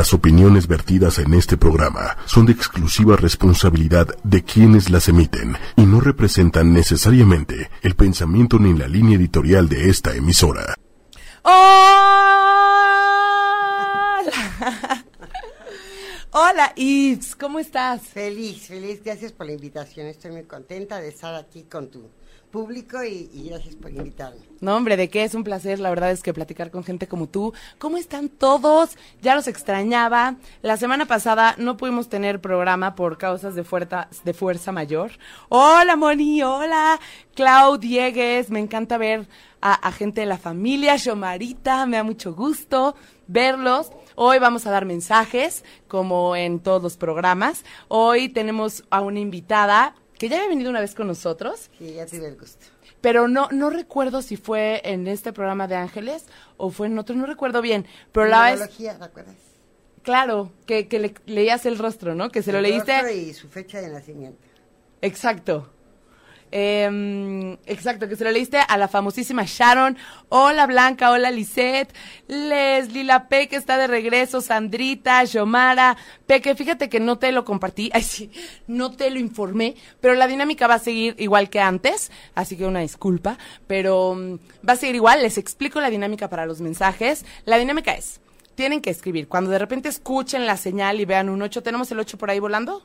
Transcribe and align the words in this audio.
Las 0.00 0.14
opiniones 0.14 0.66
vertidas 0.66 1.18
en 1.18 1.34
este 1.34 1.58
programa 1.58 2.16
son 2.24 2.46
de 2.46 2.52
exclusiva 2.52 3.16
responsabilidad 3.16 4.06
de 4.24 4.42
quienes 4.42 4.88
las 4.88 5.08
emiten 5.10 5.58
y 5.76 5.82
no 5.82 6.00
representan 6.00 6.72
necesariamente 6.72 7.68
el 7.82 7.94
pensamiento 7.96 8.58
ni 8.58 8.72
la 8.72 8.88
línea 8.88 9.18
editorial 9.18 9.68
de 9.68 9.90
esta 9.90 10.16
emisora. 10.16 10.74
¡Hola! 11.42 11.84
Hola, 16.30 16.72
Yves, 16.76 17.36
¿cómo 17.36 17.58
estás? 17.58 18.00
Feliz, 18.00 18.68
feliz. 18.68 19.02
Gracias 19.04 19.32
por 19.32 19.44
la 19.44 19.52
invitación. 19.52 20.06
Estoy 20.06 20.30
muy 20.30 20.44
contenta 20.44 20.98
de 20.98 21.08
estar 21.08 21.34
aquí 21.34 21.64
con 21.64 21.90
tu 21.90 22.08
público 22.50 23.02
y, 23.04 23.30
y, 23.32 23.48
gracias 23.48 23.76
por 23.76 23.90
invitarme. 23.90 24.40
No, 24.60 24.76
hombre, 24.76 24.96
de 24.96 25.08
qué 25.08 25.24
es 25.24 25.34
un 25.34 25.44
placer, 25.44 25.78
la 25.78 25.88
verdad 25.90 26.10
es 26.10 26.22
que 26.22 26.34
platicar 26.34 26.70
con 26.70 26.84
gente 26.84 27.08
como 27.08 27.28
tú. 27.28 27.54
¿Cómo 27.78 27.96
están 27.96 28.28
todos? 28.28 28.96
Ya 29.22 29.34
los 29.34 29.48
extrañaba. 29.48 30.36
La 30.62 30.76
semana 30.76 31.06
pasada 31.06 31.54
no 31.58 31.76
pudimos 31.76 32.08
tener 32.08 32.40
programa 32.40 32.94
por 32.94 33.16
causas 33.16 33.54
de 33.54 33.64
fuerza, 33.64 34.08
de 34.24 34.34
fuerza 34.34 34.72
mayor. 34.72 35.12
Hola, 35.48 35.96
Moni, 35.96 36.42
hola. 36.42 37.00
Clau 37.34 37.78
Diegues, 37.78 38.50
me 38.50 38.60
encanta 38.60 38.98
ver 38.98 39.26
a, 39.60 39.74
a 39.74 39.92
gente 39.92 40.20
de 40.20 40.26
la 40.26 40.38
familia. 40.38 40.96
Shomarita, 40.96 41.86
me 41.86 41.96
da 41.96 42.02
mucho 42.02 42.34
gusto 42.34 42.94
verlos. 43.30 43.92
Hoy 44.16 44.38
vamos 44.38 44.66
a 44.66 44.70
dar 44.70 44.84
mensajes, 44.84 45.64
como 45.88 46.36
en 46.36 46.60
todos 46.60 46.82
los 46.82 46.96
programas. 46.96 47.64
Hoy 47.88 48.28
tenemos 48.28 48.84
a 48.90 49.00
una 49.00 49.20
invitada 49.20 49.94
que 50.20 50.28
ya 50.28 50.36
había 50.36 50.50
venido 50.50 50.68
una 50.68 50.80
vez 50.80 50.94
con 50.94 51.06
nosotros. 51.06 51.70
Sí, 51.78 51.94
ya 51.94 52.04
tuve 52.04 52.26
el 52.28 52.36
gusto. 52.36 52.66
Pero 53.00 53.26
no, 53.26 53.48
no 53.52 53.70
recuerdo 53.70 54.20
si 54.20 54.36
fue 54.36 54.82
en 54.84 55.08
este 55.08 55.32
programa 55.32 55.66
de 55.66 55.76
Ángeles 55.76 56.26
o 56.58 56.68
fue 56.68 56.88
en 56.88 56.98
otro, 56.98 57.16
no 57.16 57.24
recuerdo 57.24 57.62
bien. 57.62 57.86
Pero 58.12 58.26
la 58.26 58.50
vez. 58.50 58.68
¿te 58.76 58.90
acuerdas? 58.90 59.34
Claro, 60.02 60.52
que, 60.66 60.88
que 60.88 60.98
le, 60.98 61.14
leías 61.24 61.64
el 61.64 61.78
rostro, 61.78 62.14
¿no? 62.14 62.30
Que 62.30 62.42
se 62.42 62.50
el 62.50 62.56
lo 62.56 62.60
leíste. 62.60 63.00
Rostro 63.00 63.16
y 63.16 63.32
su 63.32 63.48
fecha 63.48 63.80
de 63.80 63.88
nacimiento. 63.88 64.46
Exacto. 65.00 65.72
Eh, 66.52 67.56
exacto, 67.66 68.08
que 68.08 68.16
se 68.16 68.24
lo 68.24 68.30
leíste 68.30 68.58
a 68.58 68.76
la 68.76 68.88
famosísima 68.88 69.44
Sharon. 69.46 69.96
Hola 70.28 70.66
Blanca, 70.66 71.10
hola 71.10 71.30
Lisette, 71.30 71.94
Leslie, 72.26 73.04
la 73.04 73.28
Peque 73.28 73.56
está 73.56 73.78
de 73.78 73.86
regreso, 73.86 74.40
Sandrita, 74.40 75.22
Yomara. 75.24 75.96
Peque, 76.26 76.54
fíjate 76.54 76.88
que 76.88 77.00
no 77.00 77.18
te 77.18 77.32
lo 77.32 77.44
compartí, 77.44 77.90
ay 77.94 78.02
sí, 78.02 78.30
no 78.66 78.90
te 78.92 79.10
lo 79.10 79.18
informé, 79.18 79.76
pero 80.00 80.14
la 80.14 80.26
dinámica 80.26 80.66
va 80.66 80.74
a 80.74 80.78
seguir 80.78 81.14
igual 81.18 81.50
que 81.50 81.60
antes, 81.60 82.10
así 82.34 82.56
que 82.56 82.66
una 82.66 82.80
disculpa, 82.80 83.38
pero 83.66 84.10
um, 84.10 84.38
va 84.66 84.74
a 84.74 84.76
seguir 84.76 84.96
igual. 84.96 85.22
Les 85.22 85.38
explico 85.38 85.80
la 85.80 85.90
dinámica 85.90 86.28
para 86.28 86.46
los 86.46 86.60
mensajes. 86.60 87.24
La 87.44 87.58
dinámica 87.58 87.92
es, 87.92 88.20
tienen 88.54 88.80
que 88.80 88.90
escribir. 88.90 89.28
Cuando 89.28 89.50
de 89.50 89.58
repente 89.58 89.88
escuchen 89.88 90.46
la 90.46 90.56
señal 90.56 91.00
y 91.00 91.04
vean 91.04 91.28
un 91.28 91.42
8, 91.42 91.62
¿tenemos 91.62 91.90
el 91.92 92.00
8 92.00 92.18
por 92.18 92.30
ahí 92.30 92.38
volando? 92.38 92.84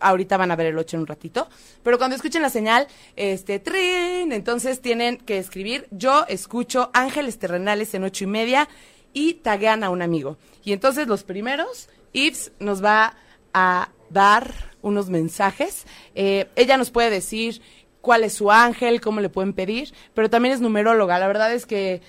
Ahorita 0.00 0.36
van 0.36 0.50
a 0.50 0.56
ver 0.56 0.66
el 0.66 0.78
8 0.78 0.96
en 0.96 1.00
un 1.02 1.06
ratito, 1.06 1.48
pero 1.82 1.98
cuando 1.98 2.16
escuchen 2.16 2.42
la 2.42 2.50
señal, 2.50 2.86
este, 3.16 3.58
trin, 3.58 4.32
entonces 4.32 4.80
tienen 4.80 5.18
que 5.18 5.38
escribir, 5.38 5.86
yo 5.90 6.24
escucho 6.28 6.90
Ángeles 6.92 7.38
Terrenales 7.38 7.94
en 7.94 8.04
ocho 8.04 8.24
y 8.24 8.26
media 8.28 8.68
y 9.12 9.34
taguean 9.34 9.84
a 9.84 9.90
un 9.90 10.02
amigo. 10.02 10.36
Y 10.64 10.72
entonces 10.72 11.06
los 11.06 11.24
primeros, 11.24 11.88
Yves 12.12 12.52
nos 12.58 12.84
va 12.84 13.16
a 13.52 13.90
dar 14.10 14.74
unos 14.82 15.08
mensajes, 15.08 15.86
eh, 16.14 16.48
ella 16.56 16.76
nos 16.76 16.90
puede 16.90 17.10
decir 17.10 17.62
cuál 18.00 18.22
es 18.24 18.34
su 18.34 18.50
ángel, 18.50 19.00
cómo 19.00 19.20
le 19.20 19.30
pueden 19.30 19.54
pedir, 19.54 19.94
pero 20.12 20.28
también 20.28 20.54
es 20.54 20.60
numeróloga, 20.60 21.18
la 21.18 21.26
verdad 21.26 21.52
es 21.54 21.64
que, 21.64 22.02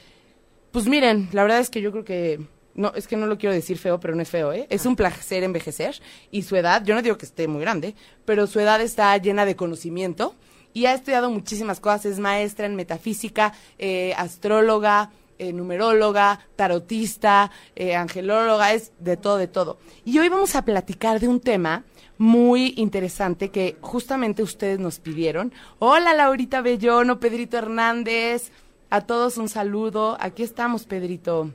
pues 0.72 0.88
miren, 0.88 1.30
la 1.32 1.44
verdad 1.44 1.60
es 1.60 1.70
que 1.70 1.82
yo 1.82 1.92
creo 1.92 2.04
que 2.04 2.42
no, 2.76 2.92
es 2.94 3.08
que 3.08 3.18
no 3.18 3.26
lo 3.26 3.38
quiero 3.38 3.56
decir 3.56 3.78
feo, 3.78 4.00
pero 4.00 4.16
no 4.16 4.22
es 4.22 4.30
feo, 4.30 4.54
¿eh? 4.54 4.68
Es 4.70 4.86
un 4.86 4.96
placer 4.96 5.44
envejecer 5.44 6.00
y 6.30 6.44
su 6.44 6.56
edad, 6.56 6.84
yo 6.84 6.94
no 6.94 7.02
digo 7.02 7.18
que 7.18 7.26
esté 7.26 7.48
muy 7.48 7.62
grande, 7.62 7.96
pero 8.26 8.48
su 8.48 8.60
edad 8.60 8.82
está 8.82 9.18
llena 9.18 9.46
de 9.46 9.56
conocimiento 9.56 10.36
y 10.74 10.86
ha 10.86 10.94
estudiado 10.94 11.32
muchísimas 11.32 11.80
cosas, 11.80 12.06
es 12.06 12.20
maestra 12.20 12.66
en 12.66 12.76
metafísica, 12.76 13.54
eh, 13.80 14.14
astróloga, 14.18 15.10
eh, 15.40 15.54
numeróloga, 15.54 16.40
tarotista, 16.56 17.50
eh, 17.76 17.96
angelóloga, 17.96 18.74
es 18.74 18.92
de 19.00 19.18
todo, 19.18 19.38
de 19.38 19.48
todo. 19.48 19.78
Y 20.04 20.20
hoy 20.20 20.30
vamos 20.30 20.56
a 20.56 20.64
platicar 20.64 21.20
de 21.20 21.30
un 21.30 21.40
tema 21.40 21.86
muy 22.18 22.74
interesante 22.78 23.50
que 23.50 23.78
justamente 23.82 24.44
ustedes 24.44 24.80
nos 24.80 25.00
pidieron. 25.00 25.54
Hola 25.80 26.14
Laurita 26.14 26.62
Bellono, 26.62 27.20
Pedrito 27.20 27.58
Hernández, 27.58 28.52
a 28.90 29.02
todos 29.02 29.38
un 29.38 29.50
saludo. 29.50 30.18
Aquí 30.20 30.44
estamos, 30.44 30.86
Pedrito. 30.86 31.52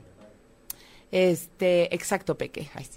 Este, 1.11 1.93
exacto, 1.93 2.37
Peque. 2.37 2.69
Ay. 2.73 2.87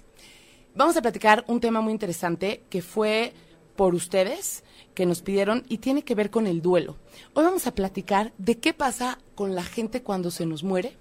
Vamos 0.73 0.97
a 0.97 1.01
platicar 1.01 1.43
un 1.47 1.59
tema 1.59 1.81
muy 1.81 1.93
interesante 1.93 2.63
que 2.69 2.81
fue 2.81 3.33
por 3.75 3.93
ustedes, 3.95 4.63
que 4.93 5.05
nos 5.05 5.21
pidieron 5.21 5.63
y 5.67 5.79
tiene 5.79 6.03
que 6.03 6.15
ver 6.15 6.29
con 6.29 6.47
el 6.47 6.61
duelo. 6.61 6.97
Hoy 7.33 7.43
vamos 7.43 7.67
a 7.67 7.75
platicar 7.75 8.33
de 8.37 8.57
qué 8.57 8.73
pasa 8.73 9.19
con 9.35 9.55
la 9.55 9.63
gente 9.63 10.01
cuando 10.01 10.31
se 10.31 10.45
nos 10.45 10.63
muere, 10.63 10.97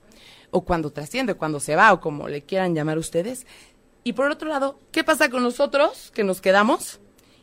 o 0.51 0.65
cuando 0.65 0.93
trasciende, 0.93 1.35
cuando 1.35 1.61
se 1.61 1.77
va, 1.77 1.93
o 1.93 2.01
como 2.01 2.29
le 2.29 2.43
quieran 2.43 2.75
llamar 2.75 2.99
ustedes. 2.99 3.47
Y 4.05 4.13
por 4.13 4.31
otro 4.31 4.49
lado, 4.49 4.79
¿qué 4.93 5.03
pasa 5.05 5.29
con 5.31 5.43
nosotros 5.43 6.11
que 6.15 6.25
nos 6.25 6.41
quedamos? 6.41 7.01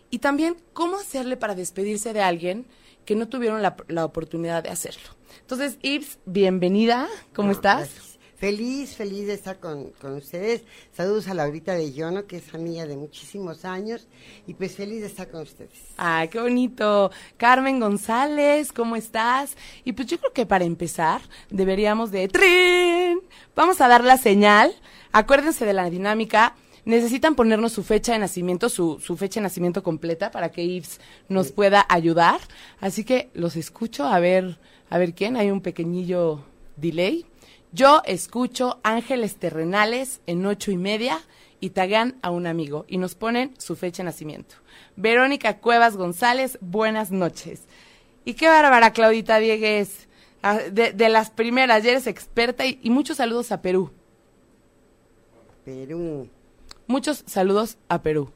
Y 0.09 0.19
también, 0.19 0.57
¿cómo 0.73 0.97
hacerle 0.97 1.37
para 1.37 1.55
despedirse 1.55 2.13
de 2.13 2.21
alguien 2.21 2.65
que 3.05 3.15
no 3.15 3.27
tuvieron 3.27 3.61
la, 3.61 3.75
la 3.87 4.05
oportunidad 4.05 4.63
de 4.63 4.69
hacerlo? 4.69 5.09
Entonces, 5.41 5.77
Yves, 5.81 6.19
bienvenida. 6.25 7.07
¿Cómo 7.33 7.47
No, 7.47 7.53
estás? 7.53 7.89
gracias. 7.89 8.10
Feliz, 8.41 8.95
feliz 8.95 9.27
de 9.27 9.35
estar 9.35 9.59
con, 9.59 9.91
con 10.01 10.15
ustedes. 10.15 10.63
Saludos 10.93 11.27
a 11.27 11.35
Laurita 11.35 11.75
de 11.75 11.93
Yono, 11.93 12.25
que 12.25 12.37
es 12.37 12.55
amiga 12.55 12.87
de 12.87 12.97
muchísimos 12.97 13.65
años. 13.65 14.07
Y 14.47 14.55
pues 14.55 14.75
feliz 14.75 15.01
de 15.01 15.05
estar 15.05 15.29
con 15.29 15.43
ustedes. 15.43 15.79
Ay, 15.95 16.27
qué 16.29 16.39
bonito. 16.39 17.11
Carmen 17.37 17.79
González, 17.79 18.71
¿cómo 18.71 18.95
estás? 18.95 19.55
Y 19.83 19.93
pues 19.93 20.07
yo 20.07 20.17
creo 20.17 20.33
que 20.33 20.47
para 20.47 20.65
empezar 20.65 21.21
deberíamos 21.51 22.09
de... 22.09 22.29
¡Trin! 22.29 23.19
Vamos 23.55 23.79
a 23.79 23.87
dar 23.87 24.03
la 24.03 24.17
señal. 24.17 24.73
Acuérdense 25.11 25.63
de 25.63 25.73
la 25.73 25.91
dinámica. 25.91 26.55
Necesitan 26.83 27.35
ponernos 27.35 27.73
su 27.73 27.83
fecha 27.83 28.13
de 28.13 28.17
nacimiento, 28.17 28.69
su, 28.69 28.99
su 29.01 29.17
fecha 29.17 29.39
de 29.39 29.43
nacimiento 29.43 29.83
completa 29.83 30.31
para 30.31 30.49
que 30.49 30.67
Yves 30.67 30.99
nos 31.29 31.51
pueda 31.51 31.85
ayudar. 31.89 32.39
Así 32.79 33.03
que 33.03 33.29
los 33.35 33.55
escucho 33.55 34.07
a 34.07 34.19
ver, 34.19 34.57
a 34.89 34.97
ver 34.97 35.13
quién. 35.13 35.37
Hay 35.37 35.51
un 35.51 35.61
pequeñillo 35.61 36.43
delay. 36.75 37.27
Yo 37.71 38.01
escucho 38.05 38.79
Ángeles 38.83 39.37
Terrenales 39.37 40.21
en 40.27 40.45
ocho 40.45 40.71
y 40.71 40.77
media 40.77 41.19
y 41.59 41.69
taguean 41.69 42.17
a 42.21 42.29
un 42.29 42.47
amigo 42.47 42.85
y 42.87 42.97
nos 42.97 43.15
ponen 43.15 43.53
su 43.57 43.75
fecha 43.75 44.03
de 44.03 44.05
nacimiento. 44.05 44.55
Verónica 44.95 45.57
Cuevas 45.59 45.95
González, 45.95 46.57
buenas 46.61 47.11
noches. 47.11 47.61
Y 48.25 48.33
qué 48.33 48.47
bárbara, 48.47 48.91
Claudita 48.91 49.37
Diegues. 49.39 50.07
Ah, 50.43 50.57
De, 50.57 50.91
de 50.91 51.09
las 51.09 51.29
primeras, 51.29 51.83
ya 51.83 51.91
eres 51.91 52.07
experta 52.07 52.65
y, 52.65 52.79
y 52.81 52.89
muchos 52.89 53.17
saludos 53.17 53.51
a 53.51 53.61
Perú. 53.61 53.91
Perú. 55.63 56.27
Muchos 56.87 57.23
saludos 57.27 57.77
a 57.87 58.01
Perú. 58.01 58.31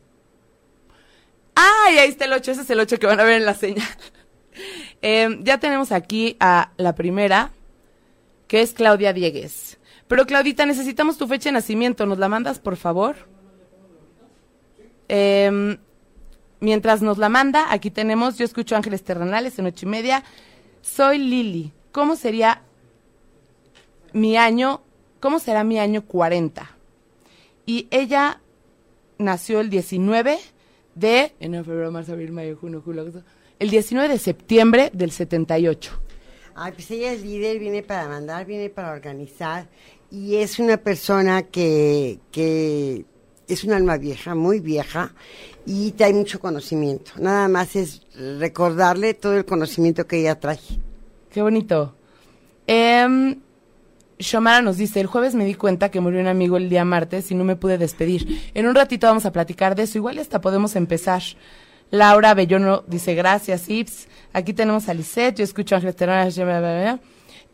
¡Ay! 1.55 1.97
Ahí 1.97 2.09
está 2.09 2.25
el 2.25 2.33
8, 2.33 2.51
ese 2.51 2.61
es 2.61 2.69
el 2.69 2.79
8 2.79 2.99
que 2.99 3.07
van 3.07 3.19
a 3.19 3.23
ver 3.23 3.37
en 3.37 3.45
la 3.45 3.53
señal. 3.53 3.87
Eh, 5.01 5.39
ya 5.41 5.59
tenemos 5.59 5.91
aquí 5.91 6.37
a 6.39 6.71
la 6.77 6.95
primera, 6.95 7.51
es 8.61 8.73
Claudia 8.73 9.13
Diegues. 9.13 9.77
Pero 10.07 10.25
Claudita, 10.25 10.65
necesitamos 10.65 11.17
tu 11.17 11.27
fecha 11.27 11.49
de 11.49 11.53
nacimiento. 11.53 12.05
¿Nos 12.05 12.19
la 12.19 12.29
mandas, 12.29 12.59
por 12.59 12.75
favor? 12.75 13.15
Eh, 15.09 15.77
mientras 16.59 17.01
nos 17.01 17.17
la 17.17 17.29
manda, 17.29 17.71
aquí 17.71 17.91
tenemos, 17.91 18.37
yo 18.37 18.45
escucho 18.45 18.75
Ángeles 18.75 19.03
Terrenales 19.03 19.57
en 19.59 19.65
ocho 19.67 19.85
y 19.85 19.89
media. 19.89 20.23
Soy 20.81 21.17
Lili. 21.17 21.71
¿Cómo 21.91 22.15
sería 22.15 22.61
mi 24.13 24.37
año? 24.37 24.81
¿Cómo 25.19 25.39
será 25.39 25.63
mi 25.63 25.79
año 25.79 26.05
40? 26.05 26.69
Y 27.65 27.87
ella 27.89 28.41
nació 29.17 29.59
el 29.61 29.69
19 29.69 30.37
de. 30.93 31.33
El 33.57 33.69
19 33.69 34.09
de 34.09 34.19
septiembre 34.19 34.91
del 34.93 35.11
78. 35.11 36.04
Ay, 36.55 36.71
pues 36.71 36.89
ella 36.91 37.11
es 37.11 37.21
líder, 37.21 37.59
viene 37.59 37.83
para 37.83 38.07
mandar, 38.07 38.45
viene 38.45 38.69
para 38.69 38.91
organizar. 38.91 39.67
Y 40.09 40.37
es 40.37 40.57
una 40.57 40.77
persona 40.77 41.43
que, 41.43 42.19
que 42.31 43.05
es 43.47 43.63
un 43.65 43.73
alma 43.73 43.97
vieja, 43.97 44.35
muy 44.35 44.61
vieja, 44.61 45.13
y 45.65 45.91
trae 45.91 46.13
mucho 46.13 46.39
conocimiento. 46.39 47.11
Nada 47.17 47.49
más 47.49 47.75
es 47.75 48.03
recordarle 48.15 49.13
todo 49.13 49.35
el 49.35 49.43
conocimiento 49.43 50.07
que 50.07 50.19
ella 50.19 50.39
trae. 50.39 50.59
Qué 51.29 51.41
bonito. 51.41 51.93
Shomara 54.17 54.61
nos 54.61 54.77
dice, 54.77 55.01
el 55.01 55.07
jueves 55.07 55.35
me 55.35 55.45
di 55.45 55.55
cuenta 55.55 55.91
que 55.91 55.99
murió 55.99 56.21
un 56.21 56.27
amigo 56.27 56.55
el 56.55 56.69
día 56.69 56.85
martes 56.85 57.31
y 57.31 57.35
no 57.35 57.43
me 57.43 57.57
pude 57.57 57.77
despedir. 57.77 58.49
En 58.53 58.65
un 58.65 58.75
ratito 58.75 59.07
vamos 59.07 59.25
a 59.25 59.31
platicar 59.31 59.75
de 59.75 59.83
eso, 59.83 59.97
igual 59.97 60.19
hasta 60.19 60.39
podemos 60.39 60.75
empezar. 60.77 61.21
Laura 61.91 62.33
Bellono 62.33 62.83
dice, 62.87 63.15
gracias, 63.15 63.69
Ips. 63.69 64.07
Aquí 64.33 64.53
tenemos 64.53 64.89
a 64.89 64.93
Lisette, 64.93 65.37
yo 65.37 65.43
escucho 65.43 65.75
a 65.75 65.79
bla, 65.79 65.91
bla. 65.91 66.99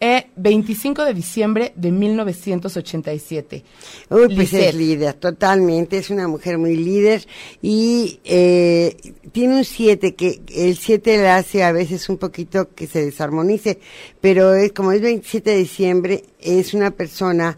eh, 0.03 0.27
25 0.35 1.05
de 1.05 1.13
diciembre 1.13 1.73
de 1.75 1.91
1987. 1.91 3.63
Uy, 4.09 4.35
pues 4.35 4.51
es 4.53 4.73
líder, 4.73 5.13
totalmente, 5.13 5.99
es 5.99 6.09
una 6.09 6.27
mujer 6.27 6.57
muy 6.57 6.75
líder 6.75 7.23
y 7.61 8.19
eh, 8.25 8.97
tiene 9.31 9.57
un 9.57 9.63
7 9.63 10.15
que 10.15 10.41
el 10.55 10.75
7 10.75 11.17
le 11.17 11.29
hace 11.29 11.63
a 11.63 11.71
veces 11.71 12.09
un 12.09 12.17
poquito 12.17 12.69
que 12.73 12.87
se 12.87 13.05
desarmonice, 13.05 13.79
pero 14.19 14.55
es 14.55 14.71
como 14.71 14.91
es 14.91 15.01
27 15.01 15.51
de 15.51 15.57
diciembre, 15.57 16.23
es 16.39 16.73
una 16.73 16.89
persona 16.89 17.57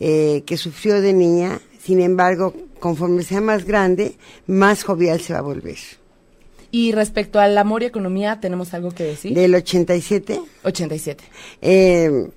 eh, 0.00 0.42
que 0.44 0.56
sufrió 0.56 1.00
de 1.00 1.12
niña, 1.12 1.60
sin 1.80 2.00
embargo, 2.00 2.54
conforme 2.80 3.22
sea 3.22 3.40
más 3.40 3.64
grande, 3.64 4.16
más 4.48 4.82
jovial 4.82 5.20
se 5.20 5.32
va 5.32 5.38
a 5.38 5.42
volver. 5.42 5.76
Y 6.76 6.90
respecto 6.90 7.38
al 7.38 7.56
amor 7.56 7.84
y 7.84 7.86
economía, 7.86 8.40
¿tenemos 8.40 8.74
algo 8.74 8.90
que 8.90 9.04
decir? 9.04 9.32
Del 9.32 9.54
87, 9.54 10.40
87. 10.64 11.22
eh, 11.62 12.28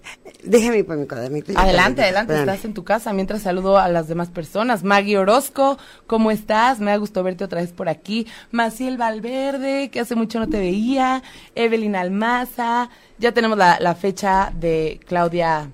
déjame 0.44 0.84
poner 0.84 1.00
mi 1.02 1.08
cuadernito. 1.08 1.54
Adelante, 1.58 1.96
te- 1.96 2.04
adelante, 2.04 2.34
espérame. 2.34 2.54
estás 2.56 2.66
en 2.66 2.74
tu 2.76 2.84
casa 2.84 3.14
mientras 3.14 3.42
saludo 3.42 3.80
a 3.80 3.88
las 3.90 4.08
demás 4.08 4.30
personas. 4.30 4.84
Maggie 4.84 5.18
Orozco, 5.18 5.80
¿cómo 6.06 6.30
estás? 6.30 6.80
Me 6.80 6.92
da 6.92 6.98
gusto 6.98 7.24
verte 7.24 7.46
otra 7.46 7.62
vez 7.62 7.72
por 7.72 7.90
aquí. 7.90 8.28
Maciel 8.52 8.98
Valverde, 8.98 9.90
que 9.90 10.02
hace 10.02 10.14
mucho 10.14 10.38
no 10.40 10.48
te 10.48 10.60
veía. 10.60 11.24
Evelyn 11.56 11.96
Almaza. 11.96 12.92
Ya 13.18 13.32
tenemos 13.32 13.58
la, 13.58 13.80
la 13.80 13.96
fecha 13.96 14.54
de 14.56 15.00
Claudia 15.08 15.72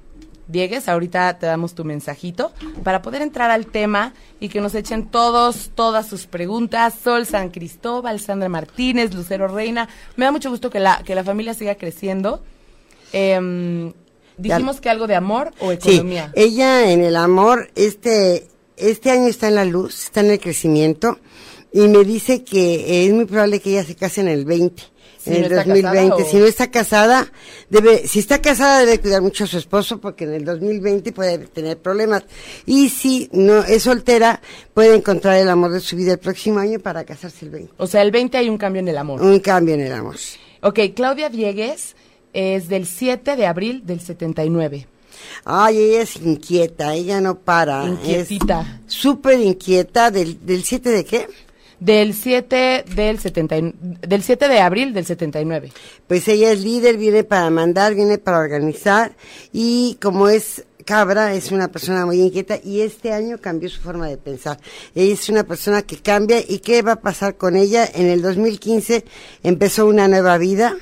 Diegues. 0.48 0.90
Ahorita 0.90 1.38
te 1.40 1.46
damos 1.46 1.74
tu 1.74 1.84
mensajito 1.86 2.52
para 2.84 3.02
poder 3.02 3.22
entrar 3.22 3.50
al 3.52 3.66
tema 3.68 4.14
y 4.40 4.50
que 4.50 4.60
nos 4.62 4.76
echen 4.76 5.08
todos, 5.08 5.72
todas 5.76 6.08
sus 6.08 6.28
preguntas. 6.28 6.94
Sol 7.04 7.26
San 7.26 7.50
Cristóbal, 7.50 8.20
Sandra 8.20 8.50
Martínez, 8.50 9.14
Lucero 9.14 9.48
Reina. 9.48 9.88
Me 10.16 10.26
da 10.26 10.32
mucho 10.32 10.50
gusto 10.50 10.70
que 10.70 10.80
la, 10.80 11.02
que 11.04 11.16
la 11.16 11.24
familia 11.24 11.54
siga 11.54 11.76
creciendo. 11.76 12.44
Em, 13.12 13.94
dijimos 14.38 14.82
que 14.82 14.90
algo 14.90 15.08
de 15.08 15.16
amor 15.16 15.52
o 15.60 15.72
Sí, 15.72 15.96
economía. 15.96 16.32
ella 16.36 16.92
en 16.92 17.04
el 17.04 17.16
amor, 17.16 17.70
este, 17.76 18.48
este 18.78 19.12
año 19.12 19.28
está 19.28 19.48
en 19.48 19.56
la 19.56 19.66
luz, 19.66 20.06
está 20.06 20.22
en 20.22 20.32
el 20.32 20.40
crecimiento, 20.40 21.20
y 21.72 21.82
me 21.88 22.04
dice 22.04 22.44
que 22.44 23.06
es 23.06 23.14
muy 23.14 23.26
probable 23.26 23.60
que 23.60 23.72
ella 23.72 23.84
se 23.84 23.96
case 23.96 24.22
en 24.22 24.28
el 24.28 24.46
20, 24.46 24.82
Si 25.24 25.30
en 25.30 25.42
no 25.42 25.48
el 25.48 25.52
está 25.54 25.64
2020. 25.64 26.10
casada 26.10 26.30
Si 26.30 26.38
no 26.38 26.46
está 26.46 26.72
casada, 26.72 27.32
debe, 27.70 28.08
si 28.08 28.20
está 28.20 28.42
casada 28.42 28.80
debe 28.80 29.00
cuidar 29.00 29.22
mucho 29.22 29.46
a 29.46 29.48
su 29.48 29.58
esposo 29.58 30.02
porque 30.02 30.26
en 30.26 30.34
el 30.34 30.46
2020 30.46 31.14
puede 31.14 31.38
tener 31.40 31.78
problemas. 31.78 32.24
Y 32.66 32.90
si 32.90 33.30
no 33.32 33.64
es 33.64 33.84
soltera, 33.84 34.42
puede 34.74 34.96
encontrar 34.96 35.38
el 35.38 35.50
amor 35.50 35.72
de 35.72 35.80
su 35.80 35.96
vida 35.96 36.14
el 36.14 36.20
próximo 36.20 36.60
año 36.60 36.80
para 36.80 37.06
casarse 37.06 37.46
el 37.46 37.52
20. 37.52 37.74
O 37.78 37.88
sea, 37.88 38.02
el 38.02 38.12
20 38.12 38.38
hay 38.38 38.50
un 38.50 38.58
cambio 38.58 38.82
en 38.82 38.90
el 38.90 38.98
amor. 38.98 39.22
Un 39.22 39.40
cambio 39.40 39.76
en 39.76 39.82
el 39.82 39.94
amor. 39.94 40.18
Ok, 40.62 40.80
Claudia 40.94 41.30
Diegues 41.30 41.96
es 42.34 42.68
del 42.68 42.86
7 42.86 43.36
de 43.38 43.46
abril 43.46 43.86
del 43.86 44.02
79. 44.02 44.88
Ay, 45.46 45.78
ella 45.78 46.02
es 46.02 46.18
inquieta, 46.18 46.94
ella 46.96 47.22
no 47.22 47.40
para. 47.40 47.86
Inquietita. 47.86 48.82
Súper 48.88 49.40
inquieta. 49.40 50.12
¿Del, 50.12 50.46
¿Del 50.46 50.64
7 50.64 50.90
de 50.90 51.06
qué? 51.06 51.28
Del 51.84 52.14
7 52.14 52.86
del 52.96 53.20
70, 53.20 53.58
y- 53.58 53.74
del 54.08 54.24
7 54.24 54.48
de 54.48 54.60
abril 54.62 54.94
del 54.94 55.06
79. 55.06 55.70
Pues 56.08 56.26
ella 56.30 56.52
es 56.54 56.62
líder, 56.64 56.96
viene 56.98 57.26
para 57.26 57.50
mandar, 57.50 57.94
viene 57.94 58.18
para 58.18 58.40
organizar 58.40 59.12
y 59.52 59.98
como 60.02 60.30
es 60.30 60.64
cabra, 60.86 61.34
es 61.34 61.52
una 61.52 61.68
persona 61.70 62.06
muy 62.06 62.22
inquieta 62.22 62.58
y 62.64 62.82
este 62.82 63.12
año 63.12 63.38
cambió 63.42 63.68
su 63.70 63.82
forma 63.82 64.08
de 64.08 64.18
pensar. 64.18 64.60
Ella 64.96 65.14
es 65.14 65.28
una 65.28 65.44
persona 65.44 65.82
que 65.82 65.98
cambia 65.98 66.40
y 66.48 66.60
¿qué 66.60 66.82
va 66.84 66.94
a 66.94 67.02
pasar 67.02 67.36
con 67.36 67.58
ella? 67.58 67.86
En 67.94 68.06
el 68.08 68.22
2015 68.22 69.04
empezó 69.44 69.86
una 69.86 70.08
nueva 70.08 70.38
vida 70.38 70.78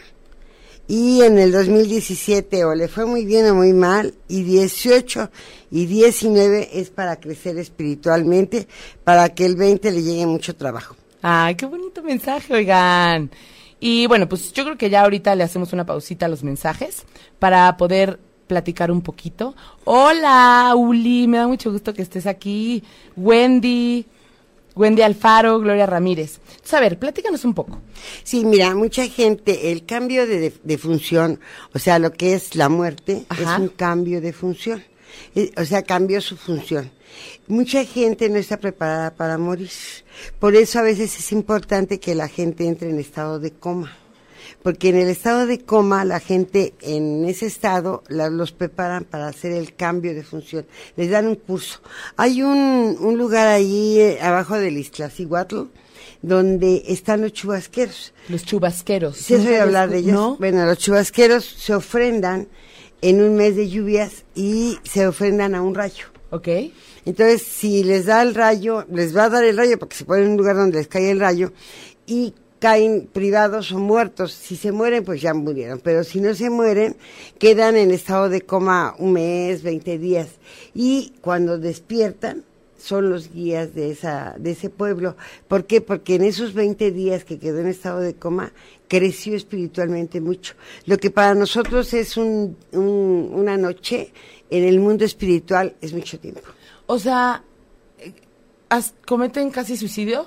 y 0.88 1.22
en 1.22 1.38
el 1.38 1.52
2017 1.52 2.66
o 2.66 2.76
le 2.76 2.88
fue 2.88 3.06
muy 3.06 3.26
bien 3.26 3.48
o 3.48 3.56
muy 3.56 3.74
mal 3.74 4.14
y 4.28 4.44
18 4.44 5.30
y 5.72 5.86
19 5.86 6.70
es 6.74 6.90
para 6.90 7.20
crecer 7.20 7.58
espiritualmente, 7.58 8.68
para 9.04 9.30
que 9.30 9.46
el 9.46 9.56
20 9.56 9.92
le 9.92 10.04
llegue 10.04 10.26
mucho 10.26 10.56
trabajo. 10.56 10.96
Ay, 11.22 11.56
qué 11.56 11.66
bonito 11.66 12.04
mensaje, 12.04 12.54
oigan. 12.54 13.32
Y 13.80 14.06
bueno, 14.08 14.28
pues 14.28 14.54
yo 14.54 14.64
creo 14.64 14.78
que 14.78 14.90
ya 14.90 15.02
ahorita 15.02 15.36
le 15.36 15.44
hacemos 15.44 15.74
una 15.74 15.86
pausita 15.86 16.26
a 16.26 16.30
los 16.30 16.44
mensajes 16.44 17.04
para 17.40 17.76
poder 17.78 18.20
platicar 18.48 18.92
un 18.92 19.02
poquito. 19.02 19.56
Hola, 19.86 20.74
Uli, 20.76 21.28
me 21.28 21.38
da 21.38 21.48
mucho 21.48 21.72
gusto 21.72 21.94
que 21.94 22.02
estés 22.02 22.28
aquí. 22.28 22.84
Wendy, 23.16 24.06
Wendy 24.76 25.02
Alfaro, 25.02 25.60
Gloria 25.60 25.86
Ramírez. 25.86 26.40
Entonces, 26.50 26.74
a 26.74 26.80
ver, 26.80 26.98
platícanos 27.00 27.44
un 27.46 27.54
poco. 27.54 27.80
Sí, 28.24 28.46
mira, 28.46 28.74
mucha 28.76 29.06
gente, 29.08 29.72
el 29.72 29.86
cambio 29.86 30.26
de, 30.28 30.40
de- 30.40 30.54
de 30.64 30.78
función, 30.78 31.40
o 31.74 31.80
sea, 31.80 32.00
lo 32.00 32.14
que 32.14 32.34
es 32.34 32.56
la 32.56 32.70
muerte, 32.70 33.26
Ajá. 33.30 33.56
es 33.56 33.60
un 33.60 33.68
cambio 33.70 34.22
de 34.22 34.32
función. 34.34 34.84
Eh, 35.36 35.52
O 35.58 35.66
sea, 35.66 35.82
cambió 35.84 36.22
su 36.22 36.38
función. 36.38 36.90
Mucha 37.48 37.84
gente 37.84 38.30
no 38.30 38.38
está 38.38 38.58
preparada 38.58 39.12
para 39.14 39.38
morir. 39.38 39.70
Por 40.40 40.56
eso 40.56 40.80
a 40.80 40.84
veces 40.84 41.18
es 41.20 41.32
importante 41.34 42.00
que 42.00 42.16
la 42.16 42.30
gente 42.30 42.66
entre 42.66 42.90
en 42.90 42.98
estado 43.00 43.38
de 43.40 43.52
coma. 43.52 43.98
Porque 44.64 44.90
en 44.90 44.98
el 44.98 45.10
estado 45.10 45.46
de 45.48 45.60
coma, 45.60 46.06
la 46.06 46.20
gente 46.20 46.74
en 46.82 47.26
ese 47.26 47.46
estado 47.48 48.04
la- 48.08 48.30
los 48.30 48.52
preparan 48.52 49.04
para 49.06 49.28
hacer 49.28 49.52
el 49.52 49.76
cambio 49.76 50.14
de 50.14 50.24
función. 50.24 50.66
Les 50.96 51.10
dan 51.10 51.28
un 51.28 51.36
curso. 51.36 51.80
Hay 52.18 52.42
un, 52.44 52.98
un 53.00 53.18
lugar 53.18 53.48
ahí 53.48 54.00
eh, 54.00 54.20
abajo 54.22 54.58
del 54.58 54.78
Iztaccíhuatl 54.78 55.64
donde 56.22 56.84
están 56.88 57.22
los 57.22 57.34
chubasqueros. 57.34 58.14
Los 58.30 58.46
chubasqueros. 58.46 59.18
¿Sí 59.18 59.34
Nunca 59.34 59.44
oído 59.50 59.54
había 59.62 59.64
hablar 59.64 59.90
de 59.90 59.98
ellos? 60.00 60.14
¿No? 60.14 60.36
Bueno, 60.38 60.66
los 60.66 60.78
chubasqueros 60.78 61.44
se 61.46 61.74
ofrendan 61.74 62.48
en 63.02 63.22
un 63.24 63.36
mes 63.36 63.56
de 63.56 63.68
lluvias 63.70 64.26
y 64.36 64.78
se 64.84 65.08
ofrendan 65.08 65.56
a 65.56 65.62
un 65.64 65.74
rayo. 65.74 66.06
Ok. 66.30 66.48
Entonces, 67.06 67.42
si 67.42 67.84
les 67.84 68.06
da 68.06 68.22
el 68.22 68.36
rayo, 68.36 68.86
les 68.92 69.16
va 69.18 69.24
a 69.26 69.30
dar 69.30 69.44
el 69.44 69.58
rayo 69.58 69.80
porque 69.80 69.96
se 69.96 70.06
ponen 70.06 70.26
en 70.26 70.32
un 70.32 70.38
lugar 70.38 70.56
donde 70.56 70.78
les 70.78 70.88
cae 70.88 71.10
el 71.10 71.20
rayo 71.20 71.52
y 72.06 72.36
caen 72.62 73.10
privados 73.12 73.72
o 73.74 73.80
muertos. 73.80 74.32
Si 74.32 74.56
se 74.56 74.72
mueren, 74.72 75.04
pues 75.04 75.20
ya 75.22 75.34
murieron. 75.34 75.80
Pero 75.80 76.04
si 76.06 76.22
no 76.22 76.34
se 76.36 76.50
mueren, 76.50 76.96
quedan 77.40 77.76
en 77.76 77.92
estado 77.92 78.30
de 78.30 78.42
coma 78.42 78.96
un 79.00 79.14
mes, 79.14 79.64
20 79.64 79.98
días. 79.98 80.30
Y 80.74 81.14
cuando 81.22 81.58
despiertan, 81.58 82.46
son 82.78 83.10
los 83.12 83.32
guías 83.32 83.76
de 83.76 83.92
esa 83.92 84.36
de 84.40 84.52
ese 84.52 84.70
pueblo. 84.70 85.16
¿Por 85.48 85.66
qué? 85.66 85.82
Porque 85.82 86.16
en 86.16 86.24
esos 86.24 86.54
20 86.54 86.92
días 86.92 87.24
que 87.26 87.38
quedó 87.38 87.60
en 87.60 87.68
estado 87.68 88.00
de 88.00 88.14
coma, 88.16 88.54
creció 88.88 89.36
espiritualmente 89.36 90.20
mucho. 90.22 90.54
Lo 90.86 90.98
que 90.98 91.12
para 91.12 91.34
nosotros 91.36 91.94
es 91.94 92.16
un, 92.18 92.58
un- 92.72 93.30
una 93.34 93.58
noche, 93.58 94.12
en 94.50 94.64
el 94.64 94.80
mundo 94.80 95.04
espiritual 95.06 95.76
es 95.82 95.94
mucho 95.94 96.20
tiempo. 96.20 96.42
O 96.88 96.98
sea, 97.00 97.44
eh, 98.00 98.14
¿has- 98.70 98.94
¿cometen 99.06 99.50
casi 99.52 99.78
suicidio? 99.78 100.26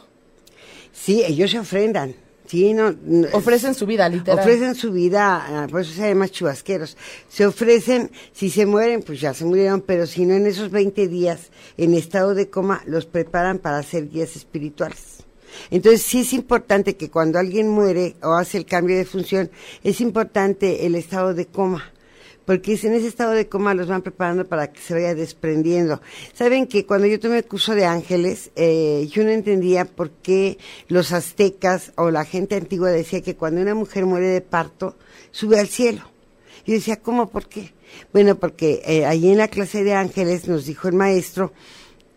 Sí, 0.93 1.23
ellos 1.25 1.51
se 1.51 1.59
ofrendan. 1.59 2.15
Sí, 2.47 2.75
no, 2.75 2.95
no- 3.05 3.29
Ofrecen 3.33 3.75
su 3.75 3.87
vida, 3.87 4.09
literal. 4.09 4.39
Ofrecen 4.39 4.75
su 4.75 4.93
vida, 4.93 5.47
ah, 5.65 5.67
por 5.71 5.81
eso 5.81 5.93
se 5.95 6.09
llaman 6.09 6.29
chubasqueros. 6.29 6.97
Se 7.29 7.47
ofrecen, 7.47 8.11
si 8.33 8.51
se 8.51 8.67
mueren, 8.67 9.03
pues 9.03 9.21
ya 9.21 9.33
se 9.33 9.45
murieron, 9.47 9.81
pero 9.81 10.07
si 10.07 10.27
no 10.27 10.35
en 10.35 10.47
esos 10.47 10.71
20 10.71 11.09
días 11.09 11.51
en 11.79 11.95
estado 11.95 12.35
de 12.35 12.51
coma, 12.51 12.83
los 12.87 13.07
preparan 13.07 13.59
para 13.59 13.83
ser 13.83 14.09
guías 14.11 14.37
espirituales. 14.37 15.19
Entonces 15.71 16.03
sí 16.03 16.21
es 16.21 16.33
importante 16.33 16.97
que 16.97 17.11
cuando 17.11 17.39
alguien 17.39 17.69
muere 17.69 18.17
o 18.23 18.33
hace 18.33 18.59
el 18.59 18.67
cambio 18.67 18.97
de 18.97 19.05
función, 19.05 19.51
es 19.83 20.01
importante 20.01 20.85
el 20.85 20.97
estado 20.97 21.33
de 21.33 21.47
coma. 21.47 21.93
Porque 22.45 22.75
en 22.83 22.95
ese 22.95 23.09
estado 23.09 23.33
de 23.33 23.49
coma 23.49 23.75
los 23.75 23.89
van 23.89 24.03
preparando 24.03 24.47
para 24.47 24.71
que 24.73 24.81
se 24.81 24.95
vaya 24.95 25.15
desprendiendo. 25.15 26.01
Saben 26.35 26.67
que 26.67 26.85
cuando 26.85 27.07
yo 27.07 27.19
tomé 27.19 27.39
el 27.39 27.45
curso 27.45 27.75
de 27.75 27.87
ángeles, 27.87 28.51
eh, 28.57 29.09
yo 29.11 29.25
no 29.25 29.31
entendía 29.31 29.87
por 29.87 30.11
qué 30.11 30.59
los 30.89 31.13
aztecas 31.13 31.93
o 31.97 32.11
la 32.11 32.25
gente 32.25 32.57
antigua 32.57 32.91
decía 32.91 33.23
que 33.23 33.37
cuando 33.37 33.63
una 33.63 33.75
mujer 33.75 34.05
muere 34.05 34.27
de 34.27 34.41
parto, 34.41 34.97
sube 35.31 35.59
al 35.59 35.69
cielo. 35.69 36.03
Yo 36.67 36.75
decía, 36.75 37.01
¿cómo? 37.01 37.29
¿Por 37.31 37.49
qué? 37.49 37.73
Bueno, 38.13 38.37
porque 38.37 38.83
eh, 38.85 39.07
allí 39.07 39.31
en 39.31 39.39
la 39.39 39.49
clase 39.49 39.85
de 39.85 39.95
ángeles 39.95 40.49
nos 40.49 40.67
dijo 40.67 40.89
el 40.89 40.95
maestro 40.95 41.53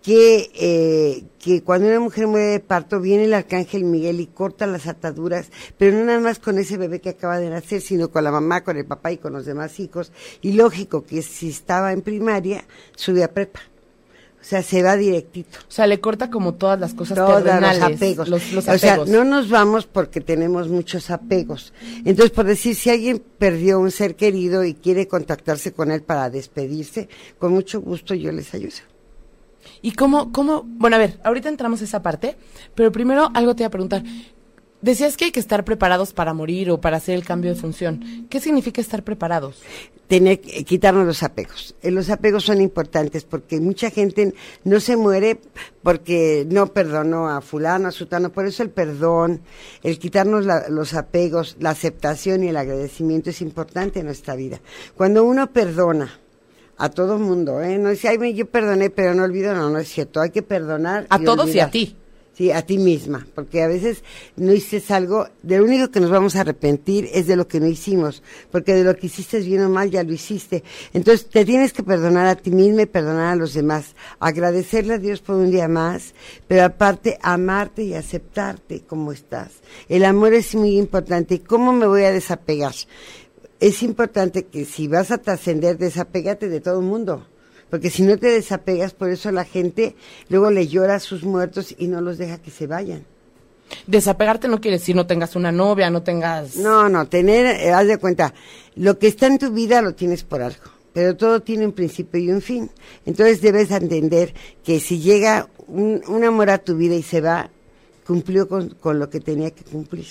que, 0.03 0.49
eh, 0.55 1.23
que 1.39 1.63
cuando 1.63 1.87
una 1.89 1.99
mujer 1.99 2.27
muere 2.27 2.45
de 2.47 2.59
parto 2.61 2.99
viene 3.01 3.25
el 3.25 3.33
arcángel 3.33 3.83
Miguel 3.83 4.19
y 4.21 4.27
corta 4.27 4.65
las 4.65 4.87
ataduras, 4.87 5.49
pero 5.77 5.97
no 5.97 6.05
nada 6.05 6.19
más 6.19 6.39
con 6.39 6.57
ese 6.59 6.77
bebé 6.77 7.01
que 7.01 7.09
acaba 7.09 7.39
de 7.39 7.49
nacer, 7.49 7.81
sino 7.81 8.09
con 8.09 8.23
la 8.23 8.31
mamá, 8.31 8.63
con 8.63 8.77
el 8.77 8.85
papá 8.85 9.11
y 9.11 9.17
con 9.17 9.33
los 9.33 9.45
demás 9.45 9.79
hijos. 9.79 10.11
Y 10.41 10.53
lógico 10.53 11.05
que 11.05 11.21
si 11.21 11.49
estaba 11.49 11.91
en 11.91 12.01
primaria, 12.01 12.63
sube 12.95 13.23
a 13.23 13.33
prepa. 13.33 13.59
O 14.39 14.43
sea, 14.49 14.63
se 14.63 14.81
va 14.81 14.95
directito. 14.95 15.57
O 15.67 15.71
sea, 15.71 15.87
le 15.87 15.99
corta 15.99 16.29
como 16.29 16.53
todas 16.53 16.79
las 16.79 16.93
cosas 16.93 17.17
Todos 17.17 17.31
los 17.33 17.43
terrenales. 17.43 17.81
apegos. 17.83 18.29
Los, 18.29 18.53
los 18.53 18.65
O 18.69 18.77
sea, 18.77 18.93
apegos. 18.93 19.09
no 19.09 19.25
nos 19.25 19.49
vamos 19.49 19.87
porque 19.87 20.21
tenemos 20.21 20.69
muchos 20.69 21.09
apegos. 21.09 21.73
Entonces, 22.05 22.29
por 22.31 22.45
decir, 22.45 22.75
si 22.75 22.89
alguien 22.89 23.21
perdió 23.39 23.77
un 23.77 23.91
ser 23.91 24.15
querido 24.15 24.63
y 24.63 24.73
quiere 24.75 25.05
contactarse 25.09 25.73
con 25.73 25.91
él 25.91 26.01
para 26.01 26.29
despedirse, 26.29 27.09
con 27.39 27.51
mucho 27.51 27.81
gusto 27.81 28.13
yo 28.13 28.31
les 28.31 28.53
ayudo. 28.53 28.75
¿Y 29.81 29.91
cómo, 29.91 30.31
cómo? 30.31 30.63
Bueno, 30.65 30.95
a 30.95 30.99
ver, 30.99 31.19
ahorita 31.23 31.49
entramos 31.49 31.81
a 31.81 31.85
esa 31.85 32.01
parte, 32.01 32.35
pero 32.75 32.91
primero 32.91 33.29
algo 33.33 33.55
te 33.55 33.63
voy 33.63 33.67
a 33.67 33.71
preguntar. 33.71 34.03
Decías 34.79 35.17
que 35.17 35.25
hay 35.25 35.31
que 35.31 35.39
estar 35.39 35.65
preparados 35.65 36.13
para 36.13 36.35
morir 36.35 36.69
o 36.69 36.79
para 36.79 36.97
hacer 36.97 37.15
el 37.15 37.25
cambio 37.25 37.51
de 37.53 37.59
función. 37.59 38.27
¿Qué 38.29 38.39
significa 38.39 38.79
estar 38.79 39.03
preparados? 39.03 39.59
Tener 40.07 40.39
quitarnos 40.39 41.05
los 41.07 41.23
apegos. 41.23 41.73
Eh, 41.81 41.89
Los 41.89 42.11
apegos 42.11 42.43
son 42.45 42.61
importantes 42.61 43.23
porque 43.25 43.59
mucha 43.59 43.89
gente 43.89 44.35
no 44.63 44.79
se 44.79 44.95
muere 44.95 45.39
porque 45.81 46.45
no 46.47 46.67
perdonó 46.67 47.27
a 47.27 47.41
fulano, 47.41 47.87
a 47.87 47.91
sutano. 47.91 48.31
Por 48.31 48.45
eso 48.45 48.61
el 48.61 48.69
perdón, 48.69 49.41
el 49.81 49.97
quitarnos 49.97 50.45
la- 50.45 50.69
los 50.69 50.93
apegos, 50.93 51.57
la 51.59 51.71
aceptación 51.71 52.43
y 52.43 52.49
el 52.49 52.57
agradecimiento 52.57 53.31
es 53.31 53.41
importante 53.41 54.01
en 54.01 54.05
nuestra 54.05 54.35
vida. 54.35 54.61
Cuando 54.95 55.23
uno 55.23 55.51
perdona 55.51 56.19
a 56.77 56.89
todo 56.89 57.17
mundo, 57.17 57.61
¿eh? 57.61 57.77
no 57.77 57.89
dice, 57.89 58.07
ay, 58.07 58.33
yo 58.33 58.45
perdoné, 58.45 58.89
pero 58.89 59.13
no 59.13 59.23
olvido, 59.23 59.53
no, 59.53 59.69
no 59.69 59.79
es 59.79 59.87
cierto. 59.87 60.21
Hay 60.21 60.29
que 60.29 60.43
perdonar. 60.43 61.07
A 61.09 61.19
todos 61.19 61.53
y 61.53 61.59
a 61.59 61.69
ti. 61.71 61.95
Sí, 62.37 62.51
a 62.51 62.61
ti 62.61 62.77
misma, 62.77 63.25
porque 63.33 63.63
a 63.63 63.67
veces 63.67 64.03
no 64.35 64.53
hiciste 64.53 64.93
algo, 64.93 65.27
de 65.41 65.57
lo 65.57 65.63
único 65.63 65.89
que 65.89 65.99
nos 65.99 66.11
vamos 66.11 66.35
a 66.35 66.41
arrepentir 66.41 67.09
es 67.11 67.25
de 67.25 67.35
lo 67.35 67.47
que 67.47 67.59
no 67.59 67.65
hicimos, 67.65 68.21
porque 68.51 68.75
de 68.75 68.83
lo 68.83 68.95
que 68.95 69.07
hiciste 69.07 69.39
bien 69.39 69.63
o 69.63 69.69
mal 69.69 69.89
ya 69.89 70.03
lo 70.03 70.13
hiciste. 70.13 70.63
Entonces 70.93 71.27
te 71.27 71.45
tienes 71.45 71.73
que 71.73 71.81
perdonar 71.81 72.27
a 72.27 72.35
ti 72.35 72.51
misma 72.51 72.83
y 72.83 72.85
perdonar 72.85 73.33
a 73.33 73.35
los 73.35 73.55
demás, 73.55 73.95
agradecerle 74.19 74.93
a 74.93 74.97
Dios 74.99 75.19
por 75.19 75.35
un 75.35 75.49
día 75.49 75.67
más, 75.67 76.13
pero 76.47 76.63
aparte 76.63 77.17
amarte 77.23 77.81
y 77.81 77.95
aceptarte 77.95 78.81
como 78.81 79.11
estás. 79.11 79.53
El 79.89 80.05
amor 80.05 80.35
es 80.35 80.53
muy 80.53 80.77
importante. 80.77 81.41
¿Cómo 81.41 81.73
me 81.73 81.87
voy 81.87 82.03
a 82.03 82.11
desapegar? 82.11 82.75
Es 83.59 83.81
importante 83.81 84.45
que 84.45 84.65
si 84.65 84.87
vas 84.87 85.11
a 85.11 85.17
trascender, 85.17 85.77
desapégate 85.77 86.47
de 86.47 86.61
todo 86.61 86.79
el 86.79 86.85
mundo. 86.85 87.25
Porque 87.69 87.89
si 87.89 88.03
no 88.03 88.17
te 88.17 88.27
desapegas, 88.27 88.93
por 88.93 89.09
eso 89.09 89.31
la 89.31 89.43
gente 89.43 89.95
luego 90.29 90.51
le 90.51 90.67
llora 90.67 90.95
a 90.95 90.99
sus 90.99 91.23
muertos 91.23 91.75
y 91.77 91.87
no 91.87 92.01
los 92.01 92.17
deja 92.17 92.37
que 92.37 92.51
se 92.51 92.67
vayan. 92.67 93.05
Desapegarte 93.85 94.47
no 94.47 94.61
quiere 94.61 94.77
decir 94.77 94.95
no 94.95 95.07
tengas 95.07 95.35
una 95.35 95.51
novia, 95.51 95.89
no 95.89 96.03
tengas... 96.03 96.55
No, 96.55 96.87
no, 96.87 97.07
tener, 97.07 97.45
eh, 97.45 97.73
haz 97.73 97.87
de 97.87 97.97
cuenta, 97.97 98.33
lo 98.75 98.97
que 98.97 99.07
está 99.07 99.27
en 99.27 99.39
tu 99.39 99.51
vida 99.51 99.81
lo 99.81 99.93
tienes 99.93 100.23
por 100.23 100.41
algo, 100.41 100.63
pero 100.93 101.17
todo 101.17 101.41
tiene 101.41 101.65
un 101.65 101.73
principio 101.73 102.19
y 102.21 102.31
un 102.31 102.41
fin. 102.41 102.69
Entonces 103.05 103.41
debes 103.41 103.71
entender 103.71 104.33
que 104.63 104.79
si 104.79 104.99
llega 104.99 105.49
un, 105.67 106.01
un 106.07 106.23
amor 106.23 106.49
a 106.49 106.59
tu 106.59 106.77
vida 106.77 106.95
y 106.95 107.03
se 107.03 107.19
va, 107.19 107.49
cumplió 108.05 108.47
con, 108.47 108.69
con 108.69 108.99
lo 108.99 109.09
que 109.09 109.19
tenía 109.19 109.51
que 109.51 109.65
cumplir. 109.65 110.07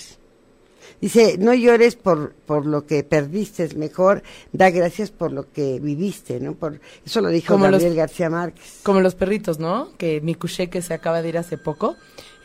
Dice, 0.99 1.37
no 1.37 1.53
llores 1.53 1.95
por, 1.95 2.33
por 2.33 2.65
lo 2.65 2.87
que 2.87 3.03
perdiste, 3.03 3.69
mejor 3.75 4.23
da 4.51 4.71
gracias 4.71 5.11
por 5.11 5.31
lo 5.31 5.51
que 5.51 5.79
viviste, 5.79 6.39
¿no? 6.39 6.53
Por, 6.55 6.79
eso 7.05 7.21
lo 7.21 7.29
dijo 7.29 7.53
Como 7.53 7.65
los- 7.67 7.73
Gabriel 7.83 7.95
García 7.95 8.29
Márquez. 8.31 8.79
Como 8.81 8.99
los 9.01 9.13
perritos, 9.13 9.59
¿no? 9.59 9.89
Que 9.97 10.21
mi 10.21 10.33
cuché 10.33 10.69
que 10.69 10.81
se 10.81 10.95
acaba 10.95 11.21
de 11.21 11.29
ir 11.29 11.37
hace 11.37 11.57
poco. 11.57 11.95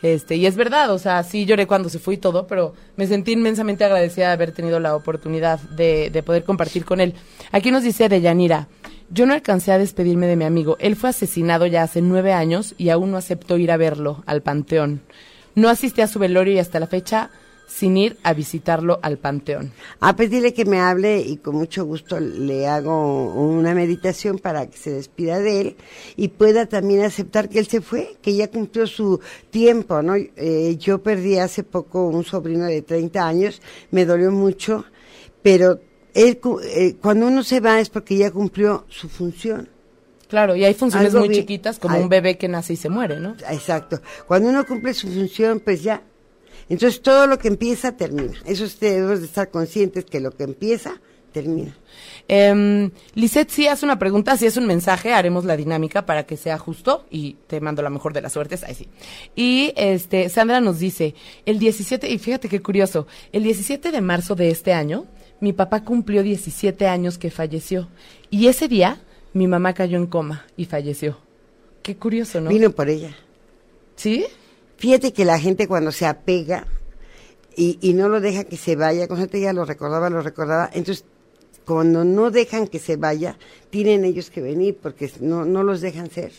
Este, 0.03 0.35
y 0.35 0.45
es 0.45 0.55
verdad, 0.55 0.91
o 0.91 0.99
sea, 0.99 1.23
sí 1.23 1.45
lloré 1.45 1.65
cuando 1.65 1.87
se 1.89 1.97
fue 1.97 2.15
y 2.15 2.17
todo, 2.17 2.45
pero 2.45 2.73
me 2.97 3.07
sentí 3.07 3.31
inmensamente 3.31 3.85
agradecida 3.85 4.27
de 4.27 4.33
haber 4.33 4.51
tenido 4.51 4.79
la 4.79 4.95
oportunidad 4.95 5.59
de, 5.61 6.09
de 6.11 6.23
poder 6.23 6.43
compartir 6.43 6.83
con 6.85 6.99
él. 6.99 7.13
Aquí 7.53 7.71
nos 7.71 7.83
dice 7.83 8.09
Deyanira, 8.09 8.67
yo 9.09 9.25
no 9.25 9.33
alcancé 9.33 9.71
a 9.71 9.77
despedirme 9.77 10.27
de 10.27 10.35
mi 10.35 10.43
amigo. 10.43 10.75
Él 10.79 10.95
fue 10.97 11.09
asesinado 11.09 11.65
ya 11.67 11.83
hace 11.83 12.01
nueve 12.01 12.33
años 12.33 12.75
y 12.77 12.89
aún 12.89 13.11
no 13.11 13.17
aceptó 13.17 13.57
ir 13.57 13.71
a 13.71 13.77
verlo 13.77 14.23
al 14.25 14.41
panteón. 14.41 15.01
No 15.55 15.69
asistí 15.69 16.01
a 16.01 16.07
su 16.07 16.19
velorio 16.19 16.53
y 16.53 16.59
hasta 16.59 16.79
la 16.81 16.87
fecha 16.87 17.29
sin 17.67 17.97
ir 17.97 18.17
a 18.23 18.33
visitarlo 18.33 18.99
al 19.01 19.17
panteón. 19.17 19.71
Ah, 19.99 20.15
pues 20.15 20.29
dile 20.29 20.53
que 20.53 20.63
me 20.65 20.79
hable 20.79 21.19
y 21.21 21.37
con 21.37 21.55
mucho 21.55 21.85
gusto 21.85 22.19
le 22.19 22.67
hago 22.67 23.33
una 23.33 23.73
meditación 23.73 24.37
para 24.37 24.67
que 24.69 24.77
se 24.77 24.91
despida 24.91 25.39
de 25.39 25.61
él 25.61 25.75
y 26.15 26.27
pueda 26.27 26.67
también 26.67 27.01
aceptar 27.03 27.49
que 27.49 27.59
él 27.59 27.67
se 27.67 27.81
fue, 27.81 28.15
que 28.21 28.35
ya 28.35 28.49
cumplió 28.51 28.85
su 28.85 29.19
tiempo, 29.49 30.01
¿no? 30.03 30.15
Eh, 30.15 30.77
yo 30.79 31.01
perdí 31.01 31.37
hace 31.39 31.63
poco 31.63 32.07
un 32.07 32.23
sobrino 32.23 32.65
de 32.65 32.81
30 32.83 33.27
años, 33.27 33.61
me 33.91 34.05
dolió 34.05 34.31
mucho, 34.31 34.85
pero 35.41 35.79
él, 36.13 36.39
eh, 36.63 36.95
cuando 37.01 37.25
uno 37.27 37.41
se 37.43 37.59
va 37.59 37.79
es 37.79 37.89
porque 37.89 38.17
ya 38.17 38.29
cumplió 38.29 38.85
su 38.89 39.09
función. 39.09 39.67
Claro, 40.27 40.55
y 40.55 40.63
hay 40.63 40.73
funciones 40.73 41.07
Algo 41.13 41.19
muy 41.25 41.29
vi- 41.29 41.35
chiquitas 41.41 41.79
como 41.79 41.97
un 41.97 42.09
bebé 42.09 42.37
que 42.37 42.47
nace 42.47 42.73
y 42.73 42.75
se 42.75 42.89
muere, 42.89 43.19
¿no? 43.19 43.35
Exacto. 43.49 43.99
Cuando 44.27 44.49
uno 44.49 44.65
cumple 44.65 44.93
su 44.93 45.07
función, 45.07 45.59
pues 45.59 45.81
ya. 45.83 46.01
Entonces 46.69 47.01
todo 47.01 47.27
lo 47.27 47.37
que 47.39 47.47
empieza, 47.47 47.95
termina. 47.97 48.33
Eso 48.45 48.65
es- 48.65 48.79
debemos 48.79 49.19
de 49.19 49.25
estar 49.27 49.49
conscientes 49.51 50.05
que 50.05 50.19
lo 50.19 50.31
que 50.31 50.43
empieza, 50.43 50.99
termina. 51.31 51.75
Eh, 52.27 52.89
Lisette, 53.15 53.49
si 53.49 53.67
hace 53.67 53.85
una 53.85 53.97
pregunta, 53.99 54.37
si 54.37 54.45
es 54.45 54.55
un 54.55 54.67
mensaje, 54.67 55.13
haremos 55.13 55.45
la 55.45 55.57
dinámica 55.57 56.05
para 56.05 56.25
que 56.25 56.37
sea 56.37 56.57
justo 56.57 57.05
y 57.09 57.37
te 57.47 57.59
mando 57.59 57.81
la 57.81 57.89
mejor 57.89 58.13
de 58.13 58.21
las 58.21 58.33
suertes. 58.33 58.63
Ahí 58.63 58.75
sí. 58.75 58.87
Y 59.35 59.73
este, 59.75 60.29
Sandra 60.29 60.61
nos 60.61 60.79
dice, 60.79 61.15
el 61.45 61.57
17, 61.59 62.09
y 62.09 62.17
fíjate 62.19 62.49
qué 62.49 62.61
curioso, 62.61 63.07
el 63.31 63.43
17 63.43 63.91
de 63.91 64.01
marzo 64.01 64.35
de 64.35 64.49
este 64.49 64.73
año, 64.73 65.05
mi 65.41 65.53
papá 65.53 65.83
cumplió 65.83 66.23
17 66.23 66.87
años 66.87 67.17
que 67.17 67.29
falleció. 67.31 67.89
Y 68.29 68.47
ese 68.47 68.67
día, 68.67 69.01
mi 69.33 69.47
mamá 69.47 69.73
cayó 69.73 69.97
en 69.97 70.05
coma 70.07 70.45
y 70.55 70.65
falleció. 70.65 71.17
Qué 71.81 71.97
curioso, 71.97 72.39
¿no? 72.39 72.49
Vino 72.49 72.69
por 72.71 72.89
ella. 72.89 73.13
¿Sí? 73.95 74.25
Fíjate 74.83 75.13
que 75.13 75.23
la 75.23 75.39
gente 75.39 75.65
cuando 75.65 75.93
se 75.93 76.05
apega 76.05 76.67
y, 77.55 77.77
y 77.79 77.93
no 77.93 78.09
lo 78.09 78.19
deja 78.19 78.43
que 78.43 78.57
se 78.57 78.75
vaya, 78.75 79.07
con 79.07 79.25
ya 79.29 79.53
lo 79.53 79.63
recordaba, 79.63 80.09
lo 80.09 80.21
recordaba, 80.21 80.69
entonces 80.73 81.05
cuando 81.63 82.03
no 82.03 82.31
dejan 82.31 82.67
que 82.67 82.79
se 82.79 82.97
vaya, 82.97 83.37
tienen 83.69 84.03
ellos 84.03 84.29
que 84.29 84.41
venir 84.41 84.77
porque 84.81 85.09
no, 85.21 85.45
no 85.45 85.63
los 85.63 85.79
dejan 85.79 86.11
ser. 86.11 86.33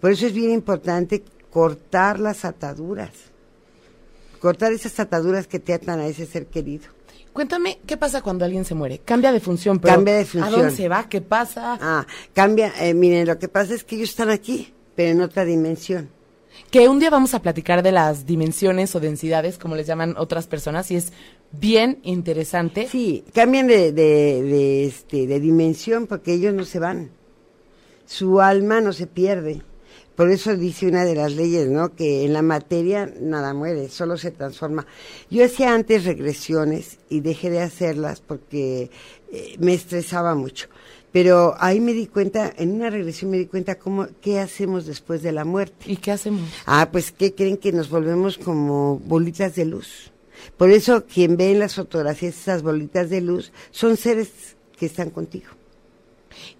Por 0.00 0.12
eso 0.12 0.28
es 0.28 0.32
bien 0.32 0.52
importante 0.52 1.24
cortar 1.50 2.20
las 2.20 2.44
ataduras, 2.44 3.10
cortar 4.38 4.72
esas 4.72 5.00
ataduras 5.00 5.48
que 5.48 5.58
te 5.58 5.74
atan 5.74 5.98
a 5.98 6.06
ese 6.06 6.24
ser 6.24 6.46
querido. 6.46 6.84
Cuéntame, 7.32 7.80
¿qué 7.84 7.96
pasa 7.96 8.22
cuando 8.22 8.44
alguien 8.44 8.64
se 8.64 8.76
muere? 8.76 9.00
Cambia 9.04 9.32
de 9.32 9.40
función, 9.40 9.80
pero 9.80 9.92
Cambia 9.92 10.14
de 10.14 10.22
¿a 10.22 10.26
función. 10.26 10.52
dónde 10.52 10.70
se 10.70 10.88
va? 10.88 11.08
¿Qué 11.08 11.20
pasa? 11.20 11.76
Ah, 11.82 12.06
cambia, 12.32 12.74
eh, 12.78 12.94
miren, 12.94 13.26
lo 13.26 13.40
que 13.40 13.48
pasa 13.48 13.74
es 13.74 13.82
que 13.82 13.96
ellos 13.96 14.10
están 14.10 14.30
aquí, 14.30 14.72
pero 14.94 15.10
en 15.10 15.20
otra 15.20 15.44
dimensión. 15.44 16.21
Que 16.70 16.88
un 16.88 16.98
día 16.98 17.10
vamos 17.10 17.34
a 17.34 17.42
platicar 17.42 17.82
de 17.82 17.92
las 17.92 18.26
dimensiones 18.26 18.94
o 18.94 19.00
densidades, 19.00 19.58
como 19.58 19.76
les 19.76 19.86
llaman 19.86 20.14
otras 20.16 20.46
personas, 20.46 20.90
y 20.90 20.96
es 20.96 21.12
bien 21.52 21.98
interesante. 22.02 22.88
Sí, 22.88 23.24
cambian 23.34 23.66
de, 23.66 23.92
de, 23.92 24.86
este, 24.86 25.26
de 25.26 25.40
dimensión 25.40 26.06
porque 26.06 26.34
ellos 26.34 26.54
no 26.54 26.64
se 26.64 26.78
van. 26.78 27.10
Su 28.06 28.40
alma 28.40 28.80
no 28.80 28.92
se 28.92 29.06
pierde. 29.06 29.62
Por 30.16 30.30
eso 30.30 30.54
dice 30.56 30.86
una 30.86 31.04
de 31.04 31.14
las 31.14 31.32
leyes, 31.32 31.68
¿no? 31.68 31.94
Que 31.94 32.24
en 32.24 32.34
la 32.34 32.42
materia 32.42 33.10
nada 33.20 33.54
muere, 33.54 33.88
solo 33.88 34.18
se 34.18 34.30
transforma. 34.30 34.86
Yo 35.30 35.44
hacía 35.44 35.74
antes 35.74 36.04
regresiones 36.04 36.98
y 37.08 37.20
dejé 37.20 37.48
de 37.48 37.62
hacerlas 37.62 38.20
porque 38.20 38.90
eh, 39.32 39.56
me 39.58 39.72
estresaba 39.72 40.34
mucho. 40.34 40.68
Pero 41.12 41.54
ahí 41.58 41.78
me 41.78 41.92
di 41.92 42.06
cuenta, 42.06 42.52
en 42.56 42.72
una 42.72 42.88
regresión 42.88 43.30
me 43.30 43.38
di 43.38 43.46
cuenta 43.46 43.74
cómo, 43.74 44.08
qué 44.22 44.40
hacemos 44.40 44.86
después 44.86 45.22
de 45.22 45.32
la 45.32 45.44
muerte. 45.44 45.84
¿Y 45.86 45.96
qué 45.96 46.10
hacemos? 46.10 46.48
Ah, 46.64 46.88
pues 46.90 47.12
¿qué 47.12 47.34
creen 47.34 47.58
que 47.58 47.72
nos 47.72 47.90
volvemos 47.90 48.38
como 48.38 48.98
bolitas 48.98 49.54
de 49.54 49.66
luz? 49.66 50.10
Por 50.56 50.70
eso 50.70 51.04
quien 51.04 51.36
ve 51.36 51.52
en 51.52 51.58
las 51.58 51.74
fotografías 51.74 52.36
esas 52.36 52.62
bolitas 52.62 53.10
de 53.10 53.20
luz 53.20 53.52
son 53.70 53.96
seres 53.96 54.56
que 54.78 54.86
están 54.86 55.10
contigo. 55.10 55.50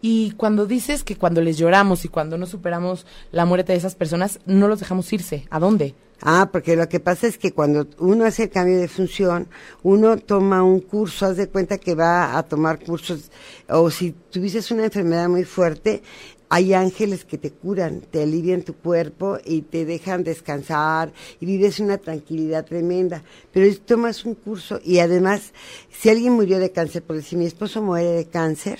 Y 0.00 0.32
cuando 0.32 0.66
dices 0.66 1.02
que 1.02 1.16
cuando 1.16 1.40
les 1.40 1.56
lloramos 1.56 2.04
y 2.04 2.08
cuando 2.08 2.36
no 2.36 2.46
superamos 2.46 3.06
la 3.30 3.46
muerte 3.46 3.72
de 3.72 3.78
esas 3.78 3.94
personas, 3.94 4.38
no 4.44 4.68
los 4.68 4.80
dejamos 4.80 5.10
irse. 5.12 5.46
¿A 5.50 5.58
dónde? 5.58 5.94
Ah, 6.24 6.50
porque 6.52 6.76
lo 6.76 6.88
que 6.88 7.00
pasa 7.00 7.26
es 7.26 7.36
que 7.36 7.50
cuando 7.52 7.88
uno 7.98 8.24
hace 8.24 8.44
el 8.44 8.50
cambio 8.50 8.78
de 8.78 8.86
función, 8.86 9.48
uno 9.82 10.16
toma 10.18 10.62
un 10.62 10.78
curso, 10.78 11.26
haz 11.26 11.36
de 11.36 11.48
cuenta 11.48 11.78
que 11.78 11.96
va 11.96 12.38
a 12.38 12.44
tomar 12.44 12.78
cursos, 12.78 13.32
o 13.68 13.90
si 13.90 14.12
tuvieses 14.30 14.70
una 14.70 14.84
enfermedad 14.84 15.28
muy 15.28 15.42
fuerte, 15.42 16.00
hay 16.48 16.74
ángeles 16.74 17.24
que 17.24 17.38
te 17.38 17.50
curan, 17.50 18.02
te 18.02 18.22
alivian 18.22 18.62
tu 18.62 18.74
cuerpo 18.74 19.38
y 19.44 19.62
te 19.62 19.84
dejan 19.84 20.22
descansar 20.22 21.12
y 21.40 21.46
vives 21.46 21.80
una 21.80 21.98
tranquilidad 21.98 22.66
tremenda. 22.66 23.24
Pero 23.52 23.74
tomas 23.78 24.24
un 24.24 24.36
curso 24.36 24.78
y 24.84 25.00
además, 25.00 25.52
si 25.90 26.08
alguien 26.08 26.34
murió 26.34 26.60
de 26.60 26.70
cáncer, 26.70 27.02
por 27.02 27.16
decir 27.16 27.36
mi 27.36 27.46
esposo 27.46 27.82
muere 27.82 28.10
de 28.10 28.26
cáncer, 28.26 28.78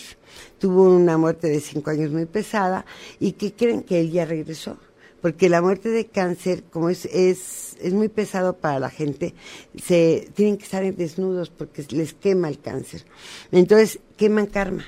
tuvo 0.61 0.85
una 0.85 1.19
muerte 1.19 1.49
de 1.49 1.59
cinco 1.59 1.91
años 1.91 2.13
muy 2.13 2.27
pesada 2.27 2.85
y 3.19 3.33
que 3.33 3.53
creen 3.53 3.83
que 3.83 3.99
él 3.99 4.13
ya 4.13 4.27
regresó 4.27 4.77
porque 5.23 5.49
la 5.49 5.63
muerte 5.63 5.89
de 5.89 6.07
cáncer, 6.07 6.65
como 6.65 6.91
es, 6.91 7.07
es, 7.07 7.77
es 7.81 7.95
muy 7.95 8.09
pesado 8.09 8.55
para 8.55 8.81
la 8.81 8.91
gente, 8.91 9.35
se 9.81 10.29
tienen 10.35 10.59
que 10.59 10.65
estar 10.65 10.83
desnudos 10.95 11.49
porque 11.49 11.87
les 11.91 12.13
quema 12.13 12.49
el 12.49 12.59
cáncer. 12.59 13.05
Entonces, 13.53 14.01
queman 14.17 14.47
karma. 14.47 14.85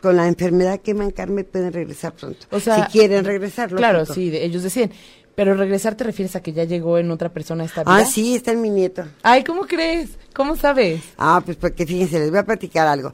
Con 0.00 0.16
la 0.16 0.26
enfermedad 0.26 0.80
queman 0.80 1.12
karma 1.12 1.42
y 1.42 1.44
pueden 1.44 1.72
regresar 1.72 2.14
pronto. 2.14 2.46
O 2.50 2.60
sea, 2.60 2.86
si 2.86 2.92
quieren 2.92 3.24
regresar, 3.24 3.70
Claro, 3.74 4.04
sí, 4.06 4.30
ellos 4.34 4.62
deciden. 4.62 4.90
Pero 5.34 5.54
regresar 5.54 5.96
te 5.96 6.04
refieres 6.04 6.36
a 6.36 6.42
que 6.42 6.52
ya 6.52 6.64
llegó 6.64 6.96
en 6.98 7.10
otra 7.10 7.28
persona 7.30 7.64
esta 7.64 7.82
vida. 7.82 7.96
Ah, 7.96 8.04
sí, 8.04 8.36
está 8.36 8.52
en 8.52 8.60
mi 8.60 8.70
nieto. 8.70 9.04
Ay, 9.22 9.44
¿cómo 9.44 9.62
crees? 9.62 10.10
¿Cómo 10.34 10.56
sabes? 10.56 11.02
Ah, 11.18 11.42
pues 11.44 11.56
porque 11.56 11.86
fíjense, 11.86 12.18
les 12.20 12.30
voy 12.30 12.38
a 12.38 12.44
platicar 12.44 12.86
algo. 12.86 13.12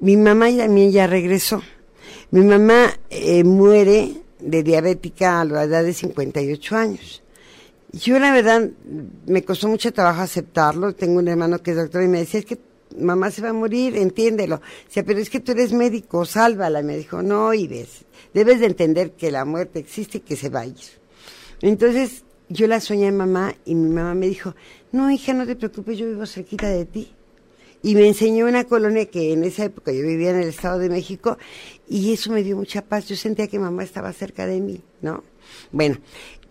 Mi 0.00 0.16
mamá 0.16 0.48
también 0.56 0.92
ya 0.92 1.06
regresó. 1.06 1.62
Mi 2.30 2.42
mamá 2.42 2.92
eh, 3.08 3.44
muere 3.44 4.21
de 4.42 4.62
diabética 4.62 5.40
a 5.40 5.44
la 5.44 5.64
edad 5.64 5.84
de 5.84 5.92
58 5.92 6.76
años. 6.76 7.22
Yo 7.92 8.18
la 8.18 8.32
verdad 8.32 8.70
me 9.26 9.44
costó 9.44 9.68
mucho 9.68 9.92
trabajo 9.92 10.22
aceptarlo. 10.22 10.94
Tengo 10.94 11.18
un 11.18 11.28
hermano 11.28 11.62
que 11.62 11.72
es 11.72 11.76
doctor 11.76 12.02
y 12.02 12.08
me 12.08 12.18
decía, 12.20 12.40
es 12.40 12.46
que 12.46 12.58
mamá 12.98 13.30
se 13.30 13.42
va 13.42 13.50
a 13.50 13.52
morir, 13.52 13.96
entiéndelo. 13.96 14.60
Decía, 14.86 15.04
pero 15.04 15.20
es 15.20 15.28
que 15.30 15.40
tú 15.40 15.52
eres 15.52 15.72
médico, 15.72 16.24
sálvala. 16.24 16.80
Y 16.80 16.84
me 16.84 16.96
dijo, 16.96 17.22
no, 17.22 17.52
Ives, 17.52 18.04
debes 18.32 18.60
de 18.60 18.66
entender 18.66 19.12
que 19.12 19.30
la 19.30 19.44
muerte 19.44 19.78
existe 19.78 20.18
y 20.18 20.20
que 20.22 20.36
se 20.36 20.48
va 20.48 20.60
a 20.60 20.66
ir. 20.66 21.02
Entonces 21.60 22.24
yo 22.48 22.66
la 22.66 22.80
soñé 22.80 23.08
a 23.08 23.12
mamá 23.12 23.54
y 23.64 23.74
mi 23.74 23.90
mamá 23.90 24.14
me 24.14 24.26
dijo, 24.26 24.54
no, 24.90 25.10
hija, 25.10 25.32
no 25.32 25.46
te 25.46 25.56
preocupes, 25.56 25.98
yo 25.98 26.06
vivo 26.06 26.26
cerquita 26.26 26.68
de 26.68 26.86
ti. 26.86 27.12
Y 27.82 27.96
me 27.96 28.06
enseñó 28.06 28.46
una 28.46 28.64
colonia 28.64 29.06
que 29.06 29.32
en 29.32 29.42
esa 29.42 29.64
época 29.64 29.92
yo 29.92 30.02
vivía 30.02 30.30
en 30.30 30.42
el 30.42 30.48
Estado 30.48 30.78
de 30.78 30.88
México 30.88 31.36
y 31.88 32.12
eso 32.12 32.30
me 32.30 32.44
dio 32.44 32.56
mucha 32.56 32.82
paz. 32.82 33.08
Yo 33.08 33.16
sentía 33.16 33.48
que 33.48 33.58
mamá 33.58 33.82
estaba 33.82 34.12
cerca 34.12 34.46
de 34.46 34.60
mí, 34.60 34.82
¿no? 35.00 35.24
Bueno, 35.72 35.98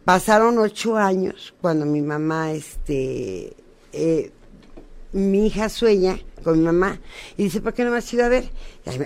pasaron 0.04 0.58
ocho 0.58 0.98
años 0.98 1.54
cuando 1.62 1.86
mi 1.86 2.02
mamá, 2.02 2.52
este, 2.52 3.56
eh, 3.94 4.32
mi 5.14 5.48
hija 5.48 5.70
sueña 5.70 6.20
con 6.44 6.60
mi 6.60 6.66
mamá 6.66 7.00
y 7.38 7.44
dice, 7.44 7.62
¿por 7.62 7.74
qué 7.74 7.86
no 7.86 7.92
me 7.92 7.98
has 7.98 8.14
ido 8.14 8.26
a 8.26 8.30
ver? 8.30 8.50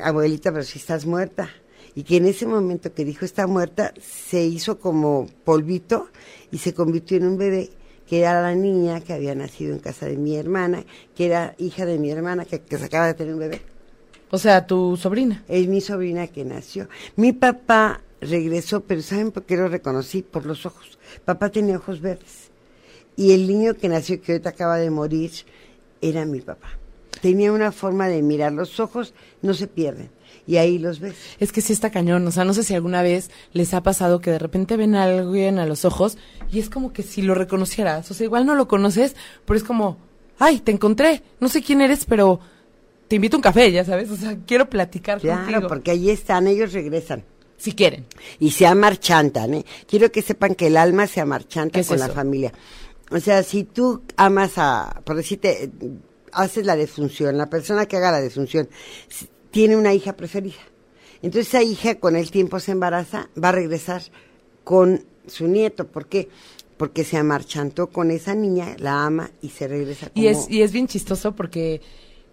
abuelita, 0.03 0.51
pero 0.51 0.63
si 0.63 0.79
estás 0.79 1.05
muerta. 1.05 1.49
Y 1.93 2.03
que 2.03 2.17
en 2.17 2.25
ese 2.25 2.45
momento 2.45 2.93
que 2.93 3.05
dijo 3.05 3.23
está 3.23 3.47
muerta, 3.47 3.93
se 4.01 4.43
hizo 4.43 4.79
como 4.79 5.27
polvito 5.43 6.09
y 6.51 6.57
se 6.57 6.73
convirtió 6.73 7.17
en 7.17 7.27
un 7.27 7.37
bebé 7.37 7.69
que 8.07 8.19
era 8.19 8.41
la 8.41 8.55
niña 8.55 9.01
que 9.01 9.13
había 9.13 9.35
nacido 9.35 9.73
en 9.73 9.79
casa 9.79 10.05
de 10.05 10.17
mi 10.17 10.35
hermana, 10.35 10.83
que 11.15 11.25
era 11.25 11.55
hija 11.57 11.85
de 11.85 11.97
mi 11.97 12.11
hermana, 12.11 12.45
que, 12.45 12.61
se 12.67 12.85
acaba 12.85 13.07
de 13.07 13.13
tener 13.13 13.33
un 13.33 13.39
bebé. 13.39 13.61
O 14.31 14.37
sea, 14.37 14.67
tu 14.67 14.97
sobrina. 14.97 15.43
Es 15.47 15.67
mi 15.67 15.81
sobrina 15.81 16.27
que 16.27 16.43
nació. 16.45 16.87
Mi 17.15 17.33
papá 17.33 18.01
regresó, 18.21 18.81
pero 18.81 19.01
¿saben 19.01 19.31
por 19.31 19.43
qué 19.43 19.57
lo 19.57 19.67
reconocí? 19.67 20.21
Por 20.21 20.45
los 20.45 20.65
ojos. 20.65 20.97
Papá 21.23 21.49
tenía 21.49 21.77
ojos 21.77 22.01
verdes. 22.01 22.49
Y 23.15 23.31
el 23.33 23.47
niño 23.47 23.75
que 23.75 23.87
nació, 23.87 24.21
que 24.21 24.33
ahorita 24.33 24.49
acaba 24.49 24.77
de 24.77 24.89
morir, 24.89 25.31
era 26.01 26.25
mi 26.25 26.41
papá. 26.41 26.69
Tenía 27.21 27.51
una 27.51 27.71
forma 27.71 28.07
de 28.07 28.21
mirar 28.21 28.51
los 28.51 28.79
ojos, 28.79 29.13
no 29.41 29.53
se 29.53 29.67
pierden 29.67 30.09
y 30.47 30.57
ahí 30.57 30.77
los 30.77 30.99
ves. 30.99 31.15
Es 31.39 31.51
que 31.51 31.61
sí 31.61 31.73
está 31.73 31.89
cañón, 31.89 32.25
o 32.27 32.31
sea, 32.31 32.43
no 32.43 32.53
sé 32.53 32.63
si 32.63 32.73
alguna 32.73 33.01
vez 33.01 33.31
les 33.53 33.73
ha 33.73 33.83
pasado 33.83 34.21
que 34.21 34.31
de 34.31 34.39
repente 34.39 34.77
ven 34.77 34.95
a 34.95 35.03
alguien 35.03 35.59
a 35.59 35.65
los 35.65 35.85
ojos 35.85 36.17
y 36.51 36.59
es 36.59 36.69
como 36.69 36.93
que 36.93 37.03
si 37.03 37.21
lo 37.21 37.35
reconocieras, 37.35 38.09
o 38.11 38.13
sea, 38.13 38.25
igual 38.25 38.45
no 38.45 38.55
lo 38.55 38.67
conoces, 38.67 39.15
pero 39.45 39.57
es 39.57 39.63
como, 39.63 39.97
ay, 40.39 40.59
te 40.59 40.71
encontré, 40.71 41.23
no 41.39 41.49
sé 41.49 41.61
quién 41.61 41.81
eres, 41.81 42.05
pero 42.05 42.39
te 43.07 43.17
invito 43.17 43.37
a 43.37 43.39
un 43.39 43.43
café, 43.43 43.71
ya 43.71 43.85
sabes, 43.85 44.09
o 44.09 44.15
sea, 44.15 44.37
quiero 44.45 44.69
platicar 44.69 45.19
claro, 45.19 45.67
porque 45.67 45.91
ahí 45.91 46.09
están, 46.09 46.47
ellos 46.47 46.73
regresan. 46.73 47.23
Si 47.57 47.71
quieren. 47.71 48.05
Y 48.39 48.51
se 48.51 48.67
amarchantan, 48.67 49.53
¿eh? 49.53 49.65
Quiero 49.87 50.11
que 50.11 50.21
sepan 50.21 50.55
que 50.55 50.67
el 50.67 50.75
alma 50.75 51.07
se 51.07 51.21
amarchanta 51.21 51.81
con 51.85 51.97
la 51.97 52.09
familia. 52.09 52.51
O 53.11 53.19
sea, 53.19 53.43
si 53.43 53.63
tú 53.63 54.03
amas 54.17 54.57
a, 54.57 55.01
por 55.05 55.15
decirte, 55.15 55.71
haces 56.33 56.65
la 56.65 56.75
defunción, 56.75 57.37
la 57.37 57.49
persona 57.49 57.85
que 57.85 57.95
haga 57.95 58.11
la 58.11 58.19
defunción, 58.19 58.67
tiene 59.55 59.77
una 59.77 59.93
hija 59.93 60.17
preferida. 60.17 60.59
Entonces 61.21 61.47
esa 61.47 61.63
hija 61.63 61.95
con 61.95 62.17
el 62.17 62.29
tiempo 62.29 62.59
se 62.59 62.73
embaraza, 62.73 63.29
va 63.41 63.49
a 63.49 63.51
regresar 63.53 64.01
con 64.65 65.05
su 65.27 65.47
nieto. 65.47 65.87
¿Por 65.87 66.07
qué? 66.07 66.27
Porque 66.75 67.05
se 67.05 67.15
amarchantó 67.15 67.87
con 67.87 68.11
esa 68.11 68.35
niña, 68.35 68.75
la 68.79 69.05
ama 69.05 69.31
y 69.41 69.51
se 69.51 69.69
regresa. 69.69 70.11
Y, 70.13 70.27
es, 70.27 70.49
y 70.49 70.61
es 70.61 70.73
bien 70.73 70.87
chistoso 70.87 71.37
porque 71.37 71.79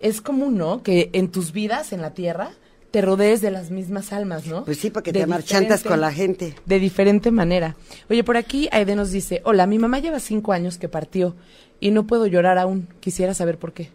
es 0.01 0.21
común, 0.21 0.59
¿no? 0.59 0.83
Que 0.83 1.11
en 1.13 1.31
tus 1.31 1.53
vidas 1.53 1.93
en 1.93 2.03
la 2.03 2.13
tierra 2.13 2.57
te 2.93 3.01
rodees 3.01 3.41
de 3.41 3.51
las 3.51 3.71
mismas 3.71 4.13
almas, 4.13 4.47
¿no? 4.47 4.65
Pues 4.65 4.79
sí, 4.79 4.91
porque 4.91 5.13
te 5.13 5.23
amarchantas 5.23 5.83
con 5.83 6.01
la 6.01 6.13
gente. 6.13 6.55
De 6.67 6.79
diferente 6.79 7.31
manera. 7.31 7.75
Oye, 8.11 8.23
por 8.23 8.37
aquí 8.37 8.69
Aide 8.71 8.95
nos 8.95 9.11
dice, 9.11 9.41
hola, 9.45 9.67
mi 9.67 9.79
mamá 9.79 9.99
lleva 9.99 10.21
cinco 10.21 10.53
años 10.53 10.77
que 10.77 10.91
partió 10.91 11.35
y 11.81 11.91
no 11.91 12.07
puedo 12.07 12.27
llorar 12.27 12.59
aún. 12.59 12.89
Quisiera 13.01 13.33
saber 13.33 13.59
por 13.59 13.73
qué. 13.73 13.89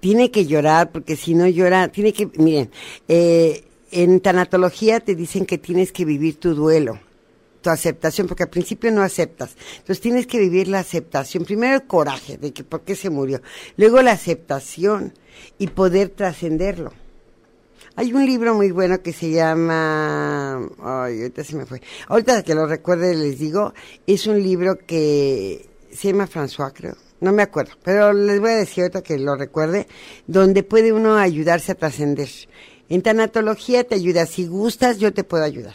Tiene 0.00 0.30
que 0.30 0.46
llorar, 0.46 0.90
porque 0.90 1.14
si 1.14 1.34
no 1.34 1.46
llora, 1.46 1.88
tiene 1.88 2.14
que, 2.14 2.26
miren, 2.38 2.70
eh, 3.06 3.64
en 3.90 4.18
tanatología 4.20 5.00
te 5.00 5.14
dicen 5.14 5.44
que 5.44 5.58
tienes 5.58 5.92
que 5.92 6.06
vivir 6.06 6.40
tu 6.40 6.54
duelo, 6.54 6.98
tu 7.60 7.68
aceptación, 7.68 8.28
porque 8.28 8.44
al 8.44 8.50
principio 8.50 8.90
no 8.90 9.02
aceptas. 9.02 9.56
Entonces 9.72 10.00
tienes 10.00 10.26
que 10.26 10.38
vivir 10.38 10.68
la 10.68 10.78
aceptación. 10.78 11.44
Primero 11.44 11.74
el 11.74 11.86
coraje 11.86 12.38
de 12.38 12.54
que 12.54 12.64
por 12.64 12.80
qué 12.80 12.96
se 12.96 13.10
murió. 13.10 13.42
Luego 13.76 14.00
la 14.00 14.12
aceptación 14.12 15.12
y 15.58 15.66
poder 15.66 16.08
trascenderlo. 16.08 16.94
Hay 17.98 18.12
un 18.12 18.24
libro 18.24 18.54
muy 18.54 18.70
bueno 18.70 19.02
que 19.02 19.12
se 19.12 19.32
llama, 19.32 20.54
ay, 20.80 21.20
ahorita 21.20 21.42
se 21.42 21.56
me 21.56 21.66
fue. 21.66 21.82
Ahorita 22.06 22.44
que 22.44 22.54
lo 22.54 22.64
recuerde 22.64 23.12
les 23.16 23.40
digo, 23.40 23.74
es 24.06 24.28
un 24.28 24.40
libro 24.40 24.78
que 24.78 25.68
se 25.90 26.12
llama 26.12 26.28
François, 26.28 26.72
creo 26.72 26.94
no 27.20 27.32
me 27.32 27.42
acuerdo, 27.42 27.72
pero 27.82 28.12
les 28.12 28.38
voy 28.40 28.50
a 28.50 28.56
decir 28.56 28.82
ahorita 28.82 29.02
que 29.02 29.18
lo 29.18 29.34
recuerde, 29.34 29.88
donde 30.28 30.62
puede 30.62 30.92
uno 30.92 31.16
ayudarse 31.16 31.72
a 31.72 31.74
trascender. 31.74 32.28
En 32.88 33.02
tanatología 33.02 33.82
te 33.82 33.96
ayuda, 33.96 34.26
si 34.26 34.46
gustas 34.46 34.98
yo 34.98 35.12
te 35.12 35.24
puedo 35.24 35.42
ayudar. 35.42 35.74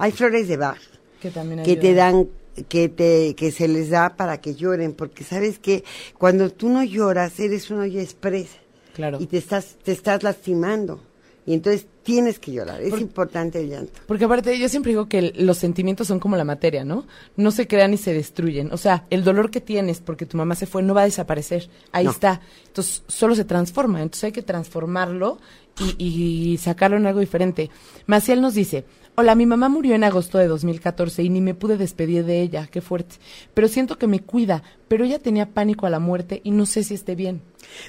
Hay 0.00 0.10
flores 0.10 0.48
de 0.48 0.56
Bach 0.56 0.80
que, 1.20 1.30
también 1.30 1.62
que 1.62 1.76
te 1.76 1.94
dan 1.94 2.28
que 2.68 2.88
te 2.88 3.36
que 3.36 3.52
se 3.52 3.68
les 3.68 3.90
da 3.90 4.16
para 4.16 4.40
que 4.40 4.56
lloren, 4.56 4.94
porque 4.94 5.22
sabes 5.22 5.60
que 5.60 5.84
cuando 6.18 6.50
tú 6.50 6.68
no 6.68 6.82
lloras 6.82 7.38
eres 7.38 7.70
uno 7.70 7.86
ya 7.86 8.02
expresa. 8.02 8.58
Claro. 8.96 9.18
Y 9.20 9.26
te 9.26 9.36
estás 9.36 9.76
te 9.84 9.92
estás 9.92 10.22
lastimando. 10.22 11.02
Y 11.44 11.52
entonces 11.52 11.86
tienes 12.02 12.40
que 12.40 12.50
llorar, 12.50 12.80
es 12.80 12.98
importante 13.00 13.60
el 13.60 13.68
llanto. 13.68 13.92
Porque 14.06 14.24
aparte 14.24 14.58
yo 14.58 14.68
siempre 14.68 14.90
digo 14.90 15.08
que 15.08 15.32
los 15.36 15.58
sentimientos 15.58 16.08
son 16.08 16.18
como 16.18 16.36
la 16.36 16.44
materia, 16.44 16.84
¿no? 16.84 17.06
No 17.36 17.52
se 17.52 17.68
crean 17.68 17.92
ni 17.92 17.98
se 17.98 18.12
destruyen. 18.12 18.72
O 18.72 18.76
sea, 18.76 19.06
el 19.10 19.22
dolor 19.22 19.52
que 19.52 19.60
tienes 19.60 20.00
porque 20.00 20.26
tu 20.26 20.36
mamá 20.36 20.56
se 20.56 20.66
fue 20.66 20.82
no 20.82 20.92
va 20.92 21.02
a 21.02 21.04
desaparecer, 21.04 21.68
ahí 21.92 22.06
está. 22.06 22.40
Entonces 22.66 23.04
solo 23.06 23.36
se 23.36 23.44
transforma, 23.44 24.02
entonces 24.02 24.24
hay 24.24 24.32
que 24.32 24.42
transformarlo 24.42 25.38
y, 25.78 26.04
y 26.04 26.56
sacarlo 26.56 26.96
en 26.96 27.06
algo 27.06 27.20
diferente. 27.20 27.70
Maciel 28.06 28.40
nos 28.40 28.54
dice, 28.54 28.84
Hola, 29.18 29.34
mi 29.34 29.46
mamá 29.46 29.70
murió 29.70 29.94
en 29.94 30.04
agosto 30.04 30.36
de 30.36 30.46
2014 30.46 31.22
y 31.22 31.30
ni 31.30 31.40
me 31.40 31.54
pude 31.54 31.78
despedir 31.78 32.26
de 32.26 32.42
ella, 32.42 32.68
qué 32.70 32.82
fuerte. 32.82 33.16
Pero 33.54 33.66
siento 33.66 33.96
que 33.96 34.06
me 34.06 34.20
cuida, 34.20 34.62
pero 34.88 35.06
ella 35.06 35.18
tenía 35.18 35.54
pánico 35.54 35.86
a 35.86 35.90
la 35.90 35.98
muerte 35.98 36.42
y 36.44 36.50
no 36.50 36.66
sé 36.66 36.84
si 36.84 36.92
esté 36.92 37.14
bien. 37.14 37.40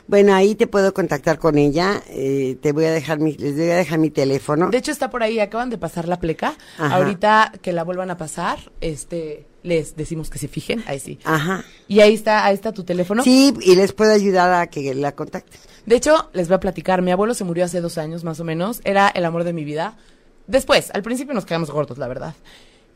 Bueno, 0.07 0.33
ahí 0.33 0.55
te 0.55 0.67
puedo 0.67 0.93
contactar 0.93 1.37
con 1.37 1.57
ella. 1.57 2.01
Eh, 2.07 2.57
te 2.61 2.71
voy 2.71 2.85
a 2.85 2.91
dejar 2.91 3.19
mi, 3.19 3.33
les 3.33 3.57
voy 3.57 3.69
a 3.71 3.75
dejar 3.75 3.99
mi 3.99 4.09
teléfono. 4.09 4.69
De 4.69 4.77
hecho 4.77 4.93
está 4.93 5.09
por 5.09 5.21
ahí. 5.21 5.41
Acaban 5.41 5.69
de 5.69 5.77
pasar 5.77 6.07
la 6.07 6.17
pleca. 6.17 6.55
Ahorita 6.77 7.51
que 7.61 7.73
la 7.73 7.83
vuelvan 7.83 8.09
a 8.09 8.15
pasar, 8.15 8.59
este, 8.79 9.47
les 9.63 9.97
decimos 9.97 10.29
que 10.29 10.39
se 10.39 10.47
fijen. 10.47 10.81
Ahí 10.87 11.01
sí. 11.01 11.19
Ajá. 11.25 11.65
Y 11.89 11.99
ahí 11.99 12.13
está, 12.13 12.45
ahí 12.45 12.53
está 12.53 12.71
tu 12.71 12.85
teléfono. 12.85 13.21
Sí, 13.21 13.53
y 13.61 13.75
les 13.75 13.91
puedo 13.91 14.13
ayudar 14.13 14.53
a 14.53 14.67
que 14.67 14.95
la 14.95 15.11
contacten. 15.11 15.59
De 15.85 15.97
hecho, 15.97 16.29
les 16.31 16.47
voy 16.47 16.55
a 16.55 16.61
platicar. 16.61 17.01
Mi 17.01 17.11
abuelo 17.11 17.33
se 17.33 17.43
murió 17.43 17.65
hace 17.65 17.81
dos 17.81 17.97
años 17.97 18.23
más 18.23 18.39
o 18.39 18.45
menos. 18.45 18.79
Era 18.85 19.09
el 19.09 19.25
amor 19.25 19.43
de 19.43 19.51
mi 19.51 19.65
vida 19.65 19.97
Después, 20.47 20.91
al 20.93 21.03
principio 21.03 21.33
nos 21.33 21.45
quedamos 21.45 21.69
gordos, 21.69 21.97
la 21.97 22.07
verdad. 22.07 22.33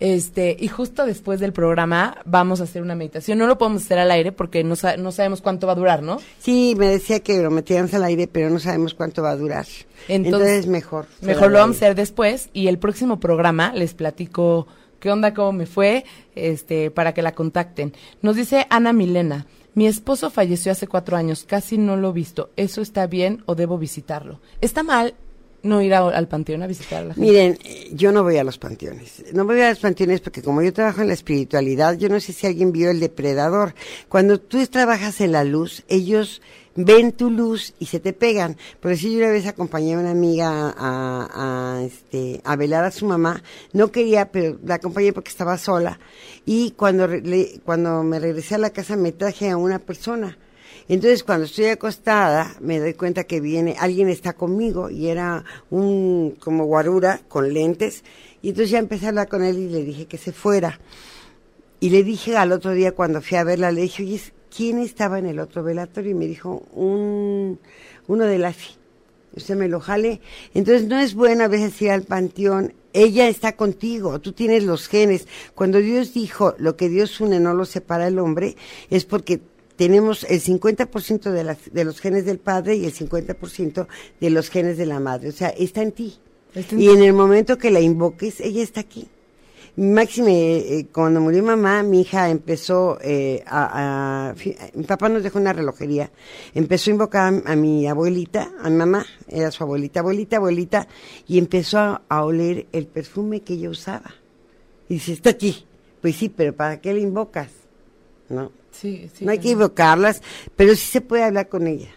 Este, 0.01 0.57
y 0.59 0.67
justo 0.67 1.05
después 1.05 1.39
del 1.39 1.53
programa 1.53 2.17
vamos 2.25 2.59
a 2.59 2.63
hacer 2.63 2.81
una 2.81 2.95
meditación. 2.95 3.37
No 3.37 3.45
lo 3.45 3.59
podemos 3.59 3.83
hacer 3.83 3.99
al 3.99 4.09
aire 4.09 4.31
porque 4.31 4.63
no, 4.63 4.73
no 4.97 5.11
sabemos 5.11 5.41
cuánto 5.41 5.67
va 5.67 5.73
a 5.73 5.75
durar, 5.75 6.01
¿no? 6.01 6.17
Sí, 6.39 6.73
me 6.75 6.87
decía 6.87 7.19
que 7.19 7.39
lo 7.39 7.51
metíamos 7.51 7.93
al 7.93 8.03
aire, 8.05 8.27
pero 8.27 8.49
no 8.49 8.57
sabemos 8.57 8.95
cuánto 8.95 9.21
va 9.21 9.29
a 9.29 9.35
durar. 9.35 9.67
Entonces, 10.07 10.65
mejor. 10.65 11.05
Mejor 11.21 11.51
lo 11.51 11.59
vamos 11.59 11.75
a 11.75 11.77
hacer 11.77 11.95
después 11.95 12.49
y 12.51 12.65
el 12.65 12.79
próximo 12.79 13.19
programa 13.19 13.73
les 13.75 13.93
platico 13.93 14.65
qué 14.99 15.11
onda, 15.11 15.35
cómo 15.35 15.51
me 15.51 15.67
fue, 15.67 16.03
este, 16.33 16.89
para 16.89 17.13
que 17.13 17.21
la 17.21 17.33
contacten. 17.33 17.93
Nos 18.23 18.37
dice 18.37 18.65
Ana 18.71 18.93
Milena. 18.93 19.45
Mi 19.75 19.85
esposo 19.85 20.31
falleció 20.31 20.71
hace 20.71 20.87
cuatro 20.87 21.15
años, 21.15 21.45
casi 21.47 21.77
no 21.77 21.95
lo 21.95 22.09
he 22.09 22.13
visto. 22.13 22.49
¿Eso 22.55 22.81
está 22.81 23.05
bien 23.05 23.43
o 23.45 23.53
debo 23.53 23.77
visitarlo? 23.77 24.41
Está 24.61 24.83
mal, 24.83 25.13
no 25.63 25.82
ir 25.82 25.93
al 25.93 26.28
panteón 26.28 26.63
a 26.63 26.67
visitar 26.67 27.04
a 27.04 27.06
la 27.06 27.13
gente? 27.13 27.30
Miren, 27.30 27.58
yo 27.93 28.12
no 28.12 28.24
voy 28.24 28.38
a 28.38 28.43
los 28.43 28.58
panteones. 28.58 29.24
No 29.34 29.45
voy 29.45 29.62
a 29.62 29.69
los 29.69 29.80
panteones 29.80 30.21
porque 30.21 30.41
como 30.41 30.62
yo 30.62 30.74
trabajo 30.74 31.02
en 31.02 31.08
la 31.08 31.13
espiritualidad, 31.13 31.97
yo 31.97 32.10
no 32.10 32.19
sé 32.19 32.34
si 32.34 32.47
alguien 32.47 32.71
vio 32.71 32.89
el 32.89 33.00
depredador. 33.00 33.74
Cuando 34.10 34.39
tú 34.39 34.65
trabajas 34.67 35.21
en 35.21 35.32
la 35.32 35.43
luz, 35.43 35.84
ellos 35.88 36.41
ven 36.76 37.12
tu 37.12 37.30
luz 37.30 37.74
y 37.80 37.88
se 37.88 38.00
te 38.00 38.13
pegan. 38.13 38.58
Por 38.80 38.91
eso 38.91 39.08
yo 39.08 39.17
una 39.17 39.32
vez 39.32 39.45
acompañé 39.45 39.95
a 39.95 40.00
una 40.00 40.12
amiga 40.12 40.74
a, 40.78 41.76
a, 41.78 41.84
este, 41.84 42.41
a 42.43 42.56
velar 42.56 42.84
a 42.84 42.91
su 42.91 43.06
mamá. 43.06 43.43
No 43.74 43.91
quería, 43.91 44.32
pero 44.32 44.58
la 44.63 44.76
acompañé 44.76 45.13
porque 45.13 45.30
estaba 45.30 45.58
sola. 45.58 46.00
Y 46.45 46.71
cuando, 46.71 47.08
cuando 47.65 48.04
me 48.04 48.19
regresé 48.19 48.56
a 48.56 48.60
la 48.60 48.71
casa 48.71 48.95
me 48.95 49.12
traje 49.12 49.50
a 49.50 49.58
una 49.58 49.80
persona 49.80 50.38
entonces, 50.93 51.23
cuando 51.23 51.45
estoy 51.45 51.67
acostada, 51.67 52.54
me 52.60 52.77
doy 52.77 52.95
cuenta 52.95 53.23
que 53.23 53.39
viene, 53.39 53.77
alguien 53.80 54.10
está 54.10 54.34
conmigo 54.34 54.89
y 54.89 55.08
era 55.08 55.45
un 55.69 56.36
como 56.38 56.65
guarura 56.65 57.21
con 57.30 57.54
lentes. 57.54 58.04
Y 58.41 58.49
entonces 58.49 58.71
ya 58.71 58.80
empecé 58.80 59.06
a 59.06 59.10
hablar 59.10 59.30
con 59.30 59.41
él 59.41 59.58
y 59.58 59.69
le 59.69 59.86
dije 59.86 60.06
que 60.08 60.17
se 60.17 60.34
fuera. 60.34 60.82
Y 61.80 61.91
le 61.91 62.04
dije 62.04 62.36
al 62.36 62.51
otro 62.51 62.71
día 62.71 62.91
cuando 62.91 63.21
fui 63.21 63.38
a 63.38 63.45
verla, 63.45 63.71
le 63.71 63.84
dije, 63.84 64.04
oye, 64.04 64.19
¿quién 64.54 64.80
estaba 64.80 65.17
en 65.17 65.27
el 65.27 65.39
otro 65.39 65.63
velatorio? 65.63 66.12
Y 66.12 66.15
me 66.15 66.27
dijo, 66.27 66.63
un, 66.73 67.58
uno 68.08 68.25
de 68.25 68.38
la 68.38 68.51
FI. 68.51 68.75
usted 69.38 69.56
me 69.56 69.69
lo 69.69 69.80
jale. 69.80 70.19
Entonces 70.54 70.89
no 70.89 70.99
es 70.99 71.13
bueno 71.13 71.45
a 71.45 71.47
veces 71.47 71.82
ir 71.82 71.91
al 71.91 72.04
panteón. 72.04 72.73
Ella 72.91 73.30
está 73.30 73.56
contigo, 73.56 74.19
tú 74.19 74.34
tienes 74.34 74.65
los 74.65 74.89
genes. 74.89 75.25
Cuando 75.56 75.80
Dios 75.80 76.13
dijo, 76.13 76.54
lo 76.58 76.75
que 76.75 76.89
Dios 76.89 77.21
une 77.21 77.39
no 77.39 77.54
lo 77.54 77.63
separa 77.63 78.10
el 78.10 78.19
hombre, 78.19 78.58
es 78.89 79.06
porque 79.06 79.39
tenemos 79.82 80.26
el 80.26 80.39
50% 80.39 81.32
de, 81.32 81.44
las, 81.44 81.58
de 81.74 81.84
los 81.84 82.00
genes 82.00 82.24
del 82.24 82.38
padre 82.38 82.76
y 82.76 82.86
el 82.86 82.94
50% 82.94 83.88
de 84.20 84.30
los 84.30 84.52
genes 84.52 84.78
de 84.78 84.86
la 84.86 85.00
madre. 85.00 85.30
O 85.30 85.32
sea, 85.32 85.50
está 85.50 85.82
en 85.82 85.91
ti. 85.91 86.20
Está 86.54 86.76
en 86.76 86.82
y 86.82 86.89
en 86.89 87.02
el 87.02 87.13
momento 87.13 87.58
que 87.58 87.72
la 87.72 87.80
invoques, 87.80 88.41
ella 88.41 88.62
está 88.62 88.82
aquí. 88.82 89.08
Máxime, 89.78 90.58
eh, 90.58 90.88
cuando 90.94 91.20
murió 91.20 91.41
mamá, 91.41 91.82
mi 91.82 92.02
hija 92.02 92.30
empezó 92.30 93.00
eh, 93.02 93.44
a, 93.48 94.36
Mi 94.76 94.84
papá 94.84 95.10
nos 95.10 95.24
dejó 95.24 95.39
una 95.39 95.52
relojería. 95.52 96.12
Empezó 96.54 96.91
a 96.91 96.94
invocar 96.94 97.34
a, 97.44 97.54
a 97.54 97.56
mi 97.56 97.88
abuelita, 97.88 98.52
a 98.62 98.70
mi 98.70 98.76
mamá, 98.76 99.04
era 99.28 99.50
su 99.50 99.63
abuelita, 99.63 100.02
abuelita, 100.02 100.38
abuelita, 100.38 100.88
y 101.28 101.39
empezó 101.39 101.80
a, 101.80 102.04
a 102.08 102.24
oler 102.24 102.67
el 102.72 102.86
perfume 102.86 103.41
que 103.41 103.54
ella 103.54 103.72
usaba. 103.72 104.13
Y 104.88 104.94
dice, 104.94 105.13
está 105.13 105.32
aquí. 105.32 105.65
Pues 106.04 106.17
sí, 106.17 106.30
pero 106.30 106.56
¿para 106.56 106.80
qué 106.80 106.94
la 106.94 107.00
invocas? 107.00 107.50
¿No? 108.30 108.61
Sí, 108.71 109.10
sí. 109.13 109.25
no 109.25 109.31
hay 109.31 109.38
que 109.38 109.43
claro. 109.43 109.53
invocarlas, 109.53 110.21
pero 110.55 110.75
sí 110.75 110.86
se 110.86 111.01
puede 111.01 111.23
hablar 111.23 111.49
con 111.49 111.67
ellas. 111.67 111.91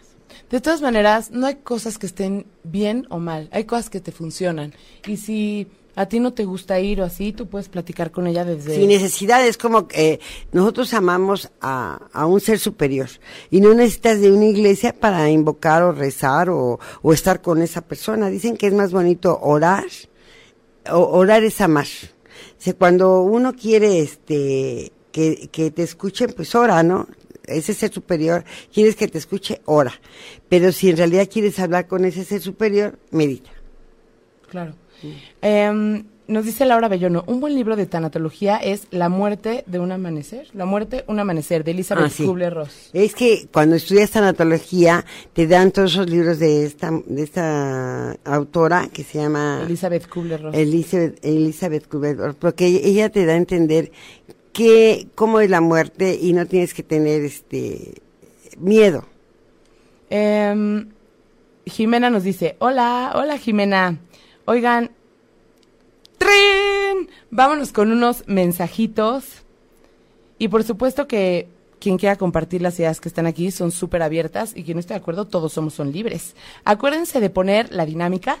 De 0.49 0.61
todas 0.61 0.81
maneras, 0.81 1.31
no 1.31 1.47
hay 1.47 1.55
cosas 1.55 1.97
que 1.97 2.05
estén 2.05 2.45
bien 2.63 3.07
o 3.09 3.19
mal, 3.19 3.49
hay 3.51 3.63
cosas 3.63 3.89
que 3.89 3.99
te 3.99 4.11
funcionan. 4.11 4.73
Y 5.07 5.17
si 5.17 5.67
a 5.95 6.05
ti 6.07 6.19
no 6.19 6.33
te 6.33 6.45
gusta 6.45 6.79
ir 6.79 7.01
o 7.01 7.05
así, 7.05 7.31
tú 7.31 7.47
puedes 7.47 7.69
platicar 7.69 8.11
con 8.11 8.27
ella 8.27 8.43
desde... 8.43 8.75
Sin 8.75 8.89
necesidad, 8.89 9.45
es 9.45 9.57
como 9.57 9.87
que 9.87 10.19
nosotros 10.51 10.93
amamos 10.93 11.49
a, 11.61 11.99
a 12.11 12.25
un 12.25 12.41
ser 12.41 12.59
superior 12.59 13.09
y 13.49 13.61
no 13.61 13.73
necesitas 13.73 14.19
de 14.19 14.31
una 14.31 14.45
iglesia 14.45 14.93
para 14.93 15.29
invocar 15.29 15.83
o 15.83 15.93
rezar 15.93 16.49
o, 16.49 16.79
o 17.01 17.13
estar 17.13 17.41
con 17.41 17.61
esa 17.61 17.81
persona. 17.81 18.29
Dicen 18.29 18.57
que 18.57 18.67
es 18.67 18.73
más 18.73 18.91
bonito 18.91 19.39
orar, 19.41 19.85
o, 20.91 20.99
orar 20.99 21.43
es 21.43 21.61
amar. 21.61 21.87
O 21.87 22.61
sea, 22.61 22.73
cuando 22.73 23.21
uno 23.21 23.53
quiere 23.53 24.01
este 24.01 24.91
que, 25.15 25.47
que 25.49 25.71
te 25.71 25.81
escuchen, 25.83 26.33
pues 26.35 26.53
ora, 26.55 26.83
¿no? 26.83 27.07
Ese 27.45 27.73
ser 27.73 27.93
superior, 27.93 28.43
quieres 28.73 28.97
que 28.97 29.07
te 29.07 29.17
escuche, 29.17 29.61
ora. 29.63 29.93
Pero 30.49 30.73
si 30.73 30.89
en 30.89 30.97
realidad 30.97 31.29
quieres 31.31 31.57
hablar 31.59 31.87
con 31.87 32.03
ese 32.03 32.25
ser 32.25 32.41
superior, 32.41 32.99
medita. 33.11 33.49
Claro. 34.49 34.73
Em, 35.41 36.03
nos 36.27 36.43
dice 36.43 36.65
Laura 36.65 36.87
Bellono, 36.89 37.23
un 37.27 37.39
buen 37.39 37.55
libro 37.55 37.75
de 37.77 37.85
tanatología 37.85 38.57
es 38.57 38.87
La 38.91 39.07
muerte 39.07 39.63
de 39.67 39.79
un 39.79 39.91
amanecer. 39.93 40.47
La 40.53 40.65
muerte, 40.65 41.05
un 41.07 41.17
amanecer, 41.19 41.63
de 41.63 41.71
Elizabeth 41.71 42.05
Ah, 42.07 42.09
sí. 42.09 42.25
Kubler-Ross. 42.25 42.89
Es 42.93 43.15
que 43.15 43.47
cuando 43.53 43.75
estudias 43.77 44.11
tanatología 44.11 45.05
te 45.33 45.47
dan 45.47 45.71
todos 45.71 45.93
esos 45.93 46.09
libros 46.09 46.39
de 46.39 46.65
esta 46.65 46.91
de 47.05 47.23
esta 47.23 48.17
autora 48.25 48.89
que 48.91 49.03
se 49.03 49.19
llama 49.19 49.61
Elizabeth 49.65 50.09
Kubler-Ross. 50.09 50.55
Elizabeth 50.55 51.23
Elizabeth 51.23 51.87
Kubler, 51.87 52.33
porque 52.37 52.65
ella 52.67 53.09
te 53.09 53.25
da 53.25 53.33
a 53.33 53.37
entender 53.37 53.91
que 54.55 55.09
cómo 55.15 55.41
es 55.41 55.49
la 55.49 55.59
muerte 55.59 56.17
y 56.19 56.31
no 56.31 56.45
tienes 56.45 56.73
que 56.73 56.81
tener 56.81 57.25
este 57.25 58.01
miedo. 58.57 59.03
Em, 60.09 60.91
Jimena 61.65 62.09
nos 62.09 62.23
dice, 62.23 62.55
hola, 62.59 63.11
hola 63.15 63.37
Jimena. 63.37 63.99
Oigan, 64.45 64.91
¡trin! 66.17 67.09
Vámonos 67.31 67.73
con 67.73 67.91
unos 67.91 68.23
mensajitos. 68.27 69.43
Y 70.37 70.47
por 70.47 70.63
supuesto 70.63 71.05
que 71.05 71.49
quien 71.79 71.97
quiera 71.97 72.15
compartir 72.15 72.61
las 72.61 72.79
ideas 72.79 73.01
que 73.01 73.09
están 73.09 73.25
aquí 73.25 73.51
son 73.51 73.71
súper 73.71 74.03
abiertas 74.03 74.53
y 74.55 74.63
quien 74.63 74.77
no 74.77 74.79
esté 74.79 74.93
de 74.93 75.01
acuerdo, 75.01 75.25
todos 75.25 75.51
somos 75.51 75.73
son 75.73 75.91
libres. 75.91 76.33
Acuérdense 76.63 77.19
de 77.19 77.29
poner 77.29 77.73
la 77.73 77.85
dinámica 77.85 78.39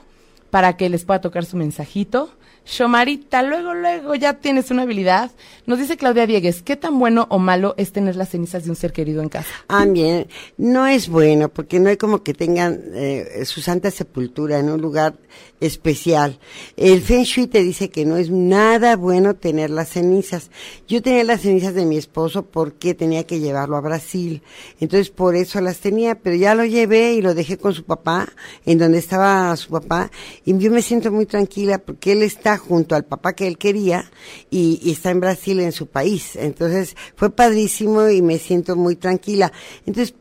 para 0.49 0.77
que 0.77 0.87
les 0.87 1.03
pueda 1.03 1.19
tocar 1.19 1.43
su 1.43 1.57
mensajito. 1.57 2.31
Shomarita, 2.65 3.43
luego, 3.43 3.73
luego 3.73 4.15
ya 4.15 4.33
tienes 4.33 4.71
una 4.71 4.83
habilidad. 4.83 5.31
Nos 5.67 5.79
dice 5.79 5.97
Claudia 5.97 6.25
Diegues, 6.25 6.61
¿qué 6.63 6.75
tan 6.75 6.97
bueno 6.99 7.27
o 7.29 7.39
malo 7.39 7.75
es 7.77 7.91
tener 7.91 8.15
las 8.15 8.29
cenizas 8.29 8.63
de 8.63 8.71
un 8.71 8.75
ser 8.75 8.91
querido 8.91 9.21
en 9.21 9.29
casa? 9.29 9.49
Ah, 9.67 9.85
bien, 9.85 10.27
no 10.57 10.87
es 10.87 11.07
bueno 11.07 11.49
porque 11.49 11.79
no 11.79 11.89
hay 11.89 11.97
como 11.97 12.23
que 12.23 12.33
tengan 12.33 12.81
eh, 12.93 13.43
su 13.45 13.61
santa 13.61 13.91
sepultura 13.91 14.59
en 14.59 14.69
un 14.69 14.81
lugar 14.81 15.15
especial. 15.59 16.39
El 16.75 17.01
Feng 17.01 17.23
Shui 17.23 17.47
te 17.47 17.63
dice 17.63 17.89
que 17.89 18.05
no 18.05 18.17
es 18.17 18.29
nada 18.29 18.95
bueno 18.95 19.35
tener 19.35 19.69
las 19.69 19.89
cenizas. 19.89 20.49
Yo 20.87 21.01
tenía 21.01 21.23
las 21.23 21.41
cenizas 21.41 21.73
de 21.73 21.85
mi 21.85 21.97
esposo 21.97 22.43
porque 22.43 22.93
tenía 22.93 23.25
que 23.25 23.39
llevarlo 23.39 23.77
a 23.77 23.81
Brasil. 23.81 24.41
Entonces 24.79 25.09
por 25.09 25.35
eso 25.35 25.61
las 25.61 25.79
tenía, 25.79 26.15
pero 26.15 26.35
ya 26.35 26.55
lo 26.55 26.65
llevé 26.65 27.13
y 27.13 27.21
lo 27.21 27.33
dejé 27.33 27.57
con 27.57 27.73
su 27.73 27.83
papá, 27.83 28.27
en 28.65 28.77
donde 28.77 28.97
estaba 28.97 29.55
su 29.55 29.69
papá, 29.69 30.11
y 30.43 30.57
yo 30.57 30.71
me 30.71 30.81
siento 30.81 31.11
muy 31.11 31.25
tranquila 31.25 31.77
porque 31.77 32.11
él 32.11 32.23
está 32.23 32.54
junto 32.57 32.95
al 32.95 33.05
papá 33.05 33.33
que 33.33 33.47
él 33.47 33.57
quería 33.57 34.11
y, 34.49 34.91
está 34.91 35.11
en 35.11 35.19
Brasil, 35.19 35.59
en 35.59 35.71
su 35.71 35.87
país. 35.87 36.35
Entonces 36.35 36.95
fue 37.15 37.29
padrísimo 37.29 38.09
y 38.09 38.21
me 38.21 38.37
siento 38.37 38.75
muy 38.75 38.95
tranquila. 38.95 39.51
Entonces, 39.85 40.15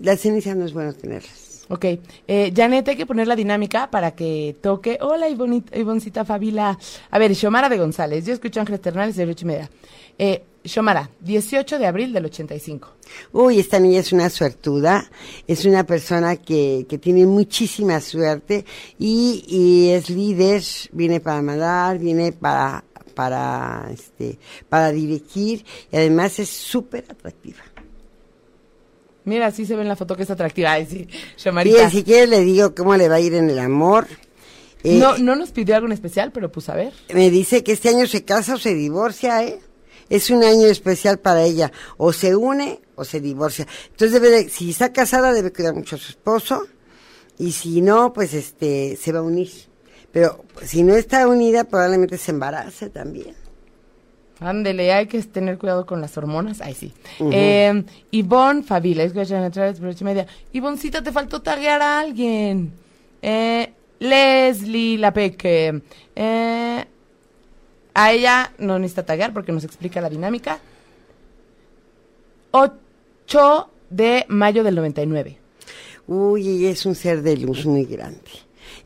las 0.00 0.20
cenizas 0.20 0.56
no 0.56 0.64
es 0.64 0.72
bueno 0.72 0.92
tenerlas. 0.92 1.64
Ok, 1.68 1.84
eh, 2.28 2.52
Janet, 2.54 2.88
hay 2.88 2.96
que 2.96 3.06
poner 3.06 3.26
la 3.26 3.34
dinámica 3.34 3.90
para 3.90 4.12
que 4.12 4.56
toque. 4.60 4.98
Hola, 5.00 5.28
Ivoncita 5.28 6.24
Fabila. 6.24 6.78
A 7.10 7.18
ver, 7.18 7.34
Xomara 7.34 7.68
de 7.68 7.78
González. 7.78 8.24
Yo 8.24 8.34
escucho 8.34 8.60
Ángeles 8.60 8.80
Ternales 8.80 9.16
de 9.16 9.24
ocho 9.24 9.44
y 9.44 9.48
media. 9.48 9.70
Eh, 10.16 10.44
Xomara, 10.66 11.10
18 11.20 11.78
de 11.78 11.86
abril 11.86 12.12
del 12.12 12.24
85. 12.26 12.88
Uy, 13.32 13.58
esta 13.60 13.78
niña 13.78 14.00
es 14.00 14.12
una 14.12 14.28
suertuda, 14.30 15.10
es 15.46 15.64
una 15.64 15.84
persona 15.84 16.36
que, 16.36 16.86
que 16.88 16.98
tiene 16.98 17.26
muchísima 17.26 18.00
suerte 18.00 18.64
y, 18.98 19.44
y 19.48 19.90
es 19.90 20.10
líder, 20.10 20.62
viene 20.92 21.20
para 21.20 21.40
mandar, 21.42 21.98
viene 21.98 22.32
para, 22.32 22.84
para, 23.14 23.88
este, 23.92 24.38
para 24.68 24.90
dirigir 24.92 25.64
y 25.90 25.96
además 25.96 26.38
es 26.38 26.48
súper 26.48 27.04
atractiva. 27.08 27.58
Mira, 29.24 29.50
sí 29.50 29.66
se 29.66 29.74
ve 29.74 29.82
en 29.82 29.88
la 29.88 29.96
foto 29.96 30.14
que 30.16 30.22
es 30.22 30.30
atractiva. 30.30 30.72
Ay, 30.72 30.86
sí. 30.86 31.08
Bien, 31.64 31.90
si 31.90 32.04
quieres 32.04 32.28
le 32.28 32.40
digo 32.42 32.74
cómo 32.74 32.96
le 32.96 33.08
va 33.08 33.16
a 33.16 33.20
ir 33.20 33.34
en 33.34 33.50
el 33.50 33.58
amor. 33.58 34.06
Eh, 34.84 34.98
No, 34.98 35.18
no 35.18 35.34
nos 35.34 35.50
pidió 35.50 35.74
algo 35.74 35.86
en 35.88 35.92
especial, 35.92 36.30
pero 36.32 36.52
pues 36.52 36.68
a 36.68 36.76
ver. 36.76 36.92
Me 37.12 37.28
dice 37.30 37.64
que 37.64 37.72
este 37.72 37.88
año 37.88 38.06
se 38.06 38.24
casa 38.24 38.54
o 38.54 38.58
se 38.58 38.72
divorcia, 38.74 39.42
¿eh? 39.42 39.58
Es 40.08 40.30
un 40.30 40.42
año 40.44 40.66
especial 40.66 41.18
para 41.18 41.42
ella. 41.42 41.72
O 41.96 42.12
se 42.12 42.36
une 42.36 42.80
o 42.94 43.04
se 43.04 43.20
divorcia. 43.20 43.66
Entonces, 43.90 44.12
debe 44.12 44.30
de, 44.30 44.48
si 44.48 44.70
está 44.70 44.92
casada, 44.92 45.32
debe 45.32 45.52
cuidar 45.52 45.74
mucho 45.74 45.96
a 45.96 45.98
su 45.98 46.10
esposo. 46.10 46.66
Y 47.38 47.52
si 47.52 47.82
no, 47.82 48.12
pues 48.12 48.34
este, 48.34 48.96
se 48.96 49.12
va 49.12 49.18
a 49.18 49.22
unir. 49.22 49.50
Pero 50.12 50.44
si 50.64 50.82
no 50.82 50.94
está 50.94 51.28
unida, 51.28 51.64
probablemente 51.64 52.16
se 52.16 52.30
embarace 52.30 52.88
también. 52.88 53.34
Ándele, 54.40 54.92
hay 54.92 55.06
que 55.06 55.22
tener 55.22 55.58
cuidado 55.58 55.86
con 55.86 56.00
las 56.00 56.16
hormonas. 56.16 56.60
Ay, 56.60 56.74
sí. 56.74 56.92
eh, 57.32 57.84
Ivonne 58.10 58.62
Fabila, 58.62 59.02
es 59.02 59.12
que 59.12 60.04
media. 60.04 60.26
Ivoncita, 60.52 61.02
te 61.02 61.12
faltó 61.12 61.40
taguear 61.42 61.80
a 61.82 62.00
alguien. 62.00 62.72
Eh, 63.22 63.72
Leslie 63.98 64.98
Lapeque. 64.98 65.82
Eh, 66.14 66.84
a 67.96 68.12
ella 68.12 68.52
no 68.58 68.78
necesita 68.78 69.06
taguear 69.06 69.32
porque 69.32 69.52
nos 69.52 69.64
explica 69.64 70.02
la 70.02 70.10
dinámica. 70.10 70.60
8 72.50 73.70
de 73.88 74.26
mayo 74.28 74.62
del 74.62 74.74
99. 74.74 75.38
Uy, 76.06 76.46
ella 76.46 76.70
es 76.70 76.84
un 76.84 76.94
ser 76.94 77.22
de 77.22 77.38
luz 77.38 77.64
muy 77.64 77.86
grande. 77.86 78.30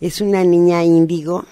Es 0.00 0.20
una 0.20 0.44
niña 0.44 0.84
índigo, 0.84 1.44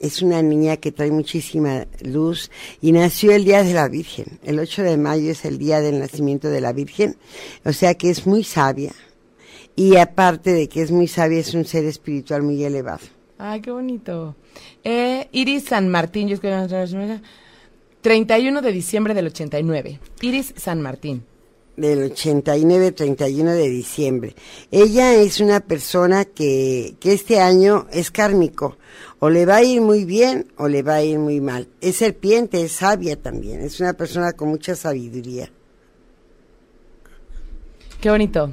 es 0.00 0.20
una 0.20 0.42
niña 0.42 0.78
que 0.78 0.90
trae 0.90 1.12
muchísima 1.12 1.86
luz 2.00 2.50
y 2.82 2.90
nació 2.90 3.30
el 3.30 3.44
día 3.44 3.62
de 3.62 3.72
la 3.72 3.86
Virgen. 3.86 4.40
El 4.42 4.58
8 4.58 4.82
de 4.82 4.96
mayo 4.96 5.30
es 5.30 5.44
el 5.44 5.58
día 5.58 5.80
del 5.80 6.00
nacimiento 6.00 6.48
de 6.48 6.60
la 6.60 6.72
Virgen, 6.72 7.16
o 7.64 7.72
sea 7.72 7.94
que 7.94 8.10
es 8.10 8.26
muy 8.26 8.42
sabia. 8.42 8.92
Y 9.76 9.94
aparte 9.96 10.52
de 10.52 10.68
que 10.68 10.82
es 10.82 10.90
muy 10.90 11.06
sabia, 11.06 11.38
es 11.38 11.54
un 11.54 11.66
ser 11.66 11.84
espiritual 11.84 12.42
muy 12.42 12.64
elevado. 12.64 13.15
Ay, 13.38 13.60
qué 13.60 13.70
bonito. 13.70 14.34
Eh, 14.82 15.28
Iris 15.32 15.64
San 15.64 15.88
Martín, 15.88 16.28
yo 16.28 16.34
escribo 16.34 16.56
31 18.00 18.62
de 18.62 18.72
diciembre 18.72 19.14
del 19.14 19.26
89. 19.26 20.00
Iris 20.22 20.54
San 20.56 20.80
Martín. 20.80 21.24
del 21.76 22.04
89, 22.12 22.92
31 22.92 23.50
de 23.50 23.68
diciembre. 23.68 24.34
Ella 24.70 25.14
es 25.14 25.40
una 25.40 25.60
persona 25.60 26.24
que, 26.24 26.94
que 26.98 27.12
este 27.12 27.40
año 27.40 27.86
es 27.92 28.10
kármico. 28.10 28.78
O 29.18 29.28
le 29.28 29.44
va 29.44 29.56
a 29.56 29.62
ir 29.62 29.82
muy 29.82 30.04
bien 30.06 30.46
o 30.56 30.68
le 30.68 30.82
va 30.82 30.94
a 30.94 31.02
ir 31.02 31.18
muy 31.18 31.40
mal. 31.40 31.68
Es 31.82 31.96
serpiente, 31.96 32.62
es 32.62 32.72
sabia 32.72 33.16
también. 33.16 33.60
Es 33.60 33.80
una 33.80 33.92
persona 33.92 34.32
con 34.32 34.48
mucha 34.48 34.74
sabiduría. 34.74 35.50
Qué 38.00 38.10
bonito. 38.10 38.52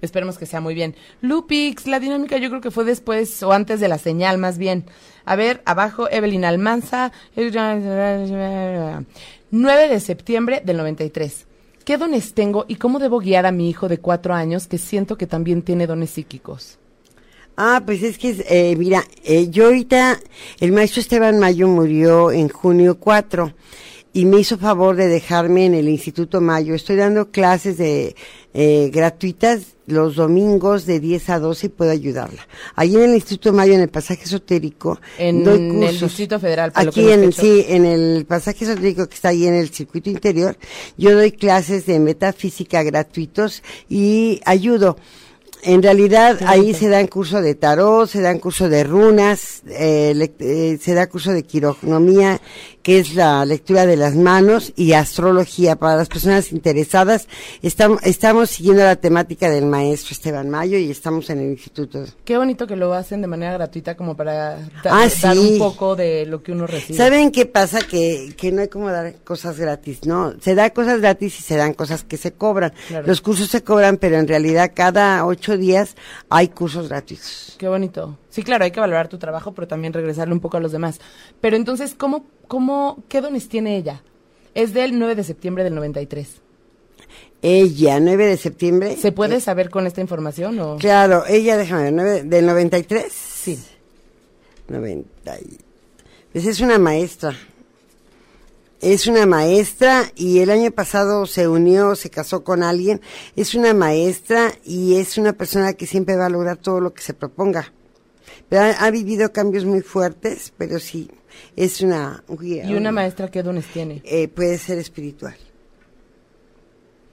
Esperemos 0.00 0.38
que 0.38 0.46
sea 0.46 0.60
muy 0.60 0.74
bien. 0.74 0.94
Lupix, 1.20 1.86
la 1.86 2.00
dinámica 2.00 2.38
yo 2.38 2.48
creo 2.50 2.60
que 2.60 2.70
fue 2.70 2.84
después 2.84 3.42
o 3.42 3.52
antes 3.52 3.80
de 3.80 3.88
la 3.88 3.98
señal, 3.98 4.38
más 4.38 4.58
bien. 4.58 4.84
A 5.24 5.36
ver, 5.36 5.62
abajo, 5.64 6.08
Evelyn 6.10 6.44
Almanza. 6.44 7.12
9 7.36 9.88
de 9.88 10.00
septiembre 10.00 10.62
del 10.64 10.76
93. 10.76 11.46
¿Qué 11.84 11.96
dones 11.96 12.34
tengo 12.34 12.64
y 12.68 12.76
cómo 12.76 12.98
debo 12.98 13.18
guiar 13.18 13.46
a 13.46 13.52
mi 13.52 13.70
hijo 13.70 13.88
de 13.88 13.98
cuatro 13.98 14.34
años 14.34 14.66
que 14.66 14.78
siento 14.78 15.16
que 15.16 15.26
también 15.26 15.62
tiene 15.62 15.86
dones 15.86 16.10
psíquicos? 16.10 16.78
Ah, 17.56 17.82
pues 17.84 18.02
es 18.02 18.18
que, 18.18 18.44
eh, 18.48 18.76
mira, 18.76 19.02
eh, 19.24 19.48
yo 19.48 19.64
ahorita, 19.64 20.20
el 20.60 20.70
maestro 20.70 21.00
Esteban 21.00 21.40
Mayo 21.40 21.66
murió 21.66 22.30
en 22.30 22.48
junio 22.48 22.98
4 23.00 23.52
y 24.18 24.24
me 24.24 24.40
hizo 24.40 24.58
favor 24.58 24.96
de 24.96 25.06
dejarme 25.06 25.66
en 25.66 25.74
el 25.74 25.88
Instituto 25.88 26.40
Mayo. 26.40 26.74
Estoy 26.74 26.96
dando 26.96 27.30
clases 27.30 27.78
de 27.78 28.16
eh, 28.52 28.90
gratuitas 28.92 29.76
los 29.86 30.16
domingos 30.16 30.86
de 30.86 30.98
10 30.98 31.30
a 31.30 31.38
12 31.38 31.66
y 31.66 31.68
puedo 31.68 31.92
ayudarla. 31.92 32.48
Allí 32.74 32.96
en 32.96 33.10
el 33.10 33.14
Instituto 33.14 33.52
Mayo, 33.52 33.74
en 33.74 33.80
el 33.82 33.88
pasaje 33.88 34.24
esotérico, 34.24 35.00
En 35.18 35.44
doy 35.44 35.60
el 35.60 35.72
cursos. 35.72 36.00
Distrito 36.00 36.40
Federal, 36.40 36.72
por 36.72 36.82
lo 36.82 36.90
Aquí 36.90 37.02
que 37.02 37.14
en, 37.14 37.32
sí, 37.32 37.64
en 37.68 37.86
el 37.86 38.26
pasaje 38.26 38.64
esotérico 38.64 39.08
que 39.08 39.14
está 39.14 39.28
ahí 39.28 39.46
en 39.46 39.54
el 39.54 39.68
circuito 39.68 40.10
interior, 40.10 40.56
yo 40.96 41.14
doy 41.14 41.30
clases 41.30 41.86
de 41.86 42.00
metafísica 42.00 42.82
gratuitos 42.82 43.62
y 43.88 44.40
ayudo. 44.44 44.96
En 45.62 45.82
realidad 45.82 46.38
ahí 46.46 46.72
se 46.72 46.88
dan 46.88 47.08
curso 47.08 47.42
de 47.42 47.54
tarot, 47.54 48.08
se 48.08 48.20
dan 48.20 48.38
curso 48.38 48.68
de 48.68 48.84
runas, 48.84 49.62
eh, 49.68 50.12
lec- 50.14 50.34
eh, 50.40 50.78
se 50.80 50.94
da 50.94 51.08
curso 51.08 51.32
de 51.32 51.42
quironomía, 51.42 52.40
que 52.82 53.00
es 53.00 53.14
la 53.14 53.44
lectura 53.44 53.84
de 53.84 53.96
las 53.96 54.14
manos, 54.14 54.72
y 54.76 54.92
astrología 54.92 55.76
para 55.76 55.96
las 55.96 56.08
personas 56.08 56.52
interesadas. 56.52 57.26
Estamos, 57.60 58.00
estamos 58.04 58.50
siguiendo 58.50 58.82
la 58.84 58.96
temática 58.96 59.50
del 59.50 59.66
maestro 59.66 60.12
Esteban 60.12 60.48
Mayo 60.48 60.78
y 60.78 60.90
estamos 60.90 61.28
en 61.28 61.40
el 61.40 61.50
instituto. 61.50 62.04
Qué 62.24 62.38
bonito 62.38 62.66
que 62.66 62.76
lo 62.76 62.94
hacen 62.94 63.20
de 63.20 63.26
manera 63.26 63.52
gratuita 63.54 63.96
como 63.96 64.16
para 64.16 64.32
da- 64.34 64.68
Ah, 64.84 65.08
dar 65.22 65.34
sí. 65.36 65.52
un 65.54 65.58
poco 65.58 65.96
de 65.96 66.24
lo 66.24 66.42
que 66.42 66.52
uno 66.52 66.66
recibe. 66.66 66.96
¿Saben 66.96 67.30
qué 67.30 67.46
pasa? 67.46 67.80
Que, 67.80 68.32
que 68.36 68.52
no 68.52 68.62
hay 68.62 68.68
como 68.68 68.88
dar 68.90 69.12
cosas 69.24 69.58
gratis, 69.58 70.04
¿no? 70.06 70.34
Se 70.40 70.54
da 70.54 70.70
cosas 70.70 71.00
gratis 71.00 71.38
y 71.40 71.42
se 71.42 71.56
dan 71.56 71.74
cosas 71.74 72.04
que 72.04 72.16
se 72.16 72.32
cobran. 72.32 72.72
Claro. 72.86 73.06
Los 73.06 73.20
cursos 73.20 73.48
se 73.50 73.62
cobran, 73.62 73.96
pero 73.98 74.16
en 74.18 74.28
realidad 74.28 74.70
cada 74.74 75.26
ocho 75.26 75.47
días 75.56 75.96
hay 76.28 76.48
cursos 76.48 76.88
gratuitos. 76.88 77.54
Qué 77.58 77.68
bonito. 77.68 78.18
Sí, 78.28 78.42
claro, 78.42 78.64
hay 78.64 78.70
que 78.72 78.80
valorar 78.80 79.08
tu 79.08 79.18
trabajo, 79.18 79.52
pero 79.52 79.68
también 79.68 79.92
regresarle 79.92 80.34
un 80.34 80.40
poco 80.40 80.56
a 80.56 80.60
los 80.60 80.72
demás. 80.72 81.00
Pero 81.40 81.56
entonces, 81.56 81.94
¿cómo, 81.94 82.26
cómo, 82.48 83.02
qué 83.08 83.20
dones 83.20 83.48
tiene 83.48 83.76
ella? 83.76 84.02
Es 84.54 84.74
del 84.74 84.98
9 84.98 85.14
de 85.14 85.24
septiembre 85.24 85.64
del 85.64 85.74
93. 85.76 86.28
Ella, 87.40 88.00
9 88.00 88.26
de 88.26 88.36
septiembre. 88.36 88.96
¿Se 88.96 89.12
puede 89.12 89.36
eh, 89.36 89.40
saber 89.40 89.70
con 89.70 89.86
esta 89.86 90.00
información 90.00 90.58
o...? 90.58 90.76
claro, 90.76 91.24
ella, 91.28 91.56
déjame 91.56 91.84
ver, 91.84 91.92
9 91.92 92.22
del 92.24 92.46
93. 92.46 93.12
Sí. 93.12 93.58
90. 94.68 95.38
y- 95.40 95.58
Pues 96.32 96.46
es 96.46 96.60
una 96.60 96.78
maestra. 96.78 97.34
Es 98.80 99.08
una 99.08 99.26
maestra 99.26 100.12
y 100.14 100.38
el 100.38 100.50
año 100.50 100.70
pasado 100.70 101.26
se 101.26 101.48
unió, 101.48 101.96
se 101.96 102.10
casó 102.10 102.44
con 102.44 102.62
alguien. 102.62 103.00
Es 103.34 103.54
una 103.54 103.74
maestra 103.74 104.52
y 104.64 104.96
es 104.96 105.18
una 105.18 105.32
persona 105.32 105.72
que 105.72 105.86
siempre 105.86 106.16
va 106.16 106.26
a 106.26 106.30
lograr 106.30 106.58
todo 106.58 106.80
lo 106.80 106.94
que 106.94 107.02
se 107.02 107.12
proponga. 107.12 107.72
Pero 108.48 108.62
ha, 108.62 108.70
ha 108.70 108.90
vivido 108.90 109.32
cambios 109.32 109.64
muy 109.64 109.80
fuertes, 109.80 110.52
pero 110.56 110.78
sí, 110.78 111.10
es 111.56 111.80
una 111.80 112.22
guía. 112.28 112.66
¿Y 112.66 112.74
una 112.74 112.92
maestra 112.92 113.30
qué 113.30 113.42
dones 113.42 113.66
tiene? 113.66 114.00
Eh, 114.04 114.28
puede 114.28 114.58
ser 114.58 114.78
espiritual. 114.78 115.36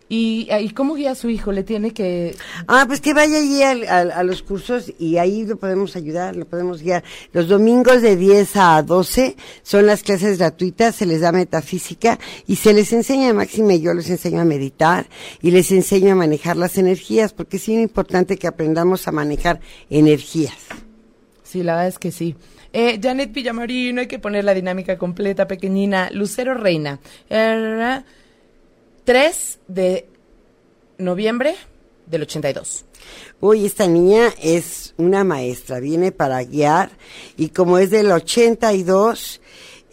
¿Y, 0.08 0.48
¿Y 0.62 0.70
cómo 0.70 0.94
guía 0.94 1.12
a 1.12 1.16
su 1.16 1.30
hijo? 1.32 1.52
¿Le 1.52 1.64
tiene 1.64 1.90
que...? 1.92 2.36
Ah, 2.68 2.84
pues 2.88 3.02
que 3.02 3.16
vaya 3.16 3.40
allí 3.40 3.64
al- 3.64 3.88
al- 3.88 4.12
a, 4.12 4.22
los 4.24 4.44
cursos 4.44 4.94
y 5.00 5.18
ahí 5.18 5.46
lo 5.48 5.58
podemos 5.58 5.96
ayudar, 5.96 6.36
lo 6.36 6.46
podemos 6.46 6.84
guiar. 6.84 7.04
Los 7.34 7.48
domingos 7.48 8.04
de 8.04 8.16
10 8.16 8.56
a 8.58 8.84
12 8.84 9.36
son 9.64 9.88
las 9.88 10.04
clases 10.04 10.38
gratuitas, 10.38 10.94
se 10.96 11.08
les 11.08 11.22
da 11.22 11.32
metafísica 11.32 12.20
y 12.46 12.58
se 12.58 12.74
les 12.74 12.94
enseña, 12.94 13.34
Máxima 13.34 13.74
y 13.74 13.82
yo 13.82 13.96
les 13.96 14.08
enseño 14.12 14.42
a 14.42 14.46
meditar 14.46 15.08
y 15.42 15.50
les 15.50 15.72
enseño 15.72 16.12
a 16.12 16.16
manejar 16.16 16.56
las 16.56 16.78
energías, 16.78 17.34
porque 17.34 17.58
es 17.58 17.68
importante 17.68 18.38
que 18.38 18.46
aprendamos 18.46 19.08
a 19.08 19.12
manejar 19.12 19.60
energías. 19.90 20.54
Sí, 21.44 21.64
la 21.64 21.74
verdad 21.74 21.88
es 21.88 21.98
que 22.00 22.12
sí. 22.12 22.36
Eh, 22.74 23.00
Janet 23.02 23.32
Villamarino, 23.34 24.02
hay 24.02 24.08
que 24.08 24.20
poner 24.20 24.44
la 24.44 24.54
dinámica 24.54 24.98
completa, 25.00 25.48
pequeñina. 25.48 26.10
Lucero 26.12 26.54
Reina. 26.54 27.00
Eh, 27.30 28.02
3 29.06 29.60
de 29.68 30.10
noviembre 30.98 31.56
del 32.08 32.24
82. 32.24 32.86
Uy, 33.40 33.66
esta 33.66 33.88
niña 33.88 34.34
es 34.42 34.94
una 34.98 35.24
maestra, 35.24 35.80
viene 35.80 36.12
para 36.12 36.44
guiar 36.44 36.92
y 37.38 37.50
como 37.50 37.78
es 37.78 37.92
del 37.92 38.12
82, 38.12 39.42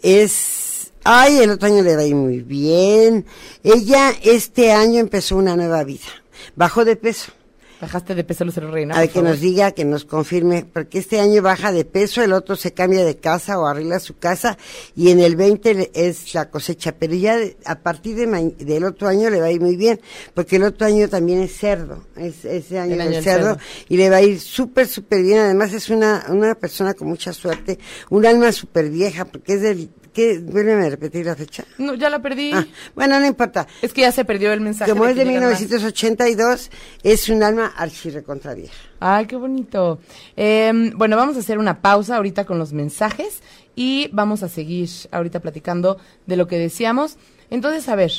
es... 0.01 0.91
Ay, 1.05 1.39
el 1.39 1.51
otro 1.51 1.67
año 1.67 1.83
le 1.83 1.97
va 1.97 2.15
muy 2.15 2.41
bien. 2.41 3.25
Ella 3.61 4.13
este 4.23 4.71
año 4.71 5.01
empezó 5.01 5.35
una 5.35 5.55
nueva 5.55 5.83
vida. 5.83 6.07
Bajó 6.55 6.85
de 6.85 6.95
peso. 6.95 7.33
Bajaste 7.83 8.15
de 8.15 8.23
peso, 8.23 8.45
Lucero 8.45 8.71
Reina. 8.71 8.95
A 8.95 8.99
ver, 8.99 9.07
por 9.09 9.13
que 9.13 9.19
favor. 9.19 9.29
nos 9.31 9.39
diga, 9.41 9.71
que 9.73 9.83
nos 9.83 10.05
confirme, 10.05 10.65
porque 10.71 10.99
este 10.99 11.19
año 11.19 11.41
baja 11.41 11.71
de 11.73 11.83
peso, 11.83 12.23
el 12.23 12.31
otro 12.31 12.55
se 12.55 12.71
cambia 12.73 13.03
de 13.03 13.17
casa 13.17 13.59
o 13.59 13.65
arregla 13.67 13.99
su 13.99 14.17
casa 14.17 14.57
y 14.95 15.09
en 15.11 15.19
el 15.19 15.35
20 15.35 15.73
le- 15.73 15.91
es 15.93 16.33
la 16.33 16.49
cosecha, 16.49 16.93
pero 16.97 17.13
ya 17.13 17.37
a 17.65 17.79
partir 17.79 18.15
de 18.15 18.27
ma- 18.27 18.39
del 18.41 18.85
otro 18.85 19.07
año 19.09 19.29
le 19.29 19.39
va 19.41 19.47
a 19.47 19.51
ir 19.51 19.59
muy 19.59 19.75
bien, 19.75 19.99
porque 20.33 20.55
el 20.55 20.63
otro 20.63 20.87
año 20.87 21.09
también 21.09 21.41
es 21.41 21.57
cerdo, 21.57 22.05
es 22.15 22.45
ese 22.45 22.79
año 22.79 22.93
El 22.93 23.01
año 23.01 23.21
cerdo, 23.21 23.47
cerdo. 23.55 23.57
y 23.89 23.97
le 23.97 24.09
va 24.09 24.17
a 24.17 24.21
ir 24.21 24.39
súper, 24.39 24.87
súper 24.87 25.21
bien, 25.21 25.39
además 25.39 25.73
es 25.73 25.89
una, 25.89 26.25
una 26.29 26.55
persona 26.55 26.93
con 26.93 27.09
mucha 27.09 27.33
suerte, 27.33 27.79
un 28.09 28.25
alma 28.25 28.51
súper 28.53 28.89
vieja, 28.89 29.25
porque 29.25 29.55
es 29.55 29.61
del, 29.61 29.89
¿qué? 30.13 30.39
Vuélveme 30.39 30.85
a 30.85 30.89
repetir 30.89 31.25
la 31.25 31.35
fecha. 31.35 31.65
No, 31.77 31.95
ya 31.95 32.09
la 32.09 32.21
perdí. 32.21 32.51
Ah, 32.53 32.65
bueno, 32.95 33.19
no 33.19 33.25
importa. 33.25 33.67
Es 33.81 33.91
que 33.91 34.01
ya 34.01 34.11
se 34.11 34.23
perdió 34.23 34.53
el 34.53 34.61
mensaje. 34.61 34.91
Como 34.91 35.05
es 35.05 35.15
de 35.15 35.25
llegan 35.25 35.43
más. 35.43 35.59
1982, 35.59 36.69
es 37.03 37.29
un 37.29 37.43
alma 37.43 37.73
archirrecontra 37.75 38.53
vieja. 38.53 38.73
Ay, 38.99 39.25
qué 39.25 39.35
bonito. 39.35 39.99
Eh, 40.37 40.91
bueno, 40.95 41.17
vamos 41.17 41.35
a 41.35 41.39
hacer 41.39 41.57
una 41.57 41.81
pausa 41.81 42.15
ahorita 42.15 42.45
con 42.45 42.59
los 42.59 42.71
mensajes 42.71 43.41
y 43.75 44.09
vamos 44.13 44.43
a 44.43 44.49
seguir 44.49 44.89
ahorita 45.11 45.39
platicando 45.39 45.97
de 46.25 46.37
lo 46.37 46.47
que 46.47 46.57
decíamos. 46.57 47.17
Entonces, 47.49 47.89
a 47.89 47.95
ver. 47.95 48.11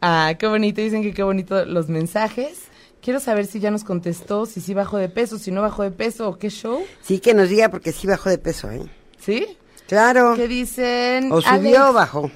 Ah, 0.00 0.34
qué 0.38 0.46
bonito. 0.46 0.80
Dicen 0.80 1.02
que 1.02 1.12
qué 1.12 1.22
bonito 1.22 1.64
los 1.64 1.88
mensajes. 1.88 2.62
Quiero 3.00 3.20
saber 3.20 3.46
si 3.46 3.60
ya 3.60 3.70
nos 3.70 3.84
contestó, 3.84 4.44
si 4.44 4.60
sí 4.60 4.74
bajó 4.74 4.96
de 4.98 5.08
peso, 5.08 5.38
si 5.38 5.50
no 5.50 5.62
bajó 5.62 5.84
de 5.84 5.92
peso 5.92 6.28
o 6.28 6.38
qué 6.38 6.50
show. 6.50 6.82
Sí, 7.00 7.20
que 7.20 7.32
nos 7.32 7.48
diga 7.48 7.68
porque 7.68 7.92
sí 7.92 8.06
bajó 8.06 8.28
de 8.28 8.38
peso, 8.38 8.70
¿eh? 8.70 8.82
¿Sí? 9.18 9.56
Claro. 9.88 10.34
¿Qué 10.36 10.48
dicen? 10.48 11.32
O 11.32 11.40
subió 11.40 11.50
Alex, 11.56 11.78
o 11.78 11.92
bajó. 11.94 12.30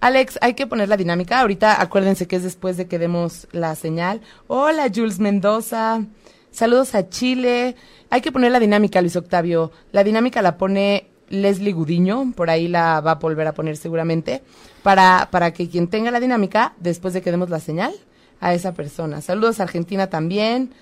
Alex, 0.00 0.38
hay 0.42 0.52
que 0.52 0.66
poner 0.66 0.90
la 0.90 0.98
dinámica. 0.98 1.40
Ahorita 1.40 1.80
acuérdense 1.80 2.28
que 2.28 2.36
es 2.36 2.42
después 2.42 2.76
de 2.76 2.86
que 2.86 2.98
demos 2.98 3.48
la 3.52 3.74
señal. 3.74 4.20
Hola, 4.48 4.90
Jules 4.94 5.18
Mendoza. 5.18 6.04
Saludos 6.50 6.94
a 6.94 7.08
Chile. 7.08 7.74
Hay 8.10 8.20
que 8.20 8.30
poner 8.30 8.52
la 8.52 8.60
dinámica, 8.60 9.00
Luis 9.00 9.16
Octavio. 9.16 9.72
La 9.92 10.04
dinámica 10.04 10.42
la 10.42 10.58
pone 10.58 11.08
Leslie 11.30 11.72
Gudiño. 11.72 12.32
Por 12.36 12.50
ahí 12.50 12.68
la 12.68 13.00
va 13.00 13.12
a 13.12 13.14
volver 13.14 13.46
a 13.46 13.54
poner 13.54 13.78
seguramente. 13.78 14.42
Para, 14.82 15.28
para 15.30 15.54
que 15.54 15.70
quien 15.70 15.88
tenga 15.88 16.10
la 16.10 16.20
dinámica, 16.20 16.74
después 16.80 17.14
de 17.14 17.22
que 17.22 17.30
demos 17.30 17.48
la 17.48 17.60
señal, 17.60 17.94
a 18.40 18.52
esa 18.52 18.74
persona. 18.74 19.22
Saludos 19.22 19.58
a 19.60 19.62
Argentina 19.62 20.08
también. 20.08 20.74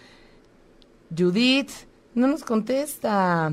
Judith, 1.17 1.71
no 2.15 2.27
nos 2.27 2.43
contesta. 2.43 3.53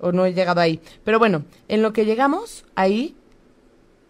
O 0.00 0.12
no 0.12 0.26
he 0.26 0.34
llegado 0.34 0.60
ahí. 0.60 0.80
Pero 1.04 1.18
bueno, 1.18 1.44
en 1.68 1.82
lo 1.82 1.92
que 1.92 2.04
llegamos, 2.04 2.64
ahí 2.74 3.16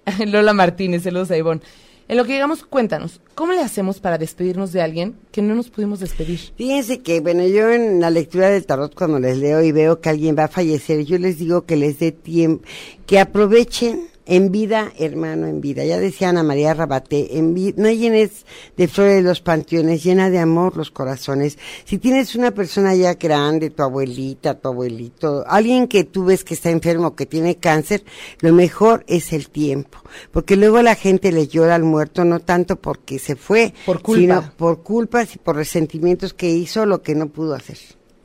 Lola 0.27 0.53
Martínez, 0.53 1.03
saludos 1.03 1.31
a 1.31 1.37
Ivonne. 1.37 1.61
En 2.09 2.17
lo 2.17 2.25
que 2.25 2.33
llegamos, 2.33 2.63
cuéntanos, 2.63 3.21
¿cómo 3.35 3.53
le 3.53 3.63
hacemos 3.63 3.99
para 3.99 4.17
despedirnos 4.17 4.73
de 4.73 4.81
alguien 4.81 5.17
que 5.33 5.43
no 5.43 5.57
nos 5.57 5.71
pudimos 5.71 5.99
despedir? 5.99 6.39
Fíjense 6.57 7.01
que, 7.01 7.19
bueno, 7.19 7.45
yo 7.45 7.73
en 7.73 8.01
la 8.01 8.11
lectura 8.11 8.49
del 8.49 8.65
tarot, 8.65 8.95
cuando 8.95 9.19
les 9.19 9.39
leo 9.39 9.61
y 9.61 9.73
veo 9.73 10.01
que 10.01 10.11
alguien 10.11 10.37
va 10.39 10.45
a 10.45 10.49
fallecer, 10.49 11.05
yo 11.05 11.19
les 11.19 11.39
digo 11.39 11.67
que 11.67 11.75
les 11.75 11.99
dé 11.99 12.13
tiempo, 12.13 12.65
que 13.07 13.19
aprovechen 13.19 14.07
en 14.27 14.51
vida, 14.53 14.93
hermano, 14.99 15.47
en 15.47 15.61
vida. 15.61 15.85
Ya 15.85 15.99
decía 15.99 16.29
Ana 16.31 16.43
María 16.43 16.75
Rabaté, 16.75 17.39
en 17.39 17.55
vida, 17.55 17.75
no 17.79 17.91
llenes 17.91 18.45
de 18.77 18.89
flores 18.89 19.25
los 19.25 19.41
panteones, 19.41 20.03
llena 20.03 20.31
de 20.31 20.39
amor 20.39 20.77
los 20.77 20.91
corazones. 20.91 21.59
Si 21.85 21.99
tienes 21.99 22.35
una 22.35 22.51
persona 22.51 22.95
ya 22.95 23.15
grande, 23.15 23.71
tu 23.71 23.83
abuelita, 23.83 24.59
tu 24.59 24.69
abuelito, 24.69 25.45
alguien 25.47 25.87
que 25.89 26.05
tú 26.05 26.25
ves 26.27 26.45
que 26.45 26.55
está 26.55 26.71
enfermo, 26.71 27.15
que 27.15 27.27
tiene 27.27 27.57
cáncer, 27.57 28.05
lo 28.41 28.53
mejor 28.53 29.05
es 29.07 29.33
el 29.33 29.49
tiempo. 29.49 29.99
Porque 30.33 30.57
luego 30.57 30.83
la 30.83 30.95
gente 30.95 31.33
le 31.33 31.47
llora 31.47 31.77
al 31.77 31.85
muerto, 31.85 32.25
no 32.25 32.41
tanto 32.41 32.77
porque 32.77 33.19
se 33.19 33.37
fue, 33.37 33.73
Por 33.87 34.03
culpa. 34.03 34.21
sino 34.21 34.53
por 34.57 34.83
culpas 34.83 35.35
y 35.35 35.39
por 35.39 35.57
resentimientos 35.57 36.35
que 36.35 36.51
hizo 36.51 36.85
lo 36.87 37.03
que 37.03 37.15
no 37.15 37.29
pudo 37.29 37.55
hacer. 37.55 37.79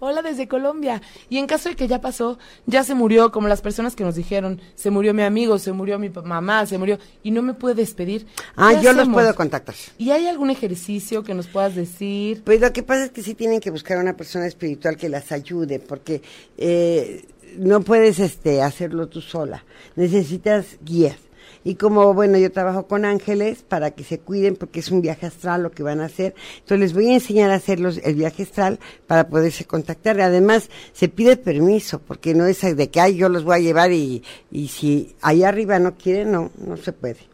Hola 0.04 0.24
desde 0.24 0.48
Colombia. 0.48 1.00
Y 1.30 1.38
en 1.38 1.46
caso 1.46 1.70
de 1.70 1.76
que 1.76 1.88
ya 1.88 2.02
pasó, 2.02 2.40
ya 2.66 2.84
se 2.84 2.96
murió, 2.96 3.32
como 3.32 3.48
las 3.48 3.62
personas 3.62 3.96
que 3.96 4.04
nos 4.04 4.16
dijeron, 4.16 4.60
se 4.74 4.90
murió 4.90 5.14
mi 5.14 5.22
amigo, 5.22 5.60
se 5.60 5.74
murió 5.74 6.00
mi 6.00 6.10
mamá, 6.10 6.66
se 6.66 6.80
murió, 6.80 6.98
y 7.22 7.30
no 7.30 7.44
me 7.44 7.54
pude 7.54 7.76
despedir. 7.76 8.26
Ah, 8.56 8.72
¿Qué 8.74 8.84
yo 8.84 8.94
los 8.94 9.08
puedo 9.10 9.36
contactar. 9.36 9.76
¿Y 10.00 10.10
hay 10.10 10.26
algún 10.26 10.50
ejercicio 10.50 11.22
que 11.22 11.36
nos 11.36 11.46
puedas 11.46 11.76
decir? 11.76 12.42
Pues 12.44 12.60
lo 12.62 12.74
que 12.74 12.82
pasa 12.82 13.06
es 13.06 13.12
que 13.12 13.22
sí 13.22 13.36
tienen 13.36 13.60
que 13.60 13.70
buscar 13.70 14.00
a 14.00 14.02
una 14.02 14.18
persona 14.18 14.48
espiritual 14.48 14.98
que 14.98 15.08
las 15.08 15.32
ayude, 15.32 15.78
porque 15.78 16.24
eh, 16.58 17.24
no 17.58 17.82
puedes 17.82 18.18
este 18.18 18.64
hacerlo 18.64 19.08
tú 19.08 19.22
sola. 19.22 19.64
Necesitas 19.96 20.80
guías. 20.84 21.18
Y 21.64 21.76
como, 21.76 22.14
bueno, 22.14 22.38
yo 22.38 22.52
trabajo 22.52 22.88
con 22.88 23.06
ángeles 23.06 23.64
para 23.64 23.92
que 23.92 24.04
se 24.04 24.20
cuiden 24.20 24.56
porque 24.56 24.80
es 24.80 24.90
un 24.90 25.02
viaje 25.02 25.28
astral 25.28 25.64
lo 25.64 25.72
que 25.72 25.84
van 25.84 26.02
a 26.02 26.06
hacer. 26.06 26.34
Entonces 26.60 26.80
les 26.80 26.94
voy 26.94 27.10
a 27.10 27.14
enseñar 27.14 27.52
a 27.52 27.56
hacer 27.56 27.80
los, 27.80 27.98
el 28.00 28.16
viaje 28.16 28.44
astral 28.44 28.80
para 29.08 29.28
poderse 29.28 29.66
contactar. 29.66 30.20
Además, 30.22 30.70
se 30.94 31.08
pide 31.08 31.38
permiso 31.38 32.00
porque 32.00 32.34
no 32.34 32.46
es 32.46 32.62
de 32.62 32.90
que, 32.90 33.00
ay, 33.00 33.16
yo 33.16 33.30
los 33.30 33.44
voy 33.44 33.56
a 33.56 33.60
llevar 33.60 33.92
y, 33.92 34.24
y 34.52 34.70
si 34.70 35.16
allá 35.22 35.50
arriba 35.50 35.78
no 35.80 35.96
quieren, 35.98 36.32
no, 36.32 36.52
no 36.58 36.78
se 36.78 36.94
puede. 36.94 37.32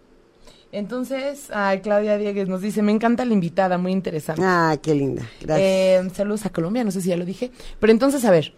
Entonces, 0.72 1.50
ay, 1.54 1.80
Claudia 1.80 2.18
Diegues 2.18 2.50
nos 2.50 2.62
dice, 2.62 2.82
me 2.82 2.92
encanta 2.92 3.24
la 3.24 3.34
invitada, 3.34 3.78
muy 3.78 3.92
interesante. 3.92 4.42
Ah, 4.44 4.78
qué 4.82 4.94
linda. 4.94 5.24
Gracias. 5.42 5.60
Eh, 5.60 6.10
saludos 6.13 6.46
a 6.46 6.50
Colombia, 6.50 6.84
no 6.84 6.92
sé 6.92 7.02
si 7.02 7.10
ya 7.10 7.18
lo 7.18 7.26
dije. 7.26 7.52
Pero 7.80 7.92
entonces, 7.92 8.26
a 8.26 8.32
ver, 8.32 8.54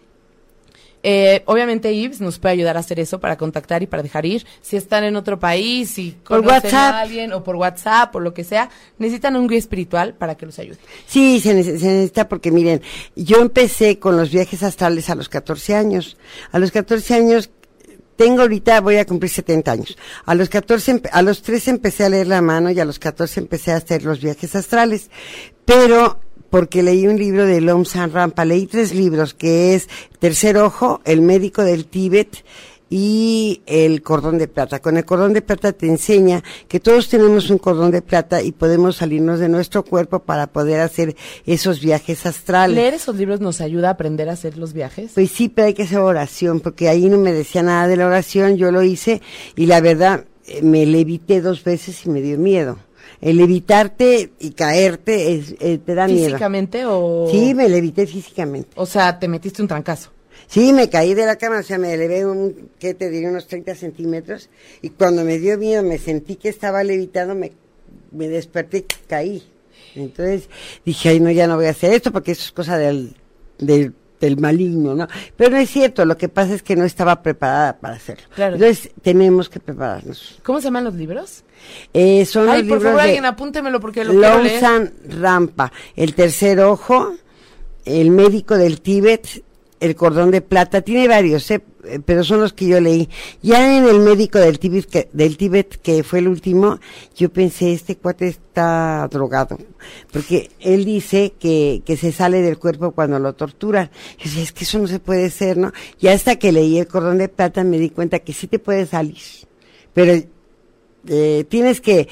eh, 1.02 1.42
obviamente 1.46 1.92
Ives 1.92 2.20
nos 2.20 2.38
puede 2.38 2.52
ayudar 2.54 2.76
a 2.76 2.80
hacer 2.80 3.00
eso 3.00 3.20
para 3.20 3.36
contactar 3.38 3.82
y 3.82 3.86
para 3.86 4.02
dejar 4.02 4.26
ir. 4.26 4.46
Si 4.60 4.76
están 4.76 5.04
en 5.04 5.16
otro 5.16 5.38
país, 5.38 5.90
si 5.90 6.12
Por 6.26 6.40
WhatsApp. 6.40 6.74
a 6.94 7.00
alguien 7.00 7.32
o 7.32 7.42
por 7.42 7.56
WhatsApp 7.56 8.14
o 8.16 8.20
lo 8.20 8.34
que 8.34 8.44
sea, 8.44 8.68
necesitan 8.98 9.36
un 9.36 9.48
guía 9.48 9.58
espiritual 9.58 10.14
para 10.14 10.34
que 10.36 10.46
los 10.46 10.58
ayude. 10.58 10.78
Sí, 11.06 11.40
se, 11.40 11.54
nece- 11.54 11.78
se 11.78 11.86
necesita 11.86 12.28
porque 12.28 12.50
miren, 12.50 12.82
yo 13.16 13.40
empecé 13.40 13.98
con 13.98 14.16
los 14.16 14.30
viajes 14.30 14.62
astrales 14.62 15.08
a 15.10 15.14
los 15.14 15.28
14 15.28 15.74
años. 15.74 16.16
A 16.52 16.58
los 16.58 16.70
14 16.70 17.14
años, 17.14 17.50
tengo 18.16 18.42
ahorita, 18.42 18.80
voy 18.82 18.96
a 18.96 19.06
cumplir 19.06 19.30
70 19.30 19.72
años. 19.72 19.96
A 20.26 20.34
los 20.34 20.50
14, 20.50 20.92
empe- 20.96 21.08
a 21.12 21.22
los 21.22 21.40
13 21.40 21.70
empecé 21.70 22.04
a 22.04 22.10
leer 22.10 22.26
la 22.26 22.42
mano 22.42 22.70
y 22.70 22.78
a 22.78 22.84
los 22.84 22.98
14 22.98 23.40
empecé 23.40 23.72
a 23.72 23.76
hacer 23.76 24.04
los 24.04 24.20
viajes 24.20 24.54
astrales. 24.54 25.10
Pero 25.64 26.20
porque 26.50 26.82
leí 26.82 27.06
un 27.06 27.18
libro 27.18 27.46
de 27.46 27.60
Lom 27.60 27.84
San 27.84 28.12
Rampa, 28.12 28.44
leí 28.44 28.66
tres 28.66 28.94
libros, 28.94 29.34
que 29.34 29.74
es 29.74 29.88
Tercer 30.18 30.58
Ojo, 30.58 31.00
El 31.04 31.22
Médico 31.22 31.62
del 31.62 31.86
Tíbet 31.86 32.44
y 32.90 33.62
el 33.66 34.02
cordón 34.02 34.36
de 34.36 34.48
plata. 34.48 34.80
Con 34.80 34.96
el 34.96 35.04
cordón 35.04 35.32
de 35.32 35.42
plata 35.42 35.72
te 35.72 35.86
enseña 35.86 36.42
que 36.66 36.80
todos 36.80 37.08
tenemos 37.08 37.48
un 37.48 37.58
cordón 37.58 37.92
de 37.92 38.02
plata 38.02 38.42
y 38.42 38.50
podemos 38.50 38.96
salirnos 38.96 39.38
de 39.38 39.48
nuestro 39.48 39.84
cuerpo 39.84 40.18
para 40.18 40.48
poder 40.48 40.80
hacer 40.80 41.16
esos 41.46 41.80
viajes 41.80 42.26
astrales. 42.26 42.76
Leer 42.76 42.94
esos 42.94 43.14
libros 43.14 43.40
nos 43.40 43.60
ayuda 43.60 43.88
a 43.88 43.92
aprender 43.92 44.28
a 44.28 44.32
hacer 44.32 44.58
los 44.58 44.72
viajes. 44.72 45.12
Pues 45.14 45.30
sí, 45.30 45.48
pero 45.48 45.68
hay 45.68 45.74
que 45.74 45.84
hacer 45.84 45.98
oración, 45.98 46.58
porque 46.58 46.88
ahí 46.88 47.08
no 47.08 47.16
me 47.16 47.32
decía 47.32 47.62
nada 47.62 47.86
de 47.86 47.96
la 47.96 48.06
oración, 48.06 48.56
yo 48.56 48.72
lo 48.72 48.82
hice 48.82 49.22
y 49.54 49.66
la 49.66 49.80
verdad 49.80 50.24
eh, 50.46 50.60
me 50.62 50.84
levité 50.84 51.40
dos 51.40 51.62
veces 51.62 52.04
y 52.04 52.10
me 52.10 52.20
dio 52.20 52.38
miedo. 52.38 52.76
El 53.20 53.36
levitarte 53.36 54.32
y 54.38 54.50
caerte 54.52 55.34
es, 55.34 55.54
eh, 55.60 55.78
te 55.84 55.94
da 55.94 56.06
miedo. 56.06 56.26
¿Físicamente 56.26 56.84
o...? 56.86 57.28
Sí, 57.30 57.54
me 57.54 57.68
levité 57.68 58.06
físicamente. 58.06 58.70
O 58.76 58.86
sea, 58.86 59.18
te 59.18 59.28
metiste 59.28 59.60
un 59.60 59.68
trancazo. 59.68 60.10
Sí, 60.46 60.72
me 60.72 60.88
caí 60.88 61.14
de 61.14 61.26
la 61.26 61.36
cama, 61.36 61.60
o 61.60 61.62
sea, 61.62 61.78
me 61.78 61.92
elevé 61.92 62.26
un, 62.26 62.70
¿qué 62.78 62.94
te 62.94 63.10
diría? 63.10 63.28
Unos 63.28 63.46
30 63.46 63.74
centímetros. 63.74 64.48
Y 64.82 64.90
cuando 64.90 65.22
me 65.22 65.38
dio 65.38 65.56
miedo, 65.58 65.82
me 65.82 65.98
sentí 65.98 66.36
que 66.36 66.48
estaba 66.48 66.82
levitando, 66.82 67.34
me, 67.34 67.52
me 68.10 68.28
desperté 68.28 68.78
y 68.78 68.86
caí. 69.06 69.42
Entonces 69.94 70.48
dije, 70.84 71.10
ay, 71.10 71.20
no, 71.20 71.30
ya 71.30 71.46
no 71.46 71.56
voy 71.56 71.66
a 71.66 71.70
hacer 71.70 71.92
esto 71.92 72.10
porque 72.10 72.32
eso 72.32 72.42
es 72.44 72.52
cosa 72.52 72.78
del, 72.78 73.14
del, 73.58 73.94
del 74.20 74.36
maligno, 74.38 74.94
¿no? 74.94 75.08
Pero 75.36 75.50
no 75.50 75.56
es 75.58 75.70
cierto, 75.70 76.04
lo 76.04 76.16
que 76.16 76.28
pasa 76.28 76.54
es 76.54 76.62
que 76.62 76.76
no 76.76 76.84
estaba 76.84 77.22
preparada 77.22 77.78
para 77.78 77.94
hacerlo. 77.94 78.24
Claro. 78.34 78.54
Entonces 78.54 78.90
tenemos 79.02 79.48
que 79.48 79.60
prepararnos. 79.60 80.38
¿Cómo 80.42 80.60
se 80.60 80.64
llaman 80.64 80.84
los 80.84 80.94
libros? 80.94 81.44
Eh, 81.92 82.24
son 82.24 82.48
Ay, 82.48 82.62
los 82.62 82.68
por 82.68 82.78
libros 82.78 82.82
favor, 82.82 82.96
de 82.96 83.02
alguien 83.02 83.24
apúntemelo 83.24 83.80
porque 83.80 84.04
lo 84.04 84.12
quiero 84.12 84.42
leer. 84.42 84.62
Longsan 84.62 84.92
Rampa, 85.08 85.72
El 85.96 86.14
Tercer 86.14 86.60
Ojo, 86.60 87.14
El 87.84 88.10
Médico 88.10 88.56
del 88.56 88.80
Tíbet, 88.80 89.42
El 89.80 89.96
Cordón 89.96 90.30
de 90.30 90.40
Plata, 90.40 90.82
tiene 90.82 91.08
varios, 91.08 91.50
eh, 91.50 91.60
pero 92.04 92.22
son 92.22 92.40
los 92.40 92.52
que 92.52 92.66
yo 92.66 92.80
leí. 92.80 93.08
Ya 93.42 93.76
en 93.76 93.86
El 93.86 94.00
Médico 94.00 94.38
del 94.38 94.58
Tíbet, 94.58 94.86
que, 94.86 95.08
del 95.12 95.36
Tíbet, 95.36 95.80
que 95.80 96.04
fue 96.04 96.20
el 96.20 96.28
último, 96.28 96.78
yo 97.16 97.32
pensé, 97.32 97.72
este 97.72 97.96
cuate 97.96 98.28
está 98.28 99.08
drogado, 99.10 99.58
porque 100.12 100.50
él 100.60 100.84
dice 100.84 101.32
que, 101.40 101.82
que 101.84 101.96
se 101.96 102.12
sale 102.12 102.42
del 102.42 102.58
cuerpo 102.58 102.92
cuando 102.92 103.18
lo 103.18 103.32
torturan. 103.32 103.90
Yo 104.18 104.24
decía, 104.24 104.42
es 104.42 104.52
que 104.52 104.64
eso 104.64 104.78
no 104.78 104.86
se 104.86 105.00
puede 105.00 105.30
ser, 105.30 105.56
¿no? 105.56 105.72
Y 105.98 106.08
hasta 106.08 106.36
que 106.36 106.52
leí 106.52 106.78
El 106.78 106.86
Cordón 106.86 107.18
de 107.18 107.28
Plata 107.28 107.64
me 107.64 107.78
di 107.78 107.90
cuenta 107.90 108.20
que 108.20 108.32
sí 108.32 108.46
te 108.46 108.58
puedes 108.58 108.90
salir, 108.90 109.18
pero 109.92 110.12
eh, 111.08 111.44
tienes 111.48 111.80
que 111.80 112.08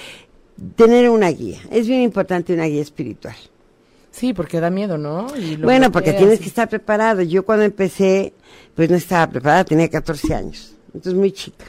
tener 0.76 1.08
una 1.10 1.28
guía. 1.30 1.58
Es 1.70 1.86
bien 1.86 2.02
importante 2.02 2.52
una 2.54 2.64
guía 2.64 2.82
espiritual. 2.82 3.36
Sí, 4.10 4.32
porque 4.32 4.60
da 4.60 4.70
miedo, 4.70 4.98
¿no? 4.98 5.28
Y 5.36 5.56
Bueno, 5.56 5.92
porque 5.92 6.12
tienes 6.12 6.40
que 6.40 6.46
estar 6.46 6.68
preparado. 6.68 7.22
Yo 7.22 7.44
cuando 7.44 7.64
empecé, 7.64 8.32
pues 8.74 8.90
no 8.90 8.96
estaba 8.96 9.30
preparada, 9.30 9.64
tenía 9.64 9.88
14 9.88 10.34
años. 10.34 10.74
Entonces 10.88 11.14
muy 11.14 11.30
chica. 11.30 11.66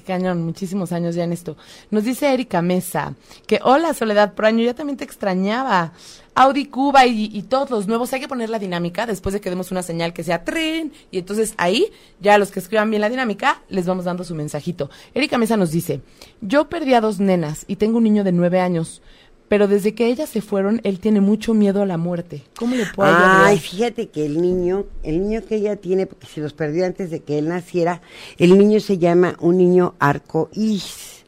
Cañón, 0.00 0.42
muchísimos 0.42 0.92
años 0.92 1.14
ya 1.14 1.24
en 1.24 1.32
esto. 1.32 1.56
Nos 1.90 2.04
dice 2.04 2.32
Erika 2.32 2.62
Mesa 2.62 3.14
que 3.46 3.60
hola 3.62 3.94
Soledad 3.94 4.34
Proaño, 4.34 4.64
ya 4.64 4.74
también 4.74 4.96
te 4.96 5.04
extrañaba. 5.04 5.92
Audi 6.34 6.66
Cuba 6.66 7.06
y, 7.06 7.28
y 7.32 7.42
todos 7.42 7.70
los 7.70 7.88
nuevos, 7.88 8.12
hay 8.12 8.20
que 8.20 8.28
poner 8.28 8.50
la 8.50 8.58
dinámica 8.58 9.04
después 9.04 9.32
de 9.32 9.40
que 9.40 9.50
demos 9.50 9.72
una 9.72 9.82
señal 9.82 10.12
que 10.12 10.22
sea 10.22 10.44
tren. 10.44 10.92
Y 11.10 11.18
entonces 11.18 11.54
ahí, 11.56 11.86
ya 12.20 12.38
los 12.38 12.50
que 12.50 12.60
escriban 12.60 12.88
bien 12.88 13.02
la 13.02 13.10
dinámica, 13.10 13.62
les 13.68 13.86
vamos 13.86 14.04
dando 14.04 14.24
su 14.24 14.34
mensajito. 14.34 14.90
Erika 15.12 15.38
Mesa 15.38 15.56
nos 15.56 15.70
dice, 15.72 16.00
yo 16.40 16.68
perdí 16.68 16.94
a 16.94 17.00
dos 17.00 17.20
nenas 17.20 17.64
y 17.66 17.76
tengo 17.76 17.98
un 17.98 18.04
niño 18.04 18.24
de 18.24 18.32
nueve 18.32 18.60
años, 18.60 19.02
pero 19.50 19.66
desde 19.66 19.96
que 19.96 20.06
ellas 20.06 20.28
se 20.28 20.42
fueron, 20.42 20.80
él 20.84 21.00
tiene 21.00 21.20
mucho 21.20 21.54
miedo 21.54 21.82
a 21.82 21.86
la 21.86 21.96
muerte. 21.96 22.44
¿Cómo 22.56 22.76
le 22.76 22.86
puedo 22.86 23.10
ayudar? 23.10 23.46
Ay, 23.46 23.58
fíjate 23.58 24.08
que 24.08 24.24
el 24.24 24.40
niño, 24.40 24.84
el 25.02 25.20
niño 25.20 25.42
que 25.44 25.56
ella 25.56 25.74
tiene, 25.74 26.06
porque 26.06 26.28
se 26.28 26.40
los 26.40 26.52
perdió 26.52 26.86
antes 26.86 27.10
de 27.10 27.24
que 27.24 27.36
él 27.36 27.48
naciera, 27.48 28.00
el 28.38 28.56
niño 28.56 28.78
se 28.78 28.98
llama 28.98 29.34
un 29.40 29.58
niño 29.58 29.96
arcoíris. 29.98 31.24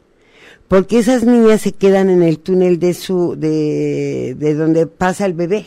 Porque 0.68 1.00
esas 1.00 1.24
niñas 1.24 1.62
se 1.62 1.72
quedan 1.72 2.10
en 2.10 2.22
el 2.22 2.38
túnel 2.38 2.78
de 2.78 2.94
su, 2.94 3.34
de, 3.36 4.36
de 4.38 4.54
donde 4.54 4.86
pasa 4.86 5.26
el 5.26 5.34
bebé. 5.34 5.66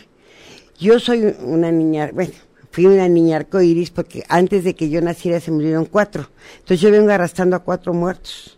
Yo 0.79 0.97
soy 1.01 1.35
una 1.41 1.73
niña, 1.73 2.09
bueno, 2.13 2.31
fui 2.71 2.85
una 2.85 3.09
niña 3.09 3.35
arcoíris 3.35 3.91
porque 3.91 4.23
antes 4.29 4.63
de 4.63 4.75
que 4.75 4.89
yo 4.89 5.01
naciera 5.01 5.41
se 5.41 5.51
murieron 5.51 5.83
cuatro. 5.83 6.29
Entonces 6.59 6.79
yo 6.79 6.89
vengo 6.89 7.11
arrastrando 7.11 7.57
a 7.57 7.59
cuatro 7.59 7.93
muertos. 7.93 8.57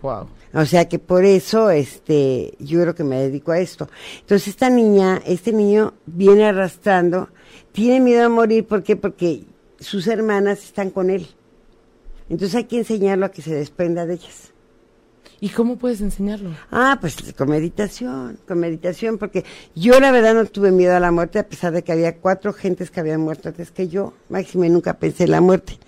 Wow. 0.00 0.28
O 0.58 0.66
sea 0.66 0.88
que 0.88 0.98
por 0.98 1.24
eso, 1.24 1.70
este, 1.70 2.54
yo 2.58 2.80
creo 2.80 2.92
que 2.92 3.04
me 3.04 3.16
dedico 3.16 3.52
a 3.52 3.60
esto. 3.60 3.88
Entonces 4.20 4.48
esta 4.48 4.68
niña, 4.68 5.22
este 5.24 5.52
niño 5.52 5.94
viene 6.04 6.46
arrastrando, 6.46 7.28
tiene 7.70 8.00
miedo 8.00 8.26
a 8.26 8.28
morir, 8.28 8.66
¿por 8.66 8.82
qué? 8.82 8.96
Porque 8.96 9.44
sus 9.78 10.08
hermanas 10.08 10.64
están 10.64 10.90
con 10.90 11.10
él. 11.10 11.28
Entonces 12.28 12.56
hay 12.56 12.64
que 12.64 12.78
enseñarlo 12.78 13.26
a 13.26 13.30
que 13.30 13.40
se 13.40 13.54
desprenda 13.54 14.04
de 14.04 14.14
ellas. 14.14 14.52
¿Y 15.40 15.50
cómo 15.50 15.76
puedes 15.76 16.00
enseñarlo? 16.00 16.50
Ah, 16.72 16.98
pues 17.00 17.32
con 17.34 17.48
meditación, 17.48 18.40
con 18.48 18.58
meditación, 18.58 19.18
porque 19.18 19.44
yo 19.76 20.00
la 20.00 20.10
verdad 20.10 20.34
no 20.34 20.44
tuve 20.46 20.72
miedo 20.72 20.96
a 20.96 21.00
la 21.00 21.12
muerte, 21.12 21.38
a 21.38 21.48
pesar 21.48 21.72
de 21.72 21.84
que 21.84 21.92
había 21.92 22.16
cuatro 22.16 22.52
gentes 22.52 22.90
que 22.90 22.98
habían 22.98 23.20
muerto 23.20 23.48
antes 23.48 23.70
que 23.70 23.86
yo. 23.86 24.14
Máxime 24.28 24.68
nunca 24.68 24.98
pensé 24.98 25.24
en 25.24 25.30
la 25.30 25.40
muerte. 25.40 25.78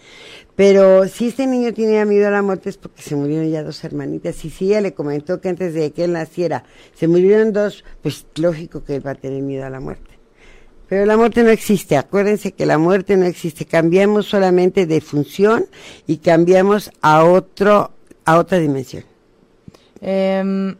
Pero 0.60 1.08
si 1.08 1.28
este 1.28 1.46
niño 1.46 1.72
tenía 1.72 2.04
miedo 2.04 2.28
a 2.28 2.30
la 2.30 2.42
muerte 2.42 2.68
es 2.68 2.76
porque 2.76 3.00
se 3.00 3.16
murieron 3.16 3.48
ya 3.48 3.62
dos 3.62 3.82
hermanitas. 3.82 4.44
Y 4.44 4.50
si 4.50 4.66
ella 4.66 4.82
le 4.82 4.92
comentó 4.92 5.40
que 5.40 5.48
antes 5.48 5.72
de 5.72 5.90
que 5.90 6.04
él 6.04 6.12
naciera 6.12 6.64
se 6.94 7.08
murieron 7.08 7.54
dos, 7.54 7.82
pues 8.02 8.26
lógico 8.34 8.84
que 8.84 8.96
él 8.96 9.06
va 9.06 9.12
a 9.12 9.14
tener 9.14 9.40
miedo 9.40 9.64
a 9.64 9.70
la 9.70 9.80
muerte. 9.80 10.18
Pero 10.86 11.06
la 11.06 11.16
muerte 11.16 11.42
no 11.44 11.48
existe. 11.48 11.96
Acuérdense 11.96 12.52
que 12.52 12.66
la 12.66 12.76
muerte 12.76 13.16
no 13.16 13.24
existe. 13.24 13.64
Cambiamos 13.64 14.26
solamente 14.26 14.84
de 14.84 15.00
función 15.00 15.64
y 16.06 16.18
cambiamos 16.18 16.90
a 17.00 17.24
otro, 17.24 17.92
a 18.26 18.36
otra 18.36 18.58
dimensión. 18.58 19.04
Em, 20.02 20.76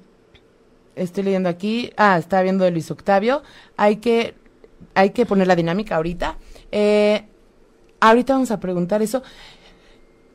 estoy 0.95 1.25
leyendo 1.25 1.49
aquí. 1.49 1.91
Ah, 1.97 2.19
está 2.19 2.43
viendo 2.43 2.67
de 2.67 2.71
Luis 2.71 2.91
Octavio. 2.91 3.43
Hay 3.79 3.97
que, 3.97 4.35
hay 4.93 5.09
que 5.09 5.25
poner 5.25 5.47
la 5.47 5.57
dinámica 5.57 5.97
ahorita. 5.97 6.37
Eh, 6.71 7.25
ahorita 7.99 8.35
vamos 8.35 8.51
a 8.51 8.61
preguntar 8.61 9.01
eso. 9.01 9.23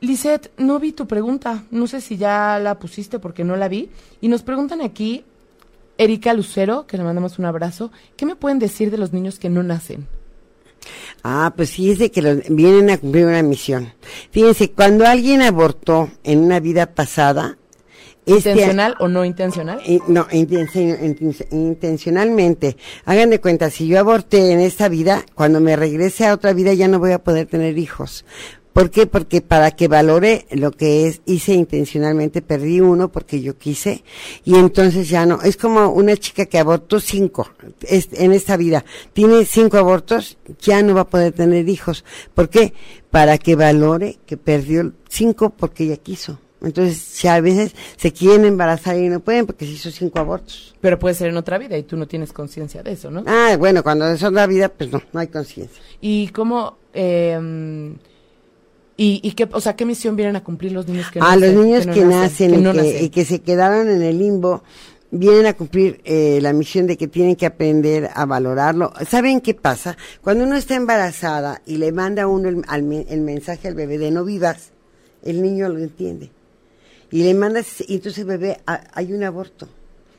Lisette, 0.05 0.51
no 0.57 0.79
vi 0.79 0.91
tu 0.91 1.07
pregunta. 1.07 1.63
No 1.71 1.87
sé 1.87 2.01
si 2.01 2.17
ya 2.17 2.59
la 2.59 2.77
pusiste 2.79 3.19
porque 3.19 3.43
no 3.43 3.55
la 3.55 3.67
vi. 3.67 3.89
Y 4.21 4.27
nos 4.27 4.41
preguntan 4.43 4.81
aquí, 4.81 5.23
Erika 5.97 6.33
Lucero, 6.33 6.85
que 6.87 6.97
le 6.97 7.03
mandamos 7.03 7.39
un 7.39 7.45
abrazo. 7.45 7.91
¿Qué 8.15 8.25
me 8.25 8.35
pueden 8.35 8.59
decir 8.59 8.91
de 8.91 8.97
los 8.97 9.13
niños 9.13 9.39
que 9.39 9.49
no 9.49 9.63
nacen? 9.63 10.07
Ah, 11.23 11.53
pues 11.55 11.71
fíjense 11.71 12.11
que 12.11 12.21
los- 12.21 12.41
vienen 12.49 12.89
a 12.91 12.97
cumplir 12.97 13.25
una 13.25 13.41
misión. 13.41 13.93
Fíjense, 14.31 14.71
cuando 14.71 15.05
alguien 15.07 15.41
abortó 15.41 16.09
en 16.23 16.39
una 16.39 16.59
vida 16.59 16.93
pasada, 16.93 17.57
este- 18.27 18.51
¿Intencional 18.51 18.95
o 18.99 19.07
no 19.07 19.23
intencional? 19.25 19.79
Eh, 19.85 19.99
no, 20.07 20.27
intenci- 20.29 20.99
inten- 20.99 21.47
intencionalmente. 21.51 22.77
Hagan 23.05 23.29
de 23.29 23.39
cuenta, 23.39 23.69
si 23.69 23.87
yo 23.87 23.99
aborté 23.99 24.51
en 24.51 24.59
esta 24.59 24.87
vida, 24.89 25.23
cuando 25.35 25.59
me 25.61 25.75
regrese 25.75 26.25
a 26.25 26.33
otra 26.33 26.53
vida 26.53 26.73
ya 26.73 26.87
no 26.87 26.99
voy 26.99 27.11
a 27.11 27.23
poder 27.23 27.47
tener 27.47 27.77
hijos. 27.77 28.25
¿Por 28.75 28.91
qué? 28.91 29.07
Porque 29.07 29.39
para 29.39 29.71
que 29.71 29.87
valore 29.87 30.47
lo 30.51 30.71
que 30.71 31.07
es, 31.07 31.21
hice 31.25 31.53
intencionalmente, 31.53 32.41
perdí 32.41 32.81
uno 32.81 33.09
porque 33.09 33.39
yo 33.41 33.57
quise 33.57 34.03
y 34.43 34.55
entonces 34.55 35.07
ya 35.07 35.25
no. 35.25 35.41
Es 35.43 35.55
como 35.55 35.87
una 35.91 36.17
chica 36.17 36.45
que 36.45 36.59
abortó 36.59 36.99
cinco 36.99 37.49
es- 37.87 38.09
en 38.11 38.33
esta 38.33 38.57
vida. 38.57 38.83
Tiene 39.13 39.45
cinco 39.45 39.77
abortos, 39.77 40.37
ya 40.61 40.83
no 40.83 40.93
va 40.93 41.01
a 41.01 41.07
poder 41.07 41.31
tener 41.31 41.69
hijos. 41.69 42.03
¿Por 42.33 42.49
qué? 42.49 42.73
Para 43.11 43.37
que 43.37 43.55
valore 43.55 44.17
que 44.25 44.35
perdió 44.35 44.91
cinco 45.07 45.51
porque 45.51 45.85
ella 45.85 45.95
quiso. 45.95 46.37
Entonces, 46.61 46.97
si 46.97 47.29
a 47.29 47.39
veces 47.39 47.73
se 47.95 48.11
quieren 48.11 48.43
embarazar 48.43 48.97
y 48.97 49.07
no 49.07 49.21
pueden 49.21 49.45
porque 49.45 49.65
se 49.65 49.71
hizo 49.71 49.89
cinco 49.89 50.19
abortos. 50.19 50.75
Pero 50.81 50.99
puede 50.99 51.15
ser 51.15 51.29
en 51.29 51.37
otra 51.37 51.57
vida 51.57 51.77
y 51.77 51.83
tú 51.83 51.95
no 51.95 52.07
tienes 52.09 52.33
conciencia 52.33 52.83
de 52.83 52.91
eso, 52.91 53.09
¿no? 53.09 53.23
Ah, 53.25 53.55
bueno, 53.57 53.83
cuando 53.83 54.05
es 54.09 54.21
otra 54.21 54.45
vida, 54.47 54.67
pues 54.67 54.91
no, 54.91 55.01
no 55.13 55.19
hay 55.21 55.27
conciencia. 55.27 55.81
¿Y 56.01 56.27
cómo... 56.27 56.77
Eh, 56.93 57.93
y, 58.97 59.19
y 59.23 59.31
qué, 59.33 59.47
o 59.51 59.59
sea, 59.61 59.75
qué 59.75 59.85
misión 59.85 60.15
vienen 60.15 60.35
a 60.35 60.43
cumplir 60.43 60.71
los 60.71 60.87
niños 60.87 61.09
que 61.11 61.19
Ah, 61.19 61.35
nacen? 61.35 61.55
los 61.55 61.65
niños 61.65 61.85
que, 61.87 62.01
no 62.05 62.09
nacen, 62.11 62.51
que 62.51 62.57
y, 62.57 62.61
que, 62.63 62.73
nacen? 62.73 63.03
y 63.05 63.09
que 63.09 63.25
se 63.25 63.39
quedaron 63.41 63.89
en 63.89 64.01
el 64.01 64.17
limbo, 64.17 64.63
vienen 65.11 65.45
a 65.45 65.53
cumplir 65.53 66.01
eh, 66.05 66.39
la 66.41 66.53
misión 66.53 66.87
de 66.87 66.97
que 66.97 67.07
tienen 67.07 67.35
que 67.35 67.45
aprender 67.45 68.09
a 68.13 68.25
valorarlo. 68.25 68.93
¿Saben 69.09 69.41
qué 69.41 69.53
pasa? 69.53 69.97
Cuando 70.21 70.43
uno 70.45 70.55
está 70.55 70.75
embarazada 70.75 71.61
y 71.65 71.77
le 71.77 71.91
manda 71.91 72.23
a 72.23 72.27
uno 72.27 72.49
el, 72.49 72.61
al 72.67 72.91
el 73.09 73.21
mensaje 73.21 73.67
al 73.67 73.75
bebé 73.75 73.97
de 73.97 74.11
no 74.11 74.23
vivas, 74.25 74.71
el 75.23 75.41
niño 75.41 75.67
lo 75.69 75.79
entiende. 75.79 76.31
Y 77.11 77.23
le 77.23 77.33
mandas, 77.33 77.81
y 77.87 77.95
entonces 77.95 78.19
el 78.19 78.25
bebé, 78.25 78.59
ha- 78.65 78.83
hay 78.93 79.13
un 79.13 79.23
aborto. 79.23 79.67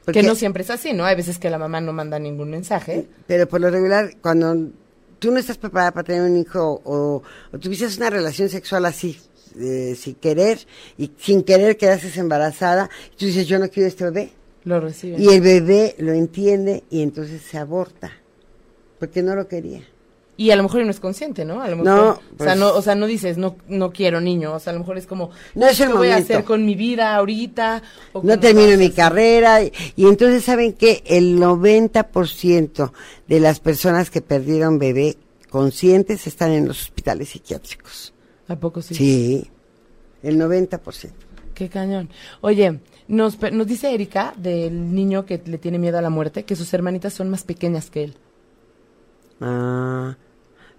Porque- 0.04 0.20
Que 0.20 0.26
no 0.26 0.34
siempre 0.34 0.62
es 0.62 0.70
así, 0.70 0.92
¿no? 0.92 1.04
Hay 1.04 1.16
veces 1.16 1.38
que 1.38 1.50
la 1.50 1.58
mamá 1.58 1.80
no 1.80 1.92
manda 1.92 2.18
ningún 2.18 2.48
mensaje. 2.50 3.06
Pero 3.26 3.48
por 3.48 3.60
lo 3.60 3.70
regular, 3.70 4.12
cuando 4.22 4.68
tú 5.18 5.30
no 5.30 5.38
estás 5.38 5.58
preparada 5.58 5.92
para 5.92 6.04
tener 6.04 6.22
un 6.22 6.36
hijo 6.36 6.80
o, 6.84 7.22
o 7.52 7.58
tuviste 7.58 7.86
una 7.96 8.10
relación 8.10 8.48
sexual 8.48 8.86
así, 8.86 9.18
eh, 9.58 9.96
sin 9.98 10.14
querer, 10.16 10.58
y 10.98 11.10
sin 11.18 11.42
querer 11.42 11.76
quedaste 11.76 12.18
embarazada, 12.18 12.90
y 13.14 13.16
tú 13.16 13.26
dices, 13.26 13.46
yo 13.46 13.58
no 13.58 13.68
quiero 13.68 13.88
este 13.88 14.04
bebé. 14.04 14.32
Lo 14.64 14.80
reciben. 14.80 15.22
Y 15.22 15.28
el 15.28 15.40
bebé 15.40 15.94
lo 15.98 16.12
entiende 16.12 16.84
y 16.90 17.02
entonces 17.02 17.42
se 17.42 17.56
aborta, 17.56 18.12
porque 18.98 19.22
no 19.22 19.34
lo 19.34 19.46
quería. 19.48 19.82
Y 20.38 20.50
a 20.50 20.56
lo 20.56 20.62
mejor 20.64 20.84
no 20.84 20.90
es 20.90 21.00
consciente, 21.00 21.46
¿no? 21.46 21.62
A 21.62 21.68
lo 21.68 21.76
mejor, 21.76 21.84
No, 21.86 22.10
o 22.10 22.14
sea, 22.14 22.24
pues- 22.36 22.56
no, 22.58 22.68
o 22.74 22.82
sea, 22.82 22.94
no 22.94 23.06
dices, 23.06 23.38
no, 23.38 23.56
no 23.68 23.90
quiero 23.90 24.20
niño, 24.20 24.52
o 24.52 24.58
sea, 24.60 24.72
a 24.72 24.74
lo 24.74 24.80
mejor 24.80 24.98
es 24.98 25.06
como, 25.06 25.30
No 25.54 25.66
es 25.66 25.80
el 25.80 25.88
¿qué 25.88 25.94
voy 25.94 26.08
a 26.08 26.16
hacer 26.16 26.44
con 26.44 26.66
mi 26.66 26.74
vida 26.74 27.14
ahorita? 27.16 27.82
O 28.12 28.22
No 28.22 28.38
termino 28.38 28.76
mi 28.76 28.90
carrera 28.90 29.62
y, 29.62 29.72
y 29.96 30.04
entonces 30.06 30.44
saben 30.44 30.74
que 30.74 31.02
el 31.06 31.38
90% 31.38 32.92
de 33.26 33.40
las 33.40 33.60
personas 33.60 34.10
que 34.10 34.20
perdieron 34.20 34.78
bebé 34.78 35.16
conscientes 35.48 36.26
están 36.26 36.52
en 36.52 36.68
los 36.68 36.82
hospitales 36.82 37.30
psiquiátricos. 37.30 38.12
¿A 38.48 38.56
poco 38.56 38.82
sí? 38.82 38.94
Sí, 38.94 39.50
el 40.22 40.38
90%. 40.38 41.12
Qué 41.54 41.70
cañón. 41.70 42.10
Oye, 42.42 42.80
nos, 43.08 43.40
nos 43.52 43.66
dice 43.66 43.94
Erika 43.94 44.34
del 44.36 44.94
niño 44.94 45.24
que 45.24 45.40
le 45.46 45.56
tiene 45.56 45.78
miedo 45.78 45.96
a 45.96 46.02
la 46.02 46.10
muerte, 46.10 46.44
que 46.44 46.56
sus 46.56 46.74
hermanitas 46.74 47.14
son 47.14 47.30
más 47.30 47.44
pequeñas 47.44 47.88
que 47.88 48.04
él. 48.04 48.14
Ah, 49.40 50.16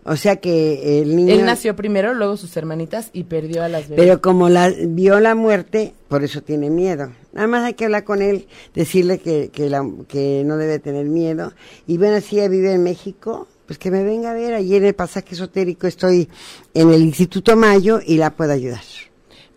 o 0.07 0.15
sea 0.15 0.37
que 0.37 1.01
el 1.01 1.15
niño... 1.15 1.33
Él 1.33 1.45
nació 1.45 1.75
primero, 1.75 2.13
luego 2.13 2.37
sus 2.37 2.55
hermanitas 2.57 3.09
y 3.13 3.25
perdió 3.25 3.63
a 3.63 3.69
las 3.69 3.89
bebés. 3.89 4.03
Pero 4.03 4.21
como 4.21 4.49
la, 4.49 4.69
vio 4.87 5.19
la 5.19 5.35
muerte, 5.35 5.93
por 6.07 6.23
eso 6.23 6.41
tiene 6.41 6.69
miedo. 6.69 7.11
Nada 7.33 7.47
más 7.47 7.63
hay 7.65 7.73
que 7.75 7.85
hablar 7.85 8.03
con 8.03 8.21
él, 8.21 8.47
decirle 8.73 9.19
que, 9.19 9.49
que, 9.49 9.69
la- 9.69 9.87
que 10.07 10.43
no 10.45 10.57
debe 10.57 10.79
tener 10.79 11.05
miedo. 11.05 11.53
Y 11.85 11.97
bueno, 11.97 12.19
si 12.21 12.37
ella 12.39 12.47
vive 12.49 12.71
en 12.73 12.81
México, 12.83 13.47
pues 13.67 13.77
que 13.77 13.91
me 13.91 14.03
venga 14.03 14.31
a 14.31 14.33
ver. 14.33 14.53
Allí 14.53 14.75
en 14.75 14.85
el 14.85 14.95
pasaje 14.95 15.35
esotérico 15.35 15.87
estoy 15.87 16.29
en 16.73 16.91
el 16.91 17.01
Instituto 17.01 17.55
Mayo 17.55 17.99
y 18.05 18.17
la 18.17 18.31
puedo 18.35 18.53
ayudar. 18.53 18.81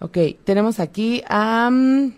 Ok, 0.01 0.19
tenemos 0.45 0.81
aquí 0.81 1.23
a... 1.29 1.71
mm, 1.71 2.13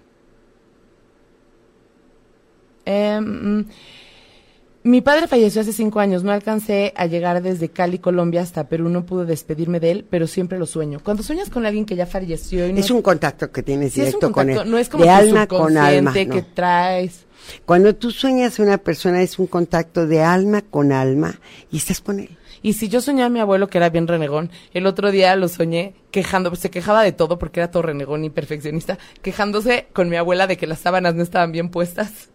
mi 4.85 5.01
padre 5.01 5.29
falleció 5.29 5.61
hace 5.61 5.73
cinco 5.73 6.01
años, 6.01 6.25
no 6.25 6.33
alcancé 6.33 6.93
a 6.97 7.07
llegar 7.07 7.43
desde 7.43 7.69
Cali, 7.69 7.99
Colombia, 7.99 8.41
hasta 8.41 8.69
Perú, 8.69 8.89
no 8.89 9.05
pude 9.07 9.25
despedirme 9.25 9.79
de 9.81 9.91
él, 9.93 10.07
pero 10.09 10.27
siempre 10.27 10.59
lo 10.59 10.67
sueño. 10.67 11.01
Cuando 11.03 11.23
sueñas 11.23 11.51
con 11.51 11.67
alguien 11.67 11.85
que 11.85 11.95
ya 11.95 12.07
falleció 12.07 12.67
y 12.67 12.73
no... 12.73 12.81
Es 12.81 12.91
un 12.91 13.03
contacto 13.03 13.51
que 13.51 13.63
tienes 13.63 13.93
Sí, 13.93 14.01
es 14.01 14.07
directo 14.07 14.33
con 14.33 14.51
él. 14.51 14.59
no 14.67 14.79
es 14.79 14.89
como 14.89 15.05
de 15.05 15.11
tu 15.11 15.15
alma 15.15 15.47
con 15.47 15.77
alma. 15.77 16.11
no. 16.11 16.35
que 16.35 16.43
traes. 16.43 17.27
Cuando 17.65 17.95
tú 17.95 18.11
sueñas 18.11 18.59
a 18.59 18.63
una 18.63 18.79
persona 18.79 19.23
es 19.23 19.39
un 19.39 19.47
contacto 19.47 20.07
de 20.07 20.23
alma 20.23 20.63
con 20.63 20.93
alma 20.93 21.39
y 21.71 21.77
estás 21.77 22.01
con 22.01 22.21
él. 22.21 22.31
Y 22.63 22.75
si 22.75 22.89
yo 22.89 23.01
soñaba 23.01 23.27
a 23.27 23.31
mi 23.31 23.41
abuelo 23.41 23.69
que 23.69 23.79
era 23.79 23.91
bien 23.91 24.07
renegón, 24.07 24.51
el 24.73 24.87
otro 24.87 25.11
día 25.11 25.35
lo 25.35 25.49
soñé 25.49 25.95
quejando, 26.13 26.55
se 26.55 26.71
quejaba 26.71 27.03
de 27.03 27.13
todo 27.13 27.39
porque 27.39 27.61
era 27.61 27.71
todo 27.71 27.83
renegón 27.83 28.25
y 28.25 28.31
perfeccionista, 28.31 28.99
quejándose 29.21 29.89
con 29.93 30.09
mi 30.09 30.17
abuela 30.17 30.47
de 30.47 30.57
que 30.57 30.67
las 30.67 30.79
sábanas 30.79 31.15
no 31.15 31.23
estaban 31.23 31.51
bien 31.51 31.71
puestas. 31.71 32.31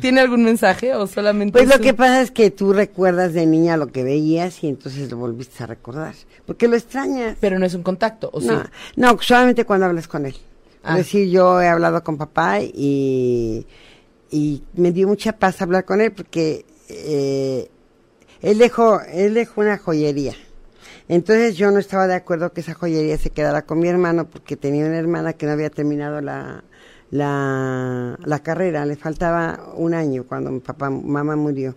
¿Tiene 0.00 0.20
algún 0.20 0.44
mensaje 0.44 0.94
o 0.94 1.06
solamente 1.06 1.52
Pues 1.52 1.68
lo 1.68 1.80
que 1.80 1.94
pasa 1.94 2.20
es 2.20 2.30
que 2.30 2.50
tú 2.50 2.72
recuerdas 2.72 3.32
de 3.32 3.46
niña 3.46 3.76
lo 3.76 3.88
que 3.88 4.04
veías 4.04 4.62
y 4.62 4.68
entonces 4.68 5.10
lo 5.10 5.16
volviste 5.16 5.62
a 5.62 5.66
recordar. 5.66 6.14
Porque 6.44 6.68
lo 6.68 6.76
extrañas. 6.76 7.36
Pero 7.40 7.58
no 7.58 7.64
es 7.64 7.74
un 7.74 7.82
contacto, 7.82 8.30
¿o 8.32 8.40
sí? 8.40 8.48
No, 8.48 8.64
no, 8.96 9.18
solamente 9.20 9.64
cuando 9.64 9.86
hablas 9.86 10.08
con 10.08 10.26
él. 10.26 10.36
Ah. 10.82 10.92
Es 10.92 11.06
decir, 11.06 11.28
yo 11.30 11.60
he 11.60 11.68
hablado 11.68 12.02
con 12.02 12.18
papá 12.18 12.60
y, 12.60 13.66
y 14.30 14.62
me 14.74 14.92
dio 14.92 15.08
mucha 15.08 15.32
paz 15.32 15.60
hablar 15.62 15.84
con 15.84 16.00
él 16.00 16.12
porque 16.12 16.64
eh, 16.88 17.70
él 18.42 18.58
dejó, 18.58 19.00
él 19.00 19.34
dejó 19.34 19.60
una 19.60 19.78
joyería. 19.78 20.34
Entonces 21.08 21.56
yo 21.56 21.70
no 21.70 21.78
estaba 21.78 22.06
de 22.06 22.14
acuerdo 22.14 22.52
que 22.52 22.60
esa 22.60 22.74
joyería 22.74 23.18
se 23.18 23.30
quedara 23.30 23.62
con 23.62 23.80
mi 23.80 23.88
hermano 23.88 24.28
porque 24.28 24.56
tenía 24.56 24.86
una 24.86 24.98
hermana 24.98 25.32
que 25.32 25.46
no 25.46 25.52
había 25.52 25.70
terminado 25.70 26.20
la, 26.20 26.62
la, 27.10 28.16
la 28.24 28.38
carrera, 28.38 28.86
le 28.86 28.96
faltaba 28.96 29.72
un 29.74 29.94
año 29.94 30.24
cuando 30.24 30.50
mi 30.50 30.60
papá, 30.60 30.88
mamá 30.88 31.34
murió. 31.34 31.74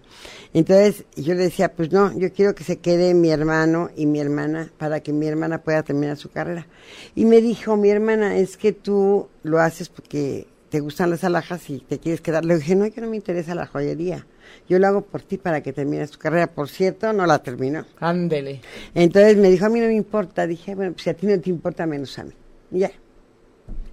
Entonces 0.53 1.05
yo 1.15 1.33
le 1.33 1.43
decía, 1.43 1.73
pues 1.73 1.91
no, 1.91 2.17
yo 2.17 2.31
quiero 2.31 2.53
que 2.53 2.63
se 2.63 2.77
quede 2.77 3.13
mi 3.15 3.31
hermano 3.31 3.89
y 3.95 4.05
mi 4.05 4.19
hermana 4.19 4.69
para 4.77 4.99
que 5.01 5.11
mi 5.11 5.27
hermana 5.27 5.63
pueda 5.63 5.81
terminar 5.81 6.17
su 6.17 6.29
carrera. 6.29 6.67
Y 7.15 7.25
me 7.25 7.41
dijo, 7.41 7.75
mi 7.75 7.89
hermana, 7.89 8.37
es 8.37 8.55
que 8.55 8.71
tú 8.71 9.27
lo 9.41 9.59
haces 9.59 9.89
porque 9.89 10.47
te 10.69 10.79
gustan 10.79 11.09
las 11.09 11.23
alhajas 11.23 11.69
y 11.69 11.79
te 11.79 11.99
quieres 11.99 12.21
quedar. 12.21 12.45
Le 12.45 12.57
dije, 12.57 12.75
no, 12.75 12.85
yo 12.85 13.01
no 13.01 13.09
me 13.09 13.15
interesa 13.15 13.55
la 13.55 13.65
joyería. 13.65 14.27
Yo 14.67 14.79
lo 14.79 14.87
hago 14.87 15.01
por 15.01 15.21
ti 15.21 15.37
para 15.37 15.61
que 15.61 15.73
termines 15.73 16.11
tu 16.11 16.19
carrera. 16.19 16.47
Por 16.47 16.69
cierto, 16.69 17.13
no 17.13 17.25
la 17.25 17.39
terminó. 17.39 17.85
Ándele. 17.99 18.61
Entonces 18.95 19.37
me 19.37 19.49
dijo, 19.49 19.65
a 19.65 19.69
mí 19.69 19.79
no 19.79 19.87
me 19.87 19.95
importa. 19.95 20.47
Dije, 20.47 20.75
bueno, 20.75 20.93
pues 20.93 21.03
si 21.03 21.09
a 21.09 21.13
ti 21.13 21.27
no 21.27 21.39
te 21.39 21.49
importa, 21.49 21.85
menos 21.85 22.17
a 22.19 22.23
mí. 22.23 22.33
Y 22.71 22.79
Ya. 22.79 22.91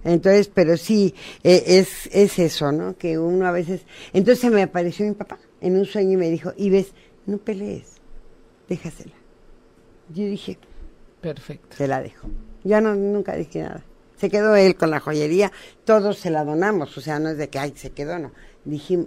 Entonces, 0.03 0.49
pero 0.53 0.77
sí, 0.77 1.13
eh, 1.43 1.63
es, 1.67 2.09
es 2.11 2.39
eso, 2.39 2.71
¿no? 2.71 2.97
Que 2.97 3.19
uno 3.19 3.45
a 3.45 3.51
veces... 3.51 3.81
Entonces 4.13 4.51
me 4.51 4.63
apareció 4.63 5.05
mi 5.05 5.13
papá 5.13 5.37
en 5.61 5.77
un 5.77 5.85
sueño 5.85 6.13
y 6.13 6.17
me 6.17 6.29
dijo, 6.29 6.53
y 6.57 6.71
ves, 6.71 6.91
no 7.27 7.37
pelees, 7.37 7.97
déjasela. 8.67 9.13
Yo 10.09 10.23
dije, 10.25 10.57
Perfecto. 11.21 11.77
se 11.77 11.87
la 11.87 12.01
dejo. 12.01 12.27
Ya 12.63 12.81
no, 12.81 12.95
nunca 12.95 13.35
dije 13.35 13.61
nada. 13.61 13.83
Se 14.17 14.29
quedó 14.29 14.55
él 14.55 14.75
con 14.75 14.89
la 14.89 14.99
joyería, 14.99 15.51
todos 15.85 16.17
se 16.17 16.29
la 16.31 16.43
donamos, 16.45 16.97
o 16.97 17.01
sea, 17.01 17.19
no 17.19 17.29
es 17.29 17.37
de 17.37 17.49
que, 17.49 17.59
ay, 17.59 17.73
se 17.75 17.91
quedó, 17.91 18.19
no. 18.19 18.31
Dije, 18.65 19.05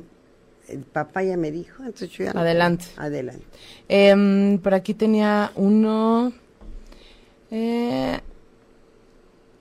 el 0.68 0.80
papá 0.80 1.22
ya 1.22 1.36
me 1.36 1.50
dijo, 1.50 1.78
entonces 1.82 2.10
yo 2.10 2.24
ya 2.24 2.32
no- 2.32 2.40
Adelante. 2.40 2.86
Adelante. 2.96 3.44
Em, 3.88 4.58
por 4.58 4.74
aquí 4.74 4.94
tenía 4.94 5.52
uno. 5.56 6.32
Eh, 7.50 8.20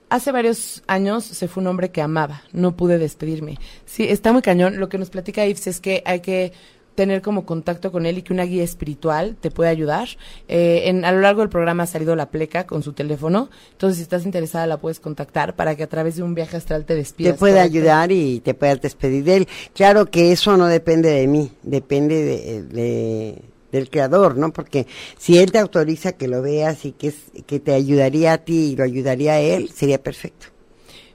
hace 0.08 0.32
varios 0.32 0.82
años 0.86 1.24
se 1.24 1.48
fue 1.48 1.62
un 1.62 1.68
hombre 1.68 1.90
que 1.90 2.02
amaba. 2.02 2.42
No 2.52 2.76
pude 2.76 2.98
despedirme. 2.98 3.58
Sí, 3.86 4.04
está 4.04 4.32
muy 4.32 4.42
cañón. 4.42 4.78
Lo 4.78 4.88
que 4.88 4.98
nos 4.98 5.10
platica 5.10 5.46
Ives 5.46 5.66
es 5.66 5.80
que 5.80 6.02
hay 6.06 6.20
que 6.20 6.52
tener 6.94 7.22
como 7.22 7.44
contacto 7.44 7.90
con 7.92 8.06
él 8.06 8.18
y 8.18 8.22
que 8.22 8.32
una 8.32 8.44
guía 8.44 8.62
espiritual 8.62 9.36
te 9.40 9.50
puede 9.50 9.70
ayudar. 9.70 10.08
Eh, 10.48 10.82
en, 10.86 11.04
a 11.04 11.12
lo 11.12 11.20
largo 11.20 11.40
del 11.40 11.48
programa 11.50 11.82
ha 11.82 11.86
salido 11.86 12.14
la 12.16 12.30
pleca 12.30 12.66
con 12.66 12.82
su 12.82 12.92
teléfono. 12.92 13.50
Entonces, 13.72 13.96
si 13.98 14.02
estás 14.02 14.24
interesada, 14.24 14.66
la 14.66 14.78
puedes 14.78 15.00
contactar 15.00 15.56
para 15.56 15.74
que 15.76 15.82
a 15.82 15.88
través 15.88 16.16
de 16.16 16.22
un 16.22 16.34
viaje 16.34 16.56
astral 16.56 16.84
te 16.84 16.94
despidas. 16.94 17.34
te 17.34 17.38
puede 17.38 17.60
ayudar 17.60 18.12
y 18.12 18.40
te 18.40 18.54
puedas 18.54 18.80
despedir 18.80 19.24
de 19.24 19.36
él. 19.36 19.48
Claro 19.74 20.06
que 20.06 20.32
eso 20.32 20.56
no 20.56 20.66
depende 20.66 21.10
de 21.10 21.26
mí, 21.26 21.50
depende 21.62 22.22
de, 22.24 22.62
de- 22.62 23.42
del 23.72 23.90
creador, 23.90 24.36
¿no? 24.36 24.52
Porque 24.52 24.86
si 25.18 25.38
él 25.38 25.50
te 25.50 25.58
autoriza 25.58 26.12
que 26.12 26.28
lo 26.28 26.42
veas 26.42 26.84
y 26.84 26.92
que, 26.92 27.12
que 27.44 27.58
te 27.58 27.72
ayudaría 27.74 28.34
a 28.34 28.38
ti 28.38 28.70
y 28.72 28.76
lo 28.76 28.84
ayudaría 28.84 29.32
a 29.32 29.40
él, 29.40 29.68
sería 29.74 30.00
perfecto. 30.00 30.46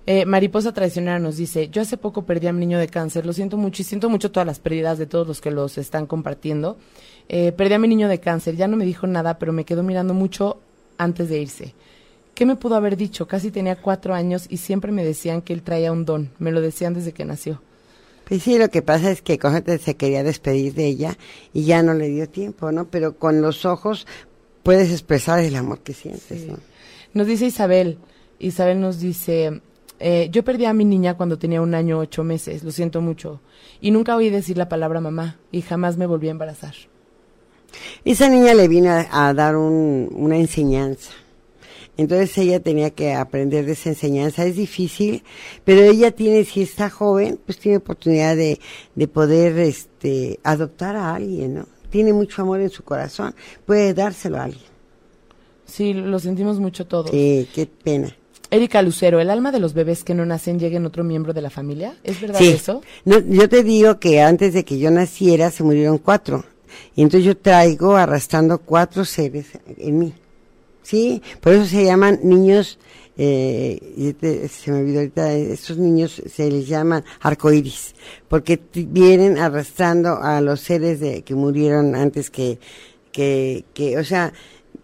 Eh, 0.06 0.26
Mariposa 0.26 0.74
Traicionera 0.74 1.20
nos 1.20 1.38
dice, 1.38 1.70
yo 1.70 1.82
hace 1.84 1.98
poco 1.98 2.24
perdí 2.24 2.48
a 2.48 2.54
mi 2.54 2.62
niño 2.62 2.80
de 2.80 2.88
cáncer, 2.88 3.26
lo 3.26 3.34
siento 3.34 3.58
mucho 3.58 3.82
y 3.82 3.86
siento 3.86 4.10
mucho 4.10 4.32
todas 4.32 4.48
las 4.48 4.60
pérdidas 4.60 4.98
de 4.98 5.06
todos 5.06 5.28
los 5.28 5.40
que 5.42 5.52
los 5.52 5.78
están 5.78 6.08
compartiendo. 6.08 6.78
Eh, 7.28 7.52
perdí 7.52 7.74
a 7.76 7.80
mi 7.80 7.88
niño 7.88 8.08
de 8.08 8.20
cáncer, 8.20 8.56
ya 8.56 8.68
no 8.68 8.76
me 8.76 8.86
dijo 8.86 9.06
nada, 9.06 9.38
pero 9.38 9.54
me 9.54 9.66
quedó 9.66 9.84
mirando 9.84 10.14
mucho 10.16 10.58
antes 10.98 11.30
de 11.30 11.40
irse. 11.42 11.76
¿Qué 12.34 12.46
me 12.46 12.56
pudo 12.56 12.76
haber 12.76 12.98
dicho? 12.98 13.28
Casi 13.28 13.52
tenía 13.52 13.76
cuatro 13.76 14.16
años 14.16 14.48
y 14.50 14.58
siempre 14.58 14.92
me 14.92 15.04
decían 15.06 15.42
que 15.42 15.54
él 15.54 15.62
traía 15.62 15.92
un 15.92 16.06
don, 16.06 16.32
me 16.40 16.52
lo 16.52 16.62
decían 16.62 16.94
desde 16.94 17.12
que 17.12 17.26
nació. 17.26 17.62
Pues 18.26 18.44
sí, 18.44 18.58
lo 18.58 18.70
que 18.70 18.82
pasa 18.82 19.12
es 19.12 19.22
que 19.22 19.38
Cogete 19.38 19.78
se 19.80 19.96
quería 19.96 20.24
despedir 20.24 20.74
de 20.74 20.86
ella 20.86 21.18
y 21.52 21.66
ya 21.66 21.84
no 21.84 21.94
le 21.94 22.08
dio 22.10 22.30
tiempo, 22.30 22.72
¿no? 22.72 22.86
Pero 22.86 23.18
con 23.18 23.42
los 23.42 23.66
ojos 23.66 24.08
puedes 24.64 24.92
expresar 24.92 25.40
el 25.40 25.56
amor 25.56 25.80
que 25.80 25.94
sientes, 25.94 26.42
Sí. 26.42 26.48
¿no? 26.48 26.58
Nos 27.14 27.28
dice 27.28 27.48
Isabel, 27.48 27.98
Isabel 28.38 28.80
nos 28.80 29.00
dice, 29.00 29.62
eh, 30.00 30.30
yo 30.32 30.44
perdí 30.44 30.66
a 30.66 30.74
mi 30.74 30.86
niña 30.86 31.16
cuando 31.18 31.38
tenía 31.38 31.62
un 31.62 31.74
año 31.76 32.00
ocho 32.00 32.24
meses, 32.24 32.64
lo 32.64 32.72
siento 32.72 33.02
mucho, 33.02 33.42
y 33.82 33.92
nunca 33.92 34.16
oí 34.16 34.30
decir 34.30 34.58
la 34.58 34.70
palabra 34.70 35.02
mamá 35.02 35.38
y 35.52 35.62
jamás 35.62 35.98
me 35.98 36.06
volví 36.06 36.28
a 36.28 36.32
embarazar. 36.32 36.74
Esa 38.04 38.30
niña 38.30 38.54
le 38.54 38.68
vino 38.68 38.90
a, 38.92 39.28
a 39.30 39.34
dar 39.34 39.56
un- 39.56 40.10
una 40.14 40.38
enseñanza. 40.38 41.12
Entonces 41.98 42.38
ella 42.38 42.62
tenía 42.62 42.92
que 42.92 43.14
aprender 43.14 43.66
de 43.66 43.74
esa 43.74 43.90
enseñanza. 43.90 44.46
Es 44.46 44.56
difícil, 44.56 45.22
pero 45.66 45.82
ella 45.82 46.12
tiene, 46.12 46.46
si 46.46 46.62
está 46.62 46.90
joven, 46.90 47.38
pues 47.46 47.60
tiene 47.60 47.78
oportunidad 47.78 48.38
de, 48.38 48.60
de 48.96 49.08
poder 49.10 49.60
este, 49.60 50.40
adoptar 50.44 50.96
a 50.96 51.14
alguien, 51.16 51.56
¿no? 51.56 51.68
Tiene 51.90 52.14
mucho 52.14 52.42
amor 52.42 52.62
en 52.62 52.70
su 52.70 52.84
corazón, 52.84 53.36
puede 53.66 53.94
dárselo 53.94 54.38
a 54.38 54.44
alguien. 54.46 54.64
Sí, 55.66 55.94
lo 55.94 56.20
sentimos 56.20 56.60
mucho 56.60 56.88
todos. 56.88 57.12
Sí, 57.12 57.48
qué 57.54 57.66
pena. 57.66 58.16
Erika 58.52 58.82
Lucero, 58.82 59.20
¿el 59.20 59.30
alma 59.30 59.52
de 59.52 59.60
los 59.60 59.74
bebés 59.74 60.04
que 60.04 60.16
no 60.16 60.26
nacen 60.26 60.60
llega 60.60 60.78
en 60.78 60.86
otro 60.86 61.04
miembro 61.04 61.34
de 61.34 61.42
la 61.42 61.50
familia? 61.52 61.96
¿Es 62.04 62.20
verdad 62.20 62.40
Sí. 62.40 62.48
eso? 62.50 62.82
No, 63.06 63.20
yo 63.20 63.48
te 63.48 63.64
digo 63.64 64.00
que 64.00 64.22
antes 64.22 64.54
de 64.54 64.66
que 64.66 64.80
yo 64.80 64.90
naciera 64.90 65.52
se 65.52 65.64
murieron 65.64 66.00
cuatro. 66.00 66.44
Y 66.96 67.02
entonces 67.04 67.26
yo 67.26 67.38
traigo 67.38 67.96
arrastrando 67.96 68.58
cuatro 68.60 69.06
seres 69.06 69.48
en 69.78 70.00
mí. 70.00 70.14
Sí, 70.82 71.22
por 71.42 71.54
eso 71.54 71.66
se 71.66 71.86
llaman 71.86 72.20
niños, 72.24 72.80
eh, 73.18 73.80
y 73.96 74.14
te- 74.14 74.48
se 74.48 74.72
me 74.72 74.80
olvidó 74.80 75.00
ahorita, 75.00 75.34
estos 75.34 75.78
niños 75.78 76.20
se 76.34 76.50
les 76.50 76.68
llaman 76.68 77.04
arcoíris, 77.22 77.94
porque 78.28 78.60
vienen 78.74 79.38
arrastrando 79.38 80.18
a 80.22 80.42
los 80.42 80.62
seres 80.62 81.00
de, 81.00 81.22
que 81.22 81.36
murieron 81.36 81.96
antes 81.96 82.32
que, 82.32 82.58
que, 83.12 83.66
que, 83.76 83.98
o 84.00 84.04
sea, 84.04 84.34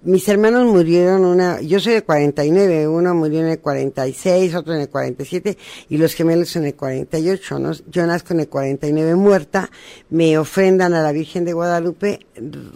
mis 0.05 0.29
hermanos 0.29 0.65
murieron 0.65 1.25
una, 1.25 1.59
yo 1.61 1.79
soy 1.79 1.93
de 1.93 2.03
49, 2.03 2.87
uno 2.87 3.15
murió 3.15 3.39
en 3.39 3.47
el 3.47 3.59
46, 3.59 4.53
otro 4.53 4.75
en 4.75 4.81
el 4.81 4.89
47 4.89 5.57
y 5.89 5.97
los 5.97 6.13
gemelos 6.13 6.55
en 6.55 6.65
el 6.65 6.75
48, 6.75 7.59
¿no? 7.59 7.71
Yo 7.89 8.05
nazco 8.05 8.33
en 8.33 8.41
el 8.41 8.47
49 8.47 9.15
muerta, 9.15 9.69
me 10.11 10.37
ofrendan 10.37 10.93
a 10.93 11.01
la 11.01 11.11
Virgen 11.11 11.43
de 11.43 11.53
Guadalupe, 11.53 12.19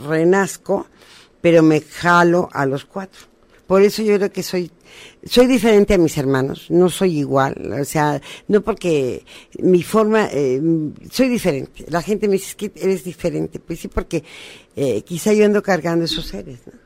renazco, 0.08 0.88
pero 1.40 1.62
me 1.62 1.82
jalo 1.82 2.50
a 2.52 2.66
los 2.66 2.86
cuatro. 2.86 3.22
Por 3.68 3.84
eso 3.84 4.02
yo 4.02 4.16
creo 4.16 4.32
que 4.32 4.42
soy, 4.42 4.72
soy 5.24 5.46
diferente 5.46 5.94
a 5.94 6.00
mis 6.00 6.18
hermanos, 6.18 6.66
no 6.70 6.90
soy 6.90 7.20
igual, 7.20 7.74
o 7.80 7.86
sea, 7.86 8.20
no 8.48 8.62
porque 8.62 9.24
mi 9.60 9.84
forma, 9.84 10.28
eh, 10.32 10.60
soy 11.12 11.30
diferente. 11.30 11.86
La 11.90 12.02
gente 12.02 12.28
me 12.28 12.34
dice 12.34 12.48
"Es 12.48 12.56
que 12.56 12.72
eres 12.76 13.04
diferente, 13.04 13.60
pues 13.60 13.82
sí, 13.82 13.88
porque 13.88 14.24
eh, 14.76 15.04
quizá 15.04 15.32
yo 15.34 15.46
ando 15.46 15.62
cargando 15.62 16.06
esos 16.06 16.26
seres, 16.26 16.58
¿no? 16.66 16.79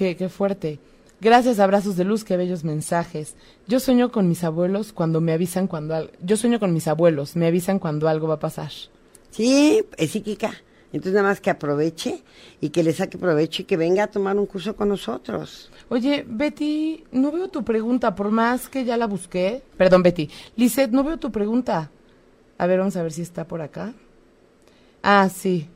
Qué, 0.00 0.16
qué 0.16 0.30
fuerte. 0.30 0.78
Gracias, 1.20 1.58
abrazos 1.58 1.94
de 1.94 2.04
luz, 2.04 2.24
qué 2.24 2.38
bellos 2.38 2.64
mensajes. 2.64 3.34
Yo 3.66 3.80
sueño 3.80 4.10
con 4.10 4.30
mis 4.30 4.44
abuelos 4.44 4.94
cuando 4.94 5.20
me 5.20 5.34
avisan 5.34 5.66
cuando 5.66 5.94
algo... 5.94 6.10
Yo 6.22 6.38
sueño 6.38 6.58
con 6.58 6.72
mis 6.72 6.88
abuelos, 6.88 7.36
me 7.36 7.46
avisan 7.46 7.78
cuando 7.78 8.08
algo 8.08 8.26
va 8.26 8.36
a 8.36 8.38
pasar. 8.38 8.70
Sí, 9.28 9.84
es 9.98 10.10
psíquica. 10.10 10.54
Entonces 10.90 11.12
nada 11.12 11.28
más 11.28 11.42
que 11.42 11.50
aproveche 11.50 12.22
y 12.62 12.70
que 12.70 12.82
le 12.82 12.94
saque 12.94 13.18
provecho 13.18 13.60
y 13.60 13.64
que 13.66 13.76
venga 13.76 14.04
a 14.04 14.06
tomar 14.06 14.38
un 14.38 14.46
curso 14.46 14.74
con 14.74 14.88
nosotros. 14.88 15.70
Oye, 15.90 16.24
Betty, 16.26 17.04
no 17.12 17.30
veo 17.30 17.48
tu 17.48 17.62
pregunta, 17.62 18.14
por 18.14 18.30
más 18.30 18.70
que 18.70 18.86
ya 18.86 18.96
la 18.96 19.06
busqué. 19.06 19.62
Perdón, 19.76 20.02
Betty. 20.02 20.30
Lisette, 20.56 20.92
no 20.92 21.04
veo 21.04 21.18
tu 21.18 21.30
pregunta. 21.30 21.90
A 22.56 22.66
ver, 22.66 22.78
vamos 22.78 22.96
a 22.96 23.02
ver 23.02 23.12
si 23.12 23.20
está 23.20 23.46
por 23.46 23.60
acá. 23.60 23.92
Ah, 25.02 25.28
sí. 25.28 25.68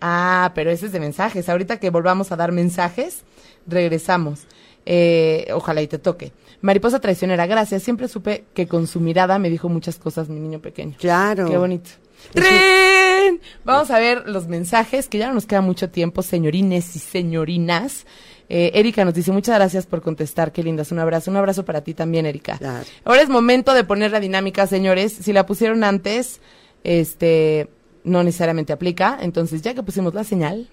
Ah, 0.00 0.52
pero 0.54 0.70
ese 0.70 0.86
es 0.86 0.92
de 0.92 1.00
mensajes. 1.00 1.48
Ahorita 1.48 1.78
que 1.78 1.90
volvamos 1.90 2.32
a 2.32 2.36
dar 2.36 2.52
mensajes, 2.52 3.22
regresamos. 3.66 4.46
Eh, 4.84 5.48
ojalá 5.52 5.82
y 5.82 5.88
te 5.88 5.98
toque. 5.98 6.32
Mariposa 6.60 7.00
traicionera, 7.00 7.46
gracias. 7.46 7.82
Siempre 7.82 8.08
supe 8.08 8.44
que 8.54 8.66
con 8.66 8.86
su 8.86 9.00
mirada 9.00 9.38
me 9.38 9.50
dijo 9.50 9.68
muchas 9.68 9.98
cosas 9.98 10.28
mi 10.28 10.40
niño 10.40 10.60
pequeño. 10.60 10.96
Claro. 10.98 11.48
Qué 11.48 11.56
bonito. 11.56 11.90
¡Tren! 12.32 13.40
Vamos 13.64 13.90
a 13.90 13.98
ver 13.98 14.28
los 14.28 14.46
mensajes, 14.48 15.08
que 15.08 15.18
ya 15.18 15.28
no 15.28 15.34
nos 15.34 15.46
queda 15.46 15.60
mucho 15.60 15.90
tiempo, 15.90 16.22
señorines 16.22 16.96
y 16.96 16.98
señorinas. 16.98 18.06
Eh, 18.48 18.70
Erika 18.74 19.04
nos 19.04 19.14
dice, 19.14 19.32
muchas 19.32 19.56
gracias 19.56 19.86
por 19.86 20.02
contestar, 20.02 20.52
qué 20.52 20.62
lindas, 20.62 20.92
un 20.92 21.00
abrazo, 21.00 21.30
un 21.30 21.36
abrazo 21.36 21.64
para 21.64 21.82
ti 21.82 21.94
también, 21.94 22.26
Erika. 22.26 22.58
Claro. 22.58 22.86
Ahora 23.04 23.22
es 23.22 23.28
momento 23.28 23.74
de 23.74 23.84
poner 23.84 24.12
la 24.12 24.20
dinámica, 24.20 24.66
señores. 24.66 25.12
Si 25.12 25.32
la 25.32 25.46
pusieron 25.46 25.82
antes, 25.82 26.40
este, 26.84 27.68
no 28.06 28.22
necesariamente 28.22 28.72
aplica. 28.72 29.18
Entonces, 29.20 29.60
ya 29.60 29.74
que 29.74 29.82
pusimos 29.82 30.14
la 30.14 30.24
señal, 30.24 30.68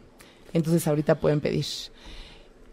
entonces 0.53 0.87
ahorita 0.87 1.15
pueden 1.15 1.41
pedir. 1.41 1.65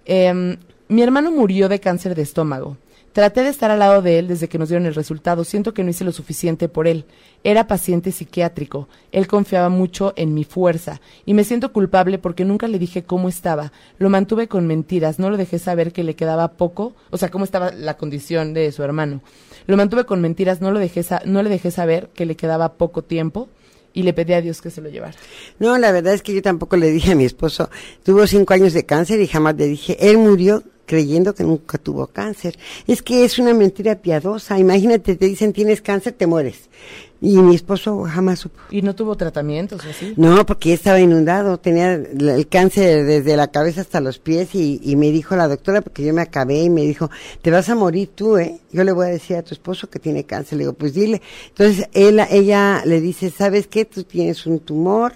Em, 0.05 0.57
mi 0.89 1.03
hermano 1.03 1.33
murió 1.33 1.69
de 1.69 1.81
cáncer 1.81 2.15
de 2.15 2.23
estómago. 2.23 2.77
Traté 3.13 3.43
de 3.43 3.49
estar 3.49 3.73
al 3.73 3.81
lado 3.81 4.03
de 4.03 4.21
él 4.21 4.29
desde 4.29 4.49
que 4.49 4.59
nos 4.59 4.69
dieron 4.69 4.87
el 4.87 4.95
resultado. 4.95 5.43
Siento 5.43 5.75
que 5.75 5.83
no 5.83 5.91
hice 5.91 6.05
lo 6.05 6.13
suficiente 6.13 6.69
por 6.69 6.87
él. 6.87 7.07
Era 7.43 7.67
paciente 7.67 8.13
psiquiátrico. 8.13 8.89
Él 9.11 9.27
confiaba 9.27 9.69
mucho 9.69 10.13
en 10.15 10.33
mi 10.33 10.45
fuerza. 10.45 11.01
Y 11.27 11.35
me 11.35 11.43
siento 11.43 11.73
culpable 11.73 12.19
porque 12.19 12.45
nunca 12.45 12.69
le 12.69 12.79
dije 12.79 13.03
cómo 13.03 13.29
estaba. 13.29 13.73
Lo 13.99 14.11
mantuve 14.11 14.47
con 14.47 14.69
mentiras. 14.69 15.19
No 15.19 15.29
lo 15.29 15.37
dejé 15.37 15.59
saber 15.59 15.93
que 15.93 16.05
le 16.05 16.15
quedaba 16.15 16.53
poco. 16.53 16.95
O 17.11 17.19
sea, 17.19 17.31
cómo 17.31 17.45
estaba 17.45 17.73
la 17.73 17.97
condición 17.97 18.55
de 18.55 18.71
su 18.71 18.85
hermano. 18.85 19.23
Lo 19.67 19.77
mantuve 19.77 20.05
con 20.05 20.21
mentiras. 20.21 20.61
No, 20.61 20.71
lo 20.71 20.79
dejé 20.79 21.05
no 21.25 21.43
le 21.43 21.51
dejé 21.51 21.73
saber 21.73 22.11
que 22.15 22.27
le 22.27 22.37
quedaba 22.37 22.75
poco 22.75 23.03
tiempo. 23.03 23.49
Y 23.93 24.03
le 24.03 24.13
pedí 24.13 24.33
a 24.33 24.41
Dios 24.41 24.61
que 24.61 24.71
se 24.71 24.81
lo 24.81 24.89
llevara. 24.89 25.15
No, 25.59 25.77
la 25.79 25.91
verdad 25.93 26.15
es 26.15 26.23
que 26.23 26.33
yo 26.35 26.43
tampoco 26.43 26.77
le 26.77 26.91
dije 26.91 27.13
a 27.13 27.15
mi 27.15 27.25
esposo, 27.25 27.71
tuvo 28.05 28.27
cinco 28.27 28.55
años 28.55 28.73
de 28.73 28.87
cáncer 28.87 29.21
y 29.21 29.27
jamás 29.27 29.57
le 29.57 29.67
dije, 29.67 29.97
él 30.11 30.19
murió 30.19 30.63
creyendo 30.91 31.37
que 31.37 31.45
nunca 31.45 31.79
tuvo 31.79 32.09
cáncer. 32.09 32.59
Es 32.89 33.01
que 33.01 33.25
es 33.25 33.39
una 33.39 33.55
mentira 33.55 33.95
piadosa. 33.95 34.59
Imagínate, 34.59 35.15
te 35.15 35.27
dicen 35.27 35.53
tienes 35.53 35.81
cáncer, 35.83 36.15
te 36.15 36.27
mueres. 36.27 36.69
Y 37.21 37.37
mi 37.37 37.55
esposo 37.55 38.03
jamás 38.03 38.41
supo. 38.41 38.59
Y 38.73 38.83
no 38.83 38.97
tuvo 38.97 39.15
tratamientos 39.15 39.85
así. 39.85 40.15
No, 40.17 40.45
porque 40.45 40.73
estaba 40.73 40.99
inundado, 40.99 41.61
tenía 41.61 41.93
el 41.95 42.29
el 42.29 42.49
cáncer 42.49 43.07
desde 43.07 43.37
la 43.37 43.53
cabeza 43.53 43.83
hasta 43.83 44.01
los 44.01 44.19
pies 44.19 44.53
y, 44.57 44.81
y 44.83 44.97
me 44.97 45.13
dijo 45.13 45.37
la 45.37 45.47
doctora, 45.47 45.81
porque 45.81 46.05
yo 46.05 46.13
me 46.13 46.23
acabé 46.23 46.63
y 46.63 46.71
me 46.71 46.81
dijo, 46.81 47.09
te 47.41 47.53
vas 47.53 47.69
a 47.69 47.77
morir 47.77 48.11
tú, 48.13 48.37
¿eh? 48.39 48.59
Yo 48.73 48.83
le 48.83 48.91
voy 48.91 49.07
a 49.07 49.11
decir 49.11 49.37
a 49.37 49.45
tu 49.45 49.55
esposo 49.55 49.89
que 49.89 50.01
tiene 50.01 50.25
cáncer. 50.25 50.59
Le 50.59 50.65
digo, 50.65 50.73
pues 50.73 50.93
dile. 50.93 51.23
Entonces 51.51 51.89
él, 51.93 52.21
ella 52.31 52.83
le 52.85 53.01
dice, 53.01 53.31
¿sabes 53.31 53.69
qué? 53.69 53.85
Tú 53.85 54.03
tienes 54.03 54.45
un 54.45 54.59
tumor, 54.59 55.13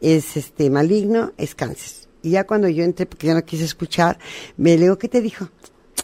es 0.00 0.36
este 0.36 0.68
maligno, 0.68 1.30
es 1.36 1.54
cáncer. 1.54 2.01
Y 2.22 2.30
ya 2.30 2.44
cuando 2.46 2.68
yo 2.68 2.84
entré, 2.84 3.06
porque 3.06 3.26
yo 3.26 3.34
no 3.34 3.44
quise 3.44 3.64
escuchar, 3.64 4.18
me 4.56 4.76
le 4.76 4.82
digo, 4.82 4.98
¿qué 4.98 5.08
te 5.08 5.20
dijo? 5.20 5.48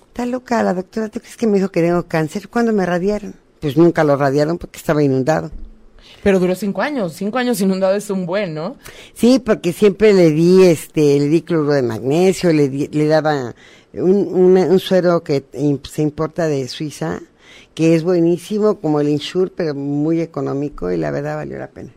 Está 0.09 0.27
loca 0.27 0.63
la 0.63 0.75
doctora, 0.75 1.09
¿tú 1.09 1.21
crees 1.21 1.37
que 1.37 1.47
me 1.47 1.59
dijo 1.59 1.71
que 1.71 1.81
tengo 1.81 2.03
cáncer? 2.09 2.49
¿Cuándo 2.49 2.73
me 2.73 2.85
radiaron? 2.85 3.35
Pues 3.61 3.77
nunca 3.77 4.03
lo 4.05 4.17
radiaron 4.17 4.59
porque 4.59 4.79
estaba 4.79 5.03
inundado. 5.03 5.51
Pero 6.23 6.41
duró 6.41 6.55
cinco 6.57 6.83
años. 6.83 7.13
Cinco 7.13 7.39
años 7.39 7.61
inundado 7.61 7.95
es 7.95 8.11
un 8.11 8.27
buen, 8.27 8.53
¿no? 8.55 8.77
Sí, 9.15 9.39
porque 9.39 9.73
siempre 9.73 10.13
le 10.13 10.31
di, 10.31 10.65
este, 10.65 11.19
le 11.21 11.29
di 11.29 11.43
cloruro 11.43 11.73
de 11.75 11.83
magnesio, 11.83 12.53
le, 12.53 12.69
di- 12.69 12.89
le 12.89 13.07
daba 13.07 13.55
un, 13.93 14.27
una- 14.35 14.67
un 14.67 14.81
suero 14.81 15.23
que 15.23 15.45
se 15.89 16.03
importa 16.03 16.49
de 16.49 16.67
Suiza, 16.67 17.21
que 17.75 17.95
es 17.95 18.03
buenísimo, 18.03 18.81
como 18.81 18.99
el 19.01 19.09
Insure, 19.09 19.53
pero 19.55 19.75
muy 19.75 20.21
económico 20.21 20.91
y 20.91 20.97
la 20.97 21.13
verdad 21.13 21.37
valió 21.37 21.59
la 21.59 21.69
pena. 21.69 21.93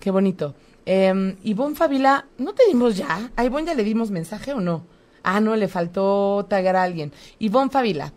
Qué 0.00 0.10
bonito. 0.10 0.54
Eh, 0.86 1.36
Ivonne 1.42 1.74
Favila, 1.74 2.24
¿no 2.38 2.54
te 2.54 2.64
dimos 2.66 2.96
ya? 2.96 3.30
¿A 3.34 3.44
Ivonne 3.44 3.66
ya 3.66 3.74
le 3.74 3.82
dimos 3.82 4.10
mensaje 4.10 4.52
o 4.52 4.60
no? 4.60 4.86
Ah, 5.24 5.40
no, 5.40 5.56
le 5.56 5.66
faltó 5.66 6.46
tagar 6.48 6.76
a 6.76 6.84
alguien. 6.84 7.12
Ivonne 7.40 7.70
Favila, 7.70 8.12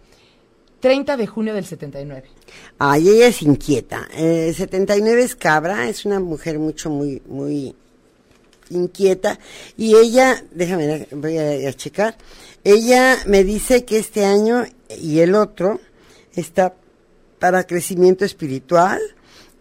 30 0.79 1.17
de 1.17 1.25
junio 1.25 1.55
del 1.55 1.65
79. 1.65 2.29
Ay, 2.77 3.09
ella 3.09 3.27
es 3.27 3.41
inquieta. 3.41 4.07
Eh, 4.13 4.53
79 4.55 5.23
es 5.23 5.35
cabra, 5.35 5.89
es 5.89 6.05
una 6.05 6.19
mujer 6.19 6.59
mucho, 6.59 6.91
muy, 6.91 7.21
muy 7.27 7.75
inquieta. 8.69 9.39
Y 9.75 9.95
ella, 9.95 10.43
déjame, 10.51 11.07
voy 11.11 11.37
a, 11.39 11.69
a 11.69 11.73
checar. 11.73 12.15
Ella 12.63 13.17
me 13.25 13.43
dice 13.43 13.83
que 13.85 13.97
este 13.97 14.25
año 14.25 14.65
y 15.01 15.19
el 15.19 15.33
otro 15.33 15.79
está 16.35 16.75
para 17.39 17.65
crecimiento 17.65 18.23
espiritual 18.25 18.99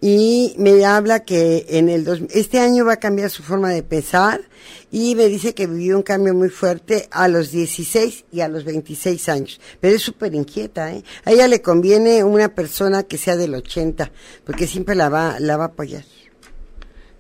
y 0.01 0.55
me 0.59 0.85
habla 0.85 1.25
que 1.25 1.67
en 1.71 1.89
el 1.89 2.05
dos, 2.05 2.21
este 2.31 2.61
año 2.61 2.85
va 2.85 2.95
a 2.95 2.97
cambiar 2.99 3.31
su 3.31 3.43
forma 3.43 3.71
de 3.71 3.83
pensar 3.83 4.43
y 4.91 5.15
me 5.17 5.27
dice 5.27 5.55
que 5.55 5.67
vivió 5.67 5.97
un 5.97 6.03
cambio 6.03 6.35
muy 6.35 6.49
fuerte 6.49 7.09
a 7.11 7.29
los 7.29 7.51
16 7.51 8.27
y 8.31 8.41
a 8.41 8.49
los 8.49 8.65
26 8.65 9.29
años, 9.29 9.61
pero 9.81 9.97
es 9.97 10.03
súper 10.03 10.35
inquieta, 10.35 10.93
¿eh? 10.93 11.03
A 11.25 11.33
ella 11.33 11.49
le 11.49 11.61
conviene 11.61 12.23
una 12.23 12.55
persona 12.55 13.03
que 13.03 13.19
sea 13.19 13.37
del 13.37 13.55
80, 13.55 14.11
porque 14.45 14.67
siempre 14.67 14.95
la 14.95 15.09
va, 15.09 15.41
la 15.41 15.57
va 15.57 15.65
a 15.65 15.69
apoyar. 15.69 16.05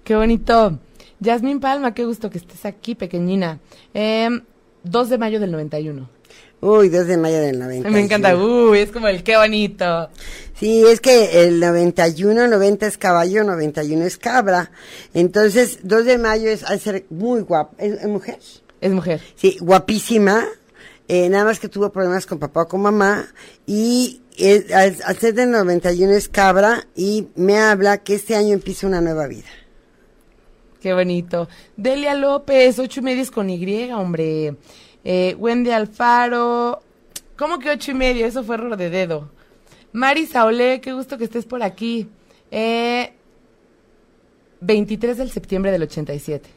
Qué 0.04 0.16
bonito. 0.16 0.78
Yasmín 1.20 1.60
Palma, 1.60 1.94
qué 1.94 2.04
gusto 2.04 2.30
que 2.30 2.38
estés 2.38 2.64
aquí, 2.64 2.94
pequeñina. 2.94 3.58
Eh, 3.92 4.28
2 4.84 5.08
de 5.08 5.18
mayo 5.18 5.40
del 5.40 5.50
91. 5.50 6.17
Uy, 6.60 6.88
2 6.88 7.06
de 7.06 7.16
mayo 7.16 7.38
del 7.40 7.58
90. 7.58 7.88
Me 7.90 8.00
encanta, 8.00 8.36
uy, 8.36 8.78
es 8.80 8.90
como 8.90 9.06
el 9.08 9.22
qué 9.22 9.36
bonito. 9.36 10.08
Sí, 10.58 10.84
es 10.84 11.00
que 11.00 11.44
el 11.44 11.60
91, 11.60 12.48
90 12.48 12.86
es 12.88 12.98
caballo, 12.98 13.44
91 13.44 14.04
es 14.04 14.18
cabra. 14.18 14.72
Entonces, 15.14 15.78
2 15.84 16.04
de 16.04 16.18
mayo 16.18 16.50
es, 16.50 16.64
de 16.68 16.78
ser 16.80 17.06
muy 17.10 17.42
guapa. 17.42 17.76
¿Es, 17.78 18.00
es 18.00 18.08
mujer? 18.08 18.38
Es 18.80 18.90
mujer. 18.90 19.20
Sí, 19.36 19.56
guapísima. 19.60 20.46
Eh, 21.06 21.28
nada 21.28 21.44
más 21.44 21.60
que 21.60 21.68
tuvo 21.68 21.90
problemas 21.92 22.26
con 22.26 22.38
papá 22.40 22.62
o 22.62 22.68
con 22.68 22.80
mamá. 22.82 23.28
Y 23.66 24.20
es- 24.36 24.72
al, 24.72 24.96
al 25.04 25.16
ser 25.16 25.34
del 25.34 25.52
91 25.52 26.12
es 26.14 26.28
cabra 26.28 26.88
y 26.96 27.28
me 27.36 27.56
habla 27.58 27.98
que 27.98 28.14
este 28.16 28.34
año 28.34 28.52
empieza 28.52 28.88
una 28.88 29.00
nueva 29.00 29.28
vida. 29.28 29.46
Qué 30.82 30.92
bonito. 30.92 31.48
Delia 31.76 32.14
López, 32.14 32.78
ocho 32.78 33.00
y 33.00 33.02
media 33.04 33.22
es 33.22 33.30
con 33.30 33.48
Y, 33.50 33.90
hombre. 33.92 34.54
Eh, 35.10 35.34
Wendy 35.38 35.70
Alfaro. 35.70 36.82
¿Cómo 37.38 37.58
que 37.58 37.70
ocho 37.70 37.92
y 37.92 37.94
medio? 37.94 38.26
Eso 38.26 38.44
fue 38.44 38.56
error 38.56 38.76
de 38.76 38.90
dedo. 38.90 39.30
Mari 39.94 40.26
Saolé, 40.26 40.82
qué 40.82 40.92
gusto 40.92 41.16
que 41.16 41.24
estés 41.24 41.46
por 41.46 41.62
aquí. 41.62 42.10
Eh, 42.50 43.14
23 44.60 45.16
de 45.16 45.28
septiembre 45.30 45.72
del 45.72 45.84
87. 45.84 46.50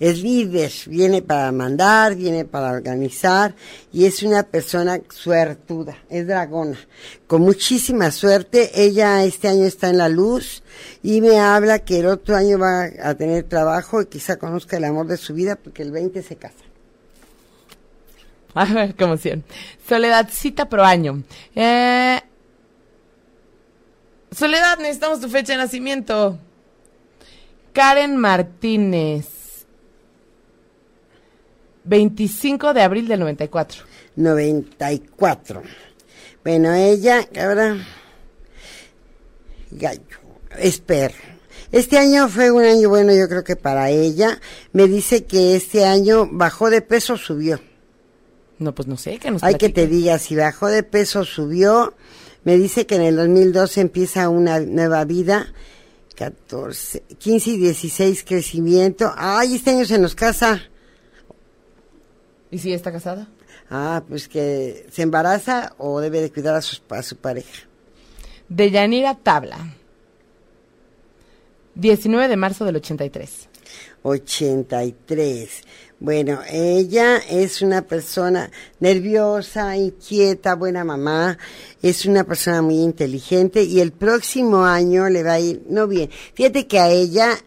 Es 0.00 0.20
líder, 0.20 0.72
viene 0.86 1.22
para 1.22 1.52
mandar, 1.52 2.16
viene 2.16 2.44
para 2.44 2.72
organizar 2.72 3.54
y 3.92 4.06
es 4.06 4.24
una 4.24 4.42
persona 4.42 5.00
suertuda, 5.08 5.96
es 6.10 6.26
dragona, 6.26 6.76
con 7.28 7.42
muchísima 7.42 8.10
suerte. 8.10 8.72
Ella 8.74 9.22
este 9.22 9.46
año 9.46 9.66
está 9.66 9.88
en 9.88 9.98
la 9.98 10.08
luz 10.08 10.64
y 11.00 11.20
me 11.20 11.38
habla 11.38 11.78
que 11.78 12.00
el 12.00 12.06
otro 12.06 12.34
año 12.34 12.58
va 12.58 12.88
a 13.04 13.14
tener 13.14 13.44
trabajo 13.44 14.02
y 14.02 14.06
quizá 14.06 14.36
conozca 14.36 14.78
el 14.78 14.84
amor 14.84 15.06
de 15.06 15.16
su 15.16 15.32
vida 15.32 15.54
porque 15.54 15.84
el 15.84 15.92
20 15.92 16.20
se 16.24 16.34
casa. 16.34 16.63
Como 18.98 19.16
siempre. 19.16 19.54
Soledad, 19.88 20.28
cita 20.30 20.68
pro 20.68 20.84
año. 20.84 21.22
Eh, 21.54 22.20
Soledad, 24.34 24.78
necesitamos 24.78 25.20
tu 25.20 25.28
fecha 25.28 25.52
de 25.52 25.58
nacimiento. 25.58 26.38
Karen 27.72 28.16
Martínez. 28.16 29.26
25 31.84 32.72
de 32.72 32.82
abril 32.82 33.06
del 33.06 33.20
94. 33.20 33.84
94. 34.16 35.62
Bueno, 36.42 36.72
ella, 36.72 37.26
ahora, 37.40 37.76
gallo, 39.70 40.02
espero. 40.58 41.14
Este 41.72 41.98
año 41.98 42.28
fue 42.28 42.50
un 42.50 42.62
año 42.62 42.88
bueno, 42.88 43.12
yo 43.12 43.28
creo 43.28 43.44
que 43.44 43.56
para 43.56 43.90
ella. 43.90 44.40
Me 44.72 44.86
dice 44.86 45.24
que 45.24 45.56
este 45.56 45.84
año 45.84 46.28
bajó 46.30 46.70
de 46.70 46.80
peso, 46.80 47.16
subió. 47.16 47.60
No, 48.64 48.74
pues 48.74 48.88
no 48.88 48.96
sé, 48.96 49.18
que 49.18 49.30
nos 49.30 49.42
Hay 49.42 49.56
que 49.56 49.68
te 49.68 49.82
platique. 49.82 49.94
diga, 49.94 50.18
si 50.18 50.34
bajó 50.36 50.68
de 50.68 50.82
peso, 50.82 51.24
subió. 51.24 51.94
Me 52.44 52.56
dice 52.56 52.86
que 52.86 52.94
en 52.96 53.02
el 53.02 53.16
2012 53.16 53.82
empieza 53.82 54.30
una 54.30 54.58
nueva 54.58 55.04
vida. 55.04 55.52
14, 56.16 57.02
15 57.18 57.50
y 57.50 57.56
16 57.58 58.24
crecimiento. 58.24 59.12
Ay, 59.16 59.56
este 59.56 59.70
año 59.70 59.84
se 59.84 59.98
nos 59.98 60.14
casa. 60.14 60.62
¿Y 62.50 62.58
si 62.58 62.72
está 62.72 62.90
casada? 62.90 63.28
Ah, 63.68 64.02
pues 64.08 64.28
que 64.28 64.86
se 64.90 65.02
embaraza 65.02 65.74
o 65.76 66.00
debe 66.00 66.22
de 66.22 66.32
cuidar 66.32 66.54
a 66.54 66.62
su, 66.62 66.80
a 66.88 67.02
su 67.02 67.16
pareja. 67.16 67.64
Deyanira 68.48 69.14
Tabla. 69.14 69.58
19 71.74 72.28
de 72.28 72.36
marzo 72.36 72.64
del 72.64 72.76
83. 72.76 73.48
83. 74.02 75.62
Bueno, 76.00 76.40
ella 76.50 77.16
es 77.16 77.62
una 77.62 77.82
persona 77.82 78.50
nerviosa, 78.80 79.76
inquieta, 79.76 80.54
buena 80.54 80.84
mamá, 80.84 81.38
es 81.82 82.04
una 82.04 82.24
persona 82.24 82.62
muy 82.62 82.76
inteligente 82.76 83.62
y 83.62 83.80
el 83.80 83.92
próximo 83.92 84.64
año 84.64 85.08
le 85.08 85.22
va 85.22 85.34
a 85.34 85.40
ir, 85.40 85.62
no 85.68 85.86
bien, 85.86 86.10
fíjate 86.34 86.66
que 86.66 86.78
a 86.78 86.90
ella 86.90 87.38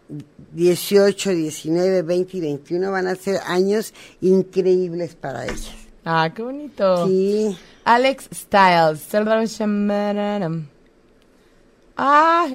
18, 0.54 1.32
19, 1.32 2.02
20 2.02 2.38
y 2.38 2.42
21 2.42 2.92
van 2.92 3.08
a 3.08 3.16
ser 3.16 3.40
años 3.46 3.94
increíbles 4.22 5.14
para 5.16 5.46
ella. 5.46 5.72
Ah, 6.04 6.32
qué 6.34 6.42
bonito. 6.42 7.06
Sí, 7.06 7.56
Alex 7.84 8.30
Styles. 8.34 9.08
Ah, 11.96 12.48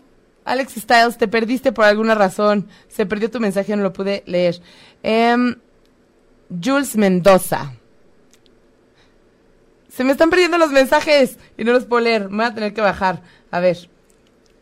Alex 0.44 0.72
Styles, 0.74 1.18
te 1.18 1.28
perdiste 1.28 1.70
por 1.70 1.84
alguna 1.84 2.14
razón. 2.14 2.66
Se 2.88 3.06
perdió 3.06 3.30
tu 3.30 3.40
mensaje, 3.40 3.76
no 3.76 3.82
lo 3.82 3.92
pude 3.92 4.22
leer. 4.26 4.60
Em, 5.02 5.54
Jules 6.62 6.96
Mendoza. 6.96 7.72
Se 9.88 10.04
me 10.04 10.12
están 10.12 10.30
perdiendo 10.30 10.58
los 10.58 10.70
mensajes 10.70 11.38
y 11.56 11.64
no 11.64 11.72
los 11.72 11.84
puedo 11.84 12.02
leer. 12.02 12.28
Me 12.30 12.38
voy 12.38 12.46
a 12.46 12.54
tener 12.54 12.72
que 12.74 12.80
bajar. 12.80 13.22
A 13.50 13.60
ver. 13.60 13.90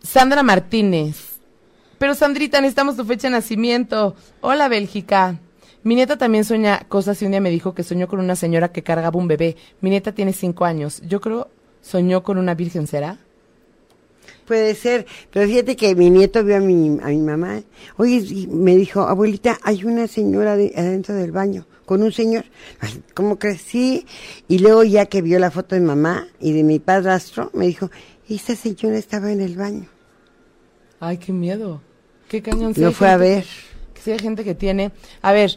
Sandra 0.02 0.42
Martínez. 0.42 1.38
Pero 1.98 2.14
Sandrita, 2.14 2.60
necesitamos 2.60 2.96
tu 2.96 3.04
fecha 3.04 3.28
de 3.28 3.32
nacimiento. 3.32 4.16
Hola, 4.40 4.68
Bélgica. 4.68 5.38
Mi 5.82 5.94
nieta 5.94 6.18
también 6.18 6.44
sueña 6.44 6.80
cosas 6.88 7.20
y 7.22 7.24
un 7.24 7.30
día 7.30 7.40
me 7.40 7.50
dijo 7.50 7.74
que 7.74 7.82
soñó 7.82 8.08
con 8.08 8.20
una 8.20 8.36
señora 8.36 8.72
que 8.72 8.82
cargaba 8.82 9.18
un 9.18 9.28
bebé. 9.28 9.56
Mi 9.80 9.90
nieta 9.90 10.12
tiene 10.12 10.32
cinco 10.32 10.64
años. 10.64 11.00
Yo 11.06 11.20
creo 11.20 11.48
soñó 11.80 12.22
con 12.22 12.38
una 12.38 12.54
virgen, 12.54 12.86
¿será? 12.86 13.18
Puede 14.50 14.74
ser, 14.74 15.06
pero 15.32 15.46
fíjate 15.46 15.76
que 15.76 15.94
mi 15.94 16.10
nieto 16.10 16.42
vio 16.42 16.56
a 16.56 16.60
mi, 16.60 16.98
a 17.00 17.06
mi 17.06 17.18
mamá, 17.18 17.62
oye, 17.98 18.16
y 18.16 18.48
me 18.48 18.74
dijo, 18.74 19.02
abuelita, 19.02 19.58
hay 19.62 19.84
una 19.84 20.08
señora 20.08 20.56
de- 20.56 20.72
adentro 20.76 21.14
del 21.14 21.30
baño, 21.30 21.68
con 21.86 22.02
un 22.02 22.10
señor, 22.10 22.46
Ay, 22.80 23.00
¿cómo 23.14 23.38
crees? 23.38 23.60
Sí, 23.62 24.04
y 24.48 24.58
luego 24.58 24.82
ya 24.82 25.06
que 25.06 25.22
vio 25.22 25.38
la 25.38 25.52
foto 25.52 25.76
de 25.76 25.80
mamá 25.82 26.26
y 26.40 26.52
de 26.52 26.64
mi 26.64 26.80
padrastro, 26.80 27.50
me 27.54 27.68
dijo, 27.68 27.92
esa 28.28 28.56
señora 28.56 28.98
estaba 28.98 29.30
en 29.30 29.40
el 29.40 29.54
baño, 29.56 29.86
Ay, 30.98 31.18
qué 31.18 31.32
miedo. 31.32 31.80
Qué 32.28 32.42
cañón. 32.42 32.74
hay 32.76 32.92
fue 32.92 33.08
a 33.08 33.16
ver. 33.16 33.44
Que 33.94 34.00
sí 34.02 34.10
hay 34.10 34.18
gente 34.18 34.42
que 34.42 34.54
tiene. 34.56 34.90
A 35.22 35.32
ver, 35.32 35.56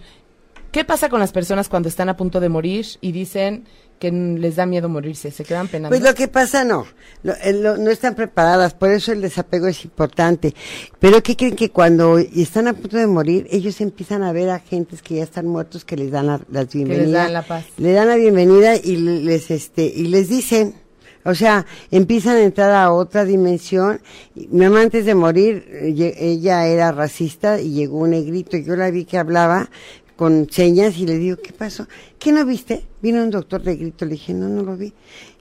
¿qué 0.71 0.85
pasa 0.85 1.09
con 1.09 1.19
las 1.19 1.31
personas 1.31 1.67
cuando 1.67 1.89
están 1.89 2.09
a 2.09 2.15
punto 2.15 2.39
de 2.39 2.47
morir 2.49 2.85
y 3.01 3.11
dicen 3.11 3.65
que 4.03 4.11
les 4.11 4.55
da 4.57 4.65
miedo 4.65 4.89
morirse? 4.89 5.31
¿Se 5.31 5.43
quedan 5.45 5.67
penando? 5.69 5.89
Pues 5.95 6.01
lo 6.01 6.13
que 6.13 6.27
pasa 6.27 6.63
no, 6.65 6.85
lo- 7.23 7.33
lo- 7.53 7.77
no 7.77 7.89
están 7.89 8.15
preparadas, 8.15 8.73
por 8.73 8.89
eso 8.89 9.13
el 9.13 9.21
desapego 9.21 9.67
es 9.67 9.85
importante. 9.85 10.53
Pero 10.99 11.23
¿qué 11.23 11.35
creen 11.37 11.55
que 11.55 11.69
cuando 11.69 12.17
están 12.17 12.67
a 12.67 12.73
punto 12.73 12.97
de 12.97 13.07
morir, 13.07 13.47
ellos 13.49 13.79
empiezan 13.79 14.21
a 14.23 14.33
ver 14.33 14.49
a 14.49 14.59
gentes 14.59 15.01
que 15.01 15.15
ya 15.15 15.23
están 15.23 15.47
muertos 15.47 15.85
que 15.85 15.95
les 15.95 16.11
dan 16.11 16.27
la, 16.27 16.41
las 16.51 16.65
les 16.65 16.73
bienvenidas, 16.73 17.23
dan 17.23 17.33
la 17.33 17.47
paz. 17.47 17.65
le 17.77 17.93
dan 17.93 18.07
la 18.09 18.15
bienvenida 18.17 18.75
y 18.75 18.97
les 18.97 19.49
este 19.51 19.85
y 19.85 20.07
les 20.07 20.27
dicen, 20.27 20.75
o 21.25 21.33
sea, 21.35 21.65
empiezan 21.89 22.35
a 22.35 22.41
entrar 22.41 22.71
a 22.71 22.91
otra 22.91 23.23
dimensión. 23.23 24.01
Mi 24.35 24.65
mamá 24.65 24.81
antes 24.81 25.05
de 25.05 25.15
morir, 25.15 25.65
ella 26.19 26.67
era 26.67 26.91
racista 26.91 27.61
y 27.61 27.71
llegó 27.71 27.99
un 27.99 28.09
negrito, 28.09 28.57
y 28.57 28.65
yo 28.65 28.75
la 28.75 28.91
vi 28.91 29.05
que 29.05 29.17
hablaba 29.17 29.69
con 30.15 30.49
señas 30.49 30.97
y 30.97 31.05
le 31.05 31.17
digo, 31.17 31.37
¿qué 31.37 31.53
pasó? 31.53 31.87
¿Qué 32.19 32.31
no 32.31 32.45
viste? 32.45 32.83
Vino 33.01 33.23
un 33.23 33.29
doctor 33.29 33.65
negrito, 33.65 34.05
le 34.05 34.11
dije, 34.11 34.33
no, 34.33 34.47
no 34.49 34.63
lo 34.63 34.77
vi. 34.77 34.93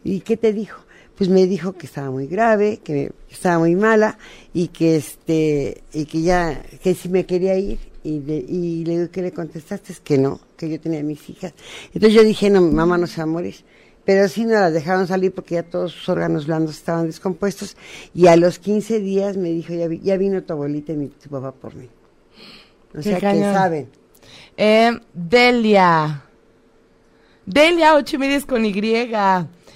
¿Y 0.05 0.21
qué 0.21 0.37
te 0.37 0.53
dijo? 0.53 0.81
Pues 1.17 1.29
me 1.29 1.47
dijo 1.47 1.75
que 1.75 1.87
estaba 1.87 2.11
muy 2.11 2.27
grave, 2.27 2.81
que 2.83 3.13
estaba 3.31 3.59
muy 3.59 3.77
mala 3.77 4.19
y 4.55 4.69
que 4.69 4.97
este 4.97 5.83
y 5.93 6.07
que 6.07 6.23
ya 6.23 6.63
que 6.83 6.95
si 6.95 7.09
me 7.11 7.27
quería 7.27 7.57
ir 7.57 7.79
y 8.03 8.19
le, 8.21 8.37
y 8.37 8.85
le 8.85 8.99
digo 8.99 9.11
que 9.11 9.23
le 9.23 9.31
contestaste 9.33 9.93
es 9.93 10.01
que 10.01 10.17
no, 10.19 10.41
que 10.57 10.69
yo 10.71 10.81
tenía 10.81 11.03
mis 11.03 11.29
hijas. 11.29 11.53
Entonces 11.93 12.15
yo 12.15 12.25
dije, 12.25 12.49
no, 12.51 12.63
mamá 12.63 12.97
no 12.99 13.07
se 13.07 13.19
va 13.19 13.25
a 13.25 13.27
morir. 13.27 13.57
Pero 14.05 14.27
sí 14.27 14.43
nos 14.43 14.53
las 14.55 14.73
dejaron 14.73 15.07
salir 15.07 15.33
porque 15.33 15.55
ya 15.57 15.63
todos 15.63 15.93
sus 15.93 16.09
órganos 16.09 16.47
blandos 16.49 16.75
estaban 16.77 17.07
descompuestos 17.07 17.77
y 18.15 18.27
a 18.27 18.35
los 18.37 18.59
15 18.59 18.99
días 18.99 19.37
me 19.37 19.51
dijo, 19.51 19.75
ya, 19.75 19.87
vi- 19.87 20.01
ya 20.01 20.17
vino 20.17 20.43
tu 20.43 20.55
abuelita 20.55 20.93
y 20.93 20.97
mi, 20.97 21.07
tu 21.09 21.29
papá 21.29 21.53
por 21.53 21.77
mí. 21.77 21.89
O 22.95 23.03
sea 23.03 23.21
que 23.21 23.43
saben. 23.53 23.89
Eh, 24.65 24.93
Delia. 25.13 26.23
Delia, 27.45 27.97
ocho 27.97 28.15
y 28.15 28.19
media 28.21 28.37
es 28.37 28.47
con 28.47 28.65
Y. 28.65 28.73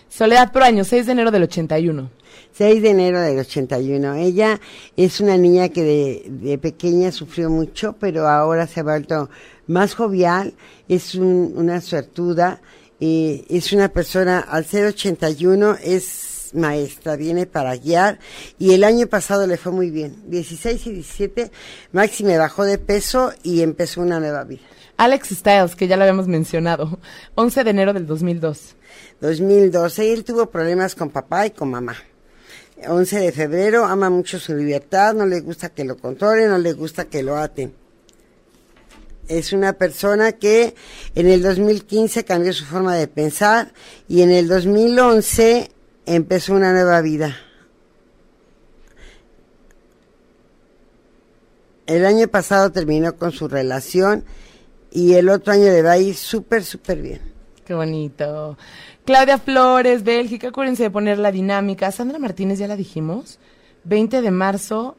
Soledad 0.09 0.53
por 0.53 0.63
año, 0.63 0.85
6 0.85 1.07
de 1.07 1.11
enero 1.13 1.33
del 1.33 1.43
81. 1.43 2.09
6 2.53 2.83
de 2.83 2.91
enero 2.91 3.21
del 3.21 3.37
81. 3.41 4.15
Ella 4.15 4.61
es 4.97 5.19
una 5.21 5.37
niña 5.37 5.71
que 5.71 5.83
de, 5.83 6.27
de 6.29 6.59
pequeña 6.59 7.11
sufrió 7.11 7.51
mucho, 7.51 7.97
pero 7.99 8.29
ahora 8.29 8.69
se 8.69 8.79
ha 8.79 8.85
vuelto 8.85 9.29
más 9.67 9.95
jovial, 9.97 10.55
es 10.89 11.17
un- 11.17 11.55
una 11.57 11.81
suertuda, 11.81 12.61
eh, 13.01 13.45
es 13.51 13.73
una 13.73 13.89
persona, 13.89 14.39
al 14.39 14.67
ser 14.67 14.87
81, 14.87 15.77
es 15.83 16.51
maestra, 16.55 17.17
viene 17.17 17.47
para 17.47 17.77
guiar 17.77 18.21
y 18.57 18.73
el 18.73 18.85
año 18.85 19.09
pasado 19.09 19.49
le 19.49 19.57
fue 19.57 19.73
muy 19.73 19.91
bien. 19.91 20.15
16 20.31 20.87
y 20.87 20.93
17, 20.93 21.51
Maxi 21.91 22.23
me 22.23 22.39
bajó 22.39 22.63
de 22.65 22.79
peso 22.79 23.33
y 23.43 23.63
empezó 23.63 24.01
una 24.01 24.21
nueva 24.21 24.45
vida. 24.45 24.61
Alex 24.97 25.29
Styles, 25.29 25.77
que 25.77 25.89
ya 25.89 25.97
lo 25.97 26.05
habíamos 26.05 26.27
mencionado, 26.27 26.99
11 27.35 27.65
de 27.65 27.71
enero 27.71 27.93
del 27.93 28.07
2002. 28.07 28.77
2012, 29.21 30.13
él 30.13 30.25
tuvo 30.25 30.47
problemas 30.47 30.95
con 30.95 31.11
papá 31.11 31.47
y 31.47 31.51
con 31.51 31.71
mamá. 31.71 31.97
11 32.87 33.21
de 33.21 33.33
febrero, 33.33 33.85
ama 33.85 34.11
mucho 34.11 34.39
su 34.39 34.55
libertad, 34.55 35.15
no 35.15 35.27
le 35.27 35.41
gusta 35.41 35.71
que 35.71 35.85
lo 35.85 35.97
controlen, 35.97 36.51
no 36.51 36.59
le 36.59 36.73
gusta 36.73 37.07
que 37.07 37.23
lo 37.23 37.37
aten. 37.37 37.75
Es 39.29 39.53
una 39.53 39.73
persona 39.73 40.33
que 40.33 40.75
en 41.15 41.29
el 41.29 41.43
2015 41.43 42.25
cambió 42.25 42.53
su 42.53 42.65
forma 42.65 42.95
de 42.95 43.09
pensar 43.09 43.73
y 44.09 44.23
en 44.23 44.31
el 44.31 44.47
2011 44.47 45.71
empezó 46.07 46.55
una 46.55 46.73
nueva 46.73 47.01
vida. 47.01 47.37
El 51.87 52.05
año 52.05 52.29
pasado 52.29 52.73
terminó 52.73 53.17
con 53.17 53.33
su 53.33 53.49
relación 53.49 54.25
y 54.91 55.15
el 55.15 55.29
otro 55.29 55.53
año 55.53 55.65
le 55.65 55.83
va 55.83 55.93
a 55.93 55.99
ir 55.99 56.15
súper, 56.15 56.65
súper 56.65 57.01
bien. 57.01 57.21
Qué 57.65 57.75
bonito. 57.75 58.57
Claudia 59.05 59.39
Flores, 59.39 60.05
Bélgica, 60.05 60.49
acuérdense 60.49 60.85
de 60.85 60.91
poner 60.91 61.19
la 61.19 61.33
dinámica. 61.33 61.91
Sandra 61.93 62.19
Martínez, 62.19 62.59
ya 62.59 62.69
la 62.69 62.77
dijimos. 62.77 63.39
20 63.85 64.21
de 64.23 64.31
marzo. 64.31 64.97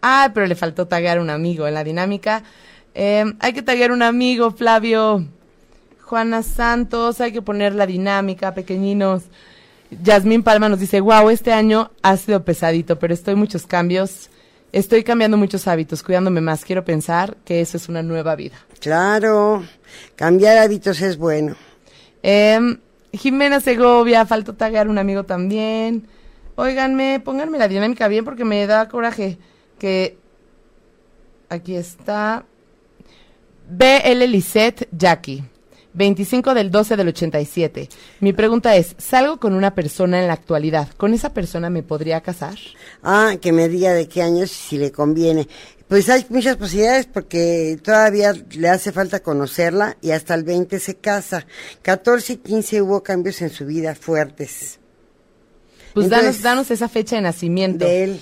Ah, 0.00 0.30
pero 0.34 0.46
le 0.46 0.54
faltó 0.54 0.86
taguear 0.86 1.20
un 1.20 1.30
amigo 1.30 1.66
en 1.66 1.74
la 1.74 1.84
dinámica. 1.84 2.42
Eh, 2.94 3.24
hay 3.38 3.52
que 3.52 3.62
taguear 3.62 3.92
un 3.92 4.02
amigo, 4.02 4.50
Flavio. 4.50 5.26
Juana 6.02 6.42
Santos, 6.42 7.20
hay 7.20 7.32
que 7.32 7.42
poner 7.42 7.74
la 7.74 7.86
dinámica, 7.86 8.54
pequeñinos. 8.54 9.24
Yasmín 10.02 10.42
Palma 10.42 10.68
nos 10.68 10.80
dice, 10.80 11.00
wow, 11.00 11.30
este 11.30 11.52
año 11.52 11.90
ha 12.02 12.16
sido 12.16 12.44
pesadito, 12.44 12.98
pero 12.98 13.14
estoy 13.14 13.34
muchos 13.34 13.66
cambios. 13.66 14.30
Estoy 14.72 15.04
cambiando 15.04 15.36
muchos 15.36 15.68
hábitos, 15.68 16.02
cuidándome 16.02 16.40
más. 16.40 16.64
Quiero 16.64 16.84
pensar 16.84 17.36
que 17.44 17.60
eso 17.60 17.76
es 17.76 17.88
una 17.88 18.02
nueva 18.02 18.34
vida. 18.36 18.56
Claro, 18.82 19.62
cambiar 20.16 20.58
hábitos 20.58 21.00
es 21.02 21.16
bueno. 21.16 21.54
Em, 22.20 22.80
Jimena 23.12 23.60
Segovia, 23.60 24.26
faltó 24.26 24.54
tagar 24.54 24.88
un 24.88 24.98
amigo 24.98 25.22
también. 25.22 26.08
Óiganme, 26.56 27.20
pónganme 27.24 27.58
la 27.58 27.68
dinámica 27.68 28.08
bien 28.08 28.24
porque 28.24 28.44
me 28.44 28.66
da 28.66 28.88
coraje 28.88 29.38
que 29.78 30.18
aquí 31.48 31.76
está 31.76 32.44
BL 33.70 34.26
Lisette 34.26 34.88
Jackie. 34.90 35.44
25 35.94 36.54
del 36.54 36.70
12 36.70 36.96
del 36.96 37.08
87. 37.08 37.88
Mi 38.20 38.32
pregunta 38.32 38.76
es, 38.76 38.94
salgo 38.98 39.38
con 39.38 39.54
una 39.54 39.74
persona 39.74 40.20
en 40.20 40.26
la 40.26 40.32
actualidad, 40.34 40.88
¿con 40.96 41.14
esa 41.14 41.32
persona 41.34 41.70
me 41.70 41.82
podría 41.82 42.20
casar? 42.20 42.56
Ah, 43.02 43.34
que 43.40 43.52
me 43.52 43.68
diga 43.68 43.92
de 43.92 44.08
qué 44.08 44.22
años 44.22 44.50
y 44.50 44.54
si 44.54 44.78
le 44.78 44.92
conviene. 44.92 45.48
Pues 45.88 46.08
hay 46.08 46.24
muchas 46.30 46.56
posibilidades 46.56 47.04
porque 47.04 47.78
todavía 47.82 48.32
le 48.32 48.68
hace 48.70 48.92
falta 48.92 49.20
conocerla 49.20 49.98
y 50.00 50.12
hasta 50.12 50.34
el 50.34 50.42
20 50.42 50.78
se 50.78 50.94
casa. 50.96 51.46
14 51.82 52.32
y 52.32 52.36
15 52.38 52.80
hubo 52.80 53.02
cambios 53.02 53.42
en 53.42 53.50
su 53.50 53.66
vida 53.66 53.94
fuertes. 53.94 54.78
Pues 55.92 56.06
Entonces, 56.06 56.24
danos, 56.24 56.42
danos 56.42 56.70
esa 56.70 56.88
fecha 56.88 57.16
de 57.16 57.22
nacimiento. 57.22 57.84
De 57.84 58.04
él. 58.04 58.20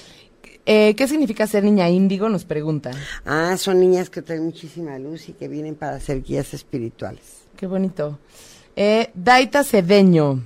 Eh, 0.66 0.94
¿Qué 0.96 1.06
significa 1.06 1.46
ser 1.46 1.62
niña 1.62 1.88
índigo? 1.88 2.28
Nos 2.28 2.44
preguntan. 2.44 2.94
Ah, 3.24 3.56
son 3.56 3.78
niñas 3.78 4.10
que 4.10 4.22
traen 4.22 4.44
muchísima 4.44 4.98
luz 4.98 5.28
y 5.28 5.32
que 5.32 5.46
vienen 5.46 5.76
para 5.76 6.00
ser 6.00 6.22
guías 6.22 6.52
espirituales. 6.54 7.39
Qué 7.60 7.66
bonito. 7.66 8.18
Eh, 8.74 9.10
Daita 9.12 9.62
Cedeño. 9.64 10.42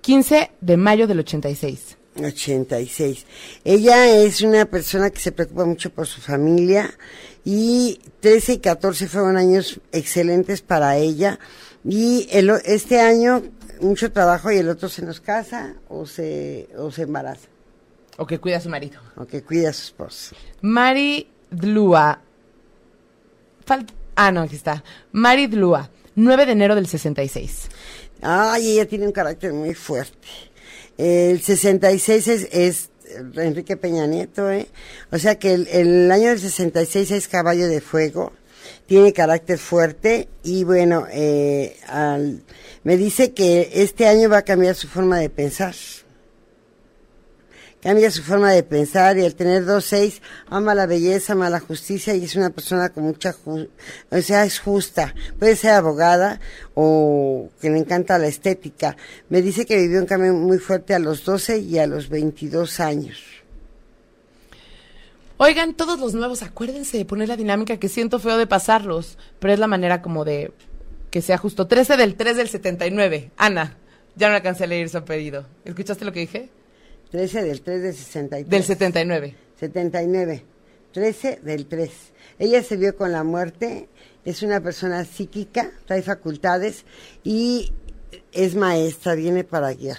15 0.00 0.50
de 0.60 0.76
mayo 0.76 1.08
del 1.08 1.18
86. 1.18 1.96
86. 2.22 3.26
Ella 3.64 4.08
es 4.22 4.42
una 4.42 4.64
persona 4.66 5.10
que 5.10 5.18
se 5.18 5.32
preocupa 5.32 5.64
mucho 5.64 5.90
por 5.90 6.06
su 6.06 6.20
familia 6.20 6.88
y 7.44 8.00
13 8.20 8.52
y 8.54 8.58
14 8.58 9.08
fueron 9.08 9.36
años 9.36 9.80
excelentes 9.90 10.62
para 10.62 10.96
ella 10.98 11.40
y 11.84 12.28
el, 12.30 12.50
este 12.64 13.00
año 13.00 13.42
mucho 13.80 14.12
trabajo 14.12 14.52
y 14.52 14.58
el 14.58 14.68
otro 14.68 14.88
se 14.88 15.02
nos 15.02 15.20
casa 15.20 15.74
o 15.88 16.06
se, 16.06 16.68
o 16.76 16.90
se 16.92 17.02
embaraza 17.02 17.48
O 18.18 18.26
que 18.26 18.38
cuida 18.38 18.58
a 18.58 18.60
su 18.60 18.68
marido. 18.68 19.00
o 19.16 19.26
que 19.26 19.42
cuida 19.42 19.70
a 19.70 19.72
su 19.72 19.82
esposo. 19.86 20.36
Mari 20.60 21.26
Dlua. 21.50 22.20
Fal- 23.66 23.86
ah, 24.26 24.32
no, 24.32 24.42
aquí 24.42 24.56
está. 24.56 24.82
Mari 25.12 25.46
Dlua. 25.46 25.90
9 26.16 26.46
de 26.46 26.52
enero 26.52 26.74
del 26.74 26.86
66. 26.86 27.68
Ay, 28.22 28.72
ella 28.72 28.86
tiene 28.86 29.06
un 29.06 29.12
carácter 29.12 29.52
muy 29.52 29.74
fuerte. 29.74 30.28
El 30.98 31.40
66 31.40 32.28
es, 32.28 32.48
es 32.52 32.90
Enrique 33.36 33.76
Peña 33.76 34.06
Nieto, 34.06 34.50
¿eh? 34.50 34.66
O 35.10 35.18
sea 35.18 35.38
que 35.38 35.54
el, 35.54 36.10
año 36.10 36.28
del 36.28 36.40
66 36.40 37.10
es 37.10 37.28
caballo 37.28 37.68
de 37.68 37.80
fuego, 37.80 38.32
tiene 38.86 39.12
carácter 39.12 39.58
fuerte 39.58 40.28
y 40.42 40.64
bueno, 40.64 41.06
eh, 41.10 41.76
me 42.82 42.96
dice 42.96 43.32
que 43.32 43.70
este 43.72 44.06
año 44.06 44.28
va 44.28 44.38
a 44.38 44.44
cambiar 44.44 44.74
su 44.74 44.88
forma 44.88 45.18
de 45.18 45.30
pensar. 45.30 45.74
Cambia 47.82 48.10
su 48.10 48.22
forma 48.22 48.52
de 48.52 48.62
pensar 48.62 49.16
y 49.16 49.24
al 49.24 49.34
tener 49.34 49.64
dos 49.64 49.86
seis 49.86 50.20
ama 50.50 50.74
la 50.74 50.84
belleza, 50.84 51.32
ama 51.32 51.48
la 51.48 51.60
justicia 51.60 52.14
y 52.14 52.24
es 52.24 52.36
una 52.36 52.50
persona 52.50 52.90
con 52.90 53.04
mucha, 53.04 53.34
o 53.46 54.20
sea, 54.20 54.44
es 54.44 54.60
justa. 54.60 55.14
Puede 55.38 55.56
ser 55.56 55.70
abogada 55.70 56.40
o 56.74 57.48
que 57.58 57.70
le 57.70 57.78
encanta 57.78 58.18
la 58.18 58.26
estética. 58.26 58.98
Me 59.30 59.40
dice 59.40 59.64
que 59.64 59.78
vivió 59.78 59.98
un 59.98 60.06
cambio 60.06 60.34
muy 60.34 60.58
fuerte 60.58 60.92
a 60.92 60.98
los 60.98 61.24
12 61.24 61.58
y 61.60 61.78
a 61.78 61.86
los 61.86 62.10
22 62.10 62.80
años. 62.80 63.18
Oigan, 65.38 65.72
todos 65.72 65.98
los 65.98 66.12
nuevos, 66.12 66.42
acuérdense 66.42 66.98
de 66.98 67.06
poner 67.06 67.28
la 67.28 67.36
dinámica 67.38 67.78
que 67.78 67.88
siento 67.88 68.18
feo 68.18 68.36
de 68.36 68.46
pasarlos, 68.46 69.16
pero 69.38 69.54
es 69.54 69.58
la 69.58 69.66
manera 69.66 70.02
como 70.02 70.26
de 70.26 70.52
que 71.10 71.22
sea 71.22 71.38
justo. 71.38 71.66
13 71.66 71.96
del 71.96 72.14
3 72.14 72.36
del 72.36 72.48
79. 72.50 73.30
Ana, 73.38 73.78
ya 74.16 74.28
no 74.28 74.34
alcancé 74.34 74.64
a 74.64 74.66
leer 74.66 74.90
su 74.90 74.98
apellido. 74.98 75.46
¿Escuchaste 75.64 76.04
lo 76.04 76.12
que 76.12 76.20
dije? 76.20 76.50
13 77.10 77.42
del 77.42 77.62
3 77.62 77.82
del 77.82 77.94
63. 77.94 78.48
Del 78.48 78.64
79. 78.64 79.34
79. 79.58 80.44
13 80.92 81.40
del 81.42 81.66
3. 81.66 81.90
Ella 82.38 82.62
se 82.62 82.76
vio 82.76 82.96
con 82.96 83.12
la 83.12 83.24
muerte, 83.24 83.88
es 84.24 84.42
una 84.42 84.60
persona 84.60 85.04
psíquica, 85.04 85.70
trae 85.86 86.02
facultades 86.02 86.84
y 87.22 87.72
es 88.32 88.54
maestra, 88.54 89.14
viene 89.14 89.44
para 89.44 89.72
guiar. 89.74 89.98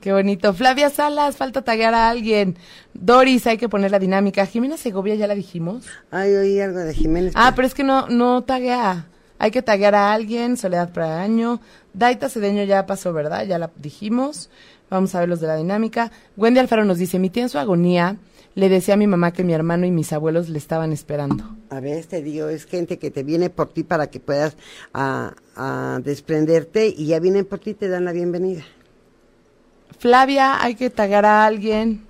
Qué 0.00 0.12
bonito. 0.12 0.54
Flavia 0.54 0.88
Salas, 0.88 1.36
falta 1.36 1.62
taguear 1.62 1.92
a 1.92 2.08
alguien. 2.08 2.56
Doris, 2.94 3.46
hay 3.46 3.58
que 3.58 3.68
poner 3.68 3.90
la 3.90 3.98
dinámica. 3.98 4.46
Jimena 4.46 4.78
Segovia, 4.78 5.14
ya 5.14 5.26
la 5.26 5.34
dijimos. 5.34 5.86
Ay, 6.10 6.32
oí 6.34 6.58
algo 6.60 6.78
de 6.78 6.94
Jiménez. 6.94 7.32
Ah, 7.36 7.52
pero 7.54 7.66
es 7.66 7.74
que 7.74 7.84
no, 7.84 8.08
no 8.08 8.42
taguea. 8.42 9.08
Hay 9.38 9.50
que 9.50 9.60
taguear 9.62 9.94
a 9.94 10.12
alguien, 10.12 10.56
Soledad 10.56 10.92
para 10.92 11.20
año. 11.20 11.60
Daita 11.92 12.30
Cedeño 12.30 12.64
ya 12.64 12.86
pasó, 12.86 13.12
¿verdad? 13.12 13.44
Ya 13.46 13.58
la 13.58 13.70
dijimos. 13.76 14.48
Vamos 14.90 15.14
a 15.14 15.20
ver 15.20 15.28
los 15.28 15.40
de 15.40 15.46
la 15.46 15.56
dinámica. 15.56 16.10
Wendy 16.36 16.58
Alfaro 16.60 16.84
nos 16.84 16.98
dice, 16.98 17.18
mi 17.18 17.30
tía 17.30 17.44
en 17.44 17.48
su 17.48 17.58
agonía 17.58 18.16
le 18.54 18.68
decía 18.68 18.94
a 18.94 18.96
mi 18.96 19.06
mamá 19.06 19.32
que 19.32 19.44
mi 19.44 19.52
hermano 19.52 19.86
y 19.86 19.90
mis 19.90 20.12
abuelos 20.12 20.48
le 20.48 20.58
estaban 20.58 20.92
esperando. 20.92 21.44
A 21.70 21.80
ver, 21.80 22.04
te 22.06 22.22
digo, 22.22 22.48
es 22.48 22.66
gente 22.66 22.98
que 22.98 23.10
te 23.10 23.22
viene 23.22 23.48
por 23.48 23.68
ti 23.68 23.84
para 23.84 24.08
que 24.10 24.18
puedas 24.18 24.56
a, 24.92 25.34
a 25.54 26.00
desprenderte 26.02 26.88
y 26.88 27.06
ya 27.06 27.20
vienen 27.20 27.44
por 27.44 27.60
ti 27.60 27.70
y 27.70 27.74
te 27.74 27.88
dan 27.88 28.04
la 28.04 28.12
bienvenida. 28.12 28.64
Flavia, 29.98 30.62
hay 30.62 30.74
que 30.74 30.90
tagar 30.90 31.24
a 31.24 31.44
alguien. 31.44 32.04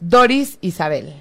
Doris 0.00 0.58
Isabel. 0.60 1.12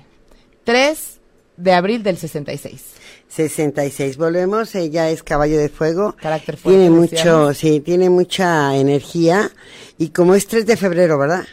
3 0.64 1.20
de 1.58 1.74
abril 1.74 2.04
del 2.04 2.18
66. 2.18 3.03
66. 3.34 4.18
Volvemos, 4.18 4.76
ella 4.76 5.10
es 5.10 5.24
caballo 5.24 5.58
de 5.58 5.70
fuego. 5.70 6.16
Carácter 6.22 6.56
fuerte, 6.56 6.80
Tiene 6.80 6.96
mucho, 6.96 7.54
sí, 7.54 7.80
tiene 7.80 8.10
mucha 8.10 8.76
energía. 8.76 9.50
Y 9.98 10.10
como 10.10 10.36
es 10.36 10.46
3 10.46 10.68
de 10.68 10.78
febrero, 10.78 11.18
¿verdad? 11.18 11.44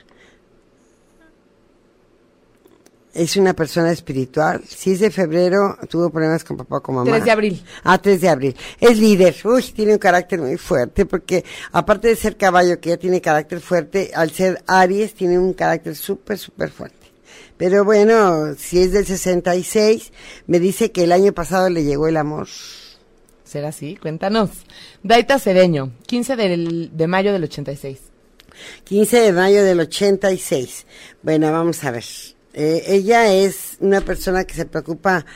Es 3.15 3.37
una 3.37 3.55
persona 3.55 3.91
espiritual. 3.91 4.63
Si 4.69 4.93
es 4.93 5.01
de 5.01 5.11
febrero, 5.11 5.79
tuvo 5.89 6.11
problemas 6.11 6.45
con 6.45 6.59
papá 6.59 6.81
con 6.81 6.97
mamá. 6.97 7.11
3 7.11 7.25
de 7.25 7.31
abril. 7.31 7.65
Ah, 7.83 7.97
3 7.97 8.21
de 8.21 8.29
abril. 8.29 8.57
Es 8.79 8.99
líder. 8.99 9.35
Uy, 9.45 9.63
tiene 9.75 9.95
un 9.95 9.99
carácter 9.99 10.39
muy 10.39 10.59
fuerte 10.59 11.07
porque 11.07 11.45
aparte 11.73 12.09
de 12.09 12.17
ser 12.17 12.37
caballo 12.37 12.79
que 12.79 12.91
ya 12.91 12.99
tiene 12.99 13.23
carácter 13.23 13.61
fuerte, 13.61 14.11
al 14.15 14.31
ser 14.31 14.63
Aries 14.67 15.15
tiene 15.15 15.39
un 15.39 15.55
carácter 15.55 15.97
súper, 15.97 16.37
súper 16.37 16.71
fuerte. 16.71 17.00
Pero 17.61 17.85
bueno, 17.85 18.55
si 18.57 18.81
es 18.81 18.91
del 18.93 19.05
66, 19.05 20.13
me 20.47 20.59
dice 20.59 20.93
que 20.93 21.05
el 21.05 21.13
año 21.13 21.35
pasado 21.35 21.69
le 21.69 21.85
llegó 21.85 22.09
el 22.09 22.17
amor. 22.17 22.49
¿Será 23.45 23.69
así? 23.69 23.97
Cuéntanos. 23.97 24.49
Daita 25.03 25.39
Cedeño, 25.39 25.93
15 26.07 26.37
del- 26.37 26.97
de 26.97 27.07
mayo 27.07 27.35
del 27.35 27.45
86. 27.45 27.99
15 28.85 29.21
de 29.21 29.33
mayo 29.33 29.63
del 29.63 29.79
86. 29.81 30.87
Bueno, 31.23 31.53
vamos 31.53 31.85
a 31.85 31.91
ver. 31.91 32.05
Eh, 32.55 32.83
ella 32.87 33.31
es 33.31 33.77
una 33.81 34.01
persona 34.01 34.45
que 34.45 34.55
se 34.55 34.65
preocupa 34.65 35.27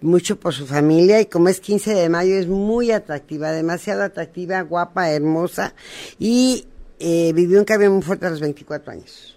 mucho 0.00 0.40
por 0.40 0.54
su 0.54 0.66
familia 0.66 1.20
y 1.20 1.26
como 1.26 1.50
es 1.50 1.60
15 1.60 1.92
de 1.94 2.08
mayo 2.08 2.34
es 2.36 2.46
muy 2.46 2.92
atractiva, 2.92 3.52
demasiado 3.52 4.04
atractiva, 4.04 4.62
guapa, 4.62 5.10
hermosa 5.10 5.74
y 6.18 6.66
eh, 6.98 7.32
vivió 7.34 7.58
un 7.58 7.66
cambio 7.66 7.90
muy 7.90 8.00
fuerte 8.02 8.24
a 8.24 8.30
los 8.30 8.40
24 8.40 8.90
años. 8.92 9.36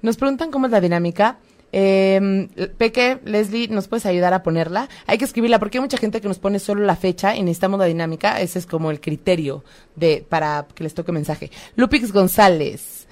Nos 0.00 0.16
preguntan 0.16 0.50
cómo 0.50 0.64
es 0.66 0.72
la 0.72 0.80
dinámica. 0.80 1.38
Eh, 1.76 2.70
Peque, 2.78 3.18
Leslie, 3.24 3.66
¿nos 3.66 3.88
puedes 3.88 4.06
ayudar 4.06 4.32
a 4.32 4.44
ponerla? 4.44 4.88
Hay 5.08 5.18
que 5.18 5.24
escribirla 5.24 5.58
porque 5.58 5.78
hay 5.78 5.82
mucha 5.82 5.96
gente 5.96 6.20
que 6.20 6.28
nos 6.28 6.38
pone 6.38 6.60
solo 6.60 6.84
la 6.84 6.94
fecha 6.94 7.34
y 7.34 7.42
necesitamos 7.42 7.80
la 7.80 7.86
dinámica. 7.86 8.40
Ese 8.40 8.60
es 8.60 8.66
como 8.66 8.92
el 8.92 9.00
criterio 9.00 9.64
de 9.96 10.24
para 10.28 10.68
que 10.72 10.84
les 10.84 10.94
toque 10.94 11.10
mensaje. 11.10 11.50
Lupix 11.74 12.12
González, 12.12 13.08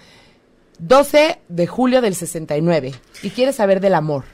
12 0.79 1.41
de 1.49 1.67
julio 1.67 2.01
del 2.01 2.15
69. 2.15 2.93
Y 3.25 3.31
quiere 3.31 3.53
saber 3.53 3.81
del 3.81 3.95
amor. 3.95 4.27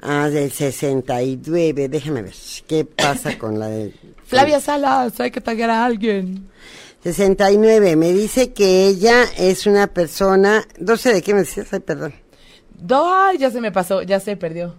Ah, 0.00 0.30
del 0.30 0.52
69, 0.52 1.88
déjame 1.88 2.22
ver, 2.22 2.34
¿qué 2.68 2.84
pasa 2.84 3.36
con 3.38 3.58
la 3.58 3.66
de... 3.66 3.92
Flavia 4.24 4.60
Salas, 4.60 5.18
hay 5.18 5.32
que 5.32 5.40
taguear 5.40 5.70
a 5.70 5.84
alguien. 5.84 6.48
69, 7.02 7.96
me 7.96 8.12
dice 8.12 8.52
que 8.52 8.86
ella 8.86 9.24
es 9.36 9.66
una 9.66 9.88
persona... 9.88 10.64
12 10.78 11.12
de 11.12 11.22
qué 11.22 11.34
me 11.34 11.40
decías, 11.40 11.72
ay, 11.72 11.80
perdón. 11.80 12.14
Ay, 12.90 13.38
ya 13.38 13.50
se 13.50 13.60
me 13.60 13.72
pasó, 13.72 14.02
ya 14.02 14.20
se 14.20 14.36
perdió. 14.36 14.74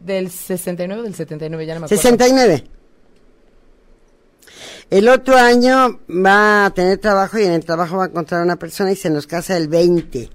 Del 0.00 0.30
69 0.30 1.00
o 1.00 1.04
del 1.04 1.14
79, 1.14 1.66
ya 1.66 1.74
no 1.74 1.80
me 1.80 1.86
acuerdo. 1.86 2.02
69. 2.02 2.64
El 4.90 5.08
otro 5.08 5.36
año 5.36 6.00
va 6.08 6.66
a 6.66 6.70
tener 6.70 6.98
trabajo 6.98 7.38
y 7.38 7.44
en 7.44 7.52
el 7.52 7.64
trabajo 7.64 7.96
va 7.96 8.04
a 8.04 8.08
encontrar 8.08 8.42
una 8.42 8.56
persona 8.56 8.92
y 8.92 8.96
se 8.96 9.10
nos 9.10 9.26
casa 9.26 9.56
el 9.56 9.68
20. 9.68 10.30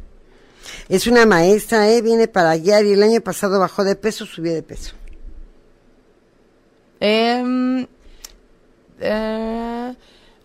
Es 0.90 1.08
una 1.08 1.26
maestra, 1.26 1.90
¿eh? 1.90 2.02
viene 2.02 2.28
para 2.28 2.58
guiar 2.58 2.86
y 2.86 2.94
el 2.94 3.04
año 3.04 3.22
pasado 3.22 3.60
bajó 3.60 3.84
de 3.84 3.96
peso, 3.96 4.26
subió 4.26 4.54
de 4.54 4.64
peso. 4.64 4.96
Em, 7.00 7.88
eh, 9.00 9.96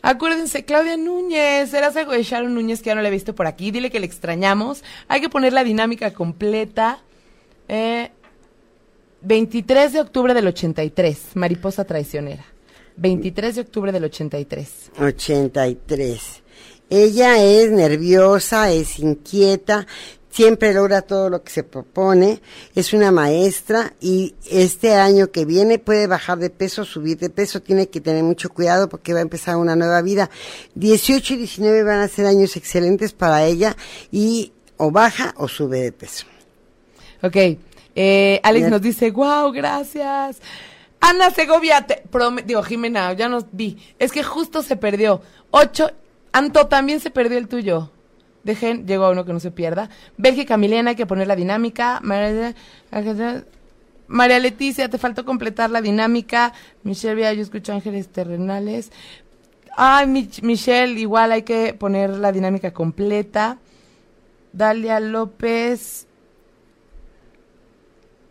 acuérdense, 0.05 0.65
Claudia 0.65 0.97
Núñez, 0.97 1.75
eras 1.75 1.97
algo 1.97 2.13
de 2.13 2.23
Sharon 2.23 2.55
Núñez 2.55 2.81
que 2.81 2.91
ya 2.91 2.95
no 2.95 3.03
la 3.03 3.09
he 3.09 3.11
visto 3.11 3.35
por 3.35 3.47
aquí. 3.47 3.71
Dile 3.71 3.91
que 3.91 4.01
le 4.01 4.07
extrañamos. 4.07 4.85
Hay 5.09 5.21
que 5.21 5.29
poner 5.29 5.53
la 5.53 5.65
dinámica 5.65 6.13
completa. 6.13 7.01
Eh, 7.69 8.11
23 9.23 9.93
de 9.95 10.01
octubre 10.01 10.35
del 10.35 10.47
83, 10.47 11.19
Mariposa 11.35 11.85
Traicionera. 11.85 12.45
23 12.97 13.55
de 13.57 13.61
octubre 13.63 13.91
del 13.91 14.05
83. 14.05 14.91
83. 15.01 16.43
Ella 16.91 17.43
es 17.43 17.71
nerviosa, 17.73 18.71
es 18.71 18.99
inquieta, 18.99 19.87
siempre 20.35 20.75
logra 20.75 21.03
todo 21.03 21.31
lo 21.31 21.45
que 21.45 21.53
se 21.53 21.63
propone, 21.63 22.41
es 22.75 22.93
una 22.93 23.13
maestra 23.13 23.93
y 24.01 24.35
este 24.51 24.97
año 24.97 25.31
que 25.31 25.45
viene 25.45 25.79
puede 25.79 26.09
bajar 26.09 26.39
de 26.39 26.51
peso, 26.51 26.85
subir 26.85 27.19
de 27.19 27.31
peso, 27.31 27.63
tiene 27.63 27.89
que 27.89 28.01
tener 28.01 28.25
mucho 28.25 28.51
cuidado 28.51 28.89
porque 28.89 29.13
va 29.13 29.21
a 29.21 29.23
empezar 29.23 29.57
una 29.57 29.77
nueva 29.77 30.03
vida. 30.03 30.31
18 30.75 31.35
y 31.35 31.37
19 31.37 31.85
van 31.85 32.01
a 32.01 32.09
ser 32.09 32.27
años 32.27 32.57
excelentes 32.57 33.13
para 33.13 33.45
ella 33.45 33.77
y 34.11 34.53
o 34.77 34.91
baja 34.91 35.35
o 35.37 35.47
sube 35.47 35.83
de 35.83 35.93
peso. 35.93 36.27
Ok, 37.23 37.37
eh, 37.95 38.41
Alex 38.43 38.69
nos 38.69 38.83
dice, 38.83 39.13
wow, 39.13 39.53
gracias. 39.53 40.39
Ana 40.99 41.31
Segovia, 41.31 41.87
te 41.87 42.03
digo, 42.45 42.63
Jimena, 42.65 43.13
ya 43.13 43.29
nos 43.29 43.45
vi. 43.53 43.79
Es 44.01 44.11
que 44.11 44.25
justo 44.25 44.65
se 44.65 44.75
perdió. 44.75 45.23
Ocho, 45.53 45.93
Anto, 46.33 46.67
también 46.67 46.99
se 46.99 47.11
perdió 47.11 47.39
el 47.39 47.47
tuyo. 47.47 47.93
Dejen, 48.45 48.87
llegó 48.87 49.11
uno 49.11 49.25
que 49.25 49.33
no 49.33 49.41
se 49.41 49.51
pierda. 49.51 49.91
Bélgica 50.17 50.57
Milena, 50.57 50.91
hay 50.91 50.97
que 50.97 51.07
poner 51.07 51.27
la 51.27 51.35
dinámica. 51.35 52.01
María, 52.03 52.55
María 54.07 54.39
Leticia, 54.39 54.89
te 54.89 54.99
faltó 54.99 55.25
completar 55.25 55.71
la 55.71 55.81
dinámica. 55.81 56.53
Michelle, 56.83 57.35
yo 57.35 57.43
escucho 57.43 57.73
ángeles 57.73 58.09
terrenales. 58.09 58.93
Ay, 59.77 60.07
Michelle, 60.43 61.01
igual 61.01 61.33
hay 61.33 61.43
que 61.43 61.75
poner 61.75 62.11
la 62.11 62.31
dinámica 62.31 62.73
completa. 62.73 63.59
Dalia 64.53 65.01
López, 65.01 66.07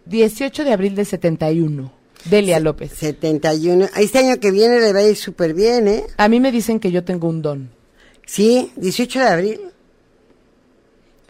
18 0.05 0.63
de 0.63 0.71
abril 0.71 0.95
de 0.95 1.05
71. 1.05 1.91
Delia 2.25 2.59
López. 2.59 2.91
71. 2.93 3.89
Este 3.97 4.19
año 4.19 4.39
que 4.39 4.51
viene 4.51 4.79
le 4.79 4.93
va 4.93 4.99
a 4.99 5.03
ir 5.03 5.17
súper 5.17 5.53
bien, 5.53 5.87
¿eh? 5.87 6.05
A 6.17 6.29
mí 6.29 6.39
me 6.39 6.51
dicen 6.51 6.79
que 6.79 6.91
yo 6.91 7.03
tengo 7.03 7.27
un 7.27 7.41
don. 7.41 7.71
Sí, 8.25 8.71
18 8.77 9.19
de 9.19 9.27
abril. 9.27 9.59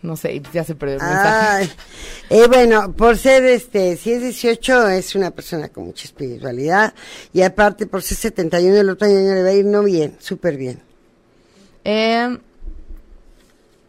No 0.04 0.18
sé, 0.18 0.42
ya 0.54 0.64
se 0.66 0.76
perdió 0.76 0.98
el 0.98 1.02
mensaje. 1.02 1.70
Eh, 2.30 2.48
bueno, 2.48 2.94
por 2.94 3.18
ser 3.18 3.44
este, 3.46 3.96
si 3.96 4.12
es 4.12 4.22
18, 4.22 4.90
es 4.90 5.16
una 5.16 5.32
persona 5.32 5.70
con 5.70 5.86
mucha 5.86 6.06
espiritualidad. 6.06 6.94
Y 7.32 7.42
aparte, 7.42 7.88
por 7.88 8.02
ser 8.02 8.18
71, 8.18 8.78
el 8.78 8.90
otro 8.90 9.08
año 9.08 9.34
le 9.34 9.44
va 9.44 9.50
a 9.50 9.54
ir 9.54 9.66
no 9.66 9.84
bien, 9.84 10.16
súper 10.20 10.58
bien. 10.58 10.82
Eh, 11.86 12.38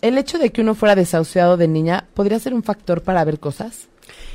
el 0.02 0.18
hecho 0.18 0.38
de 0.38 0.50
que 0.50 0.60
uno 0.60 0.74
fuera 0.74 0.94
desahuciado 0.94 1.56
de 1.56 1.66
niña, 1.66 2.08
¿podría 2.14 2.38
ser 2.38 2.54
un 2.54 2.62
factor 2.62 3.02
para 3.02 3.24
ver 3.24 3.40
cosas? 3.40 3.88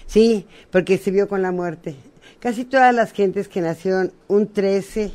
Sí, 0.08 0.48
porque 0.72 0.98
se 0.98 1.12
vio 1.12 1.28
con 1.28 1.42
la 1.42 1.52
muerte. 1.52 1.96
Casi 2.40 2.66
todas 2.66 2.94
las 2.94 3.12
gentes 3.12 3.48
que 3.48 3.62
nacieron 3.62 4.12
un 4.28 4.52
13, 4.52 5.12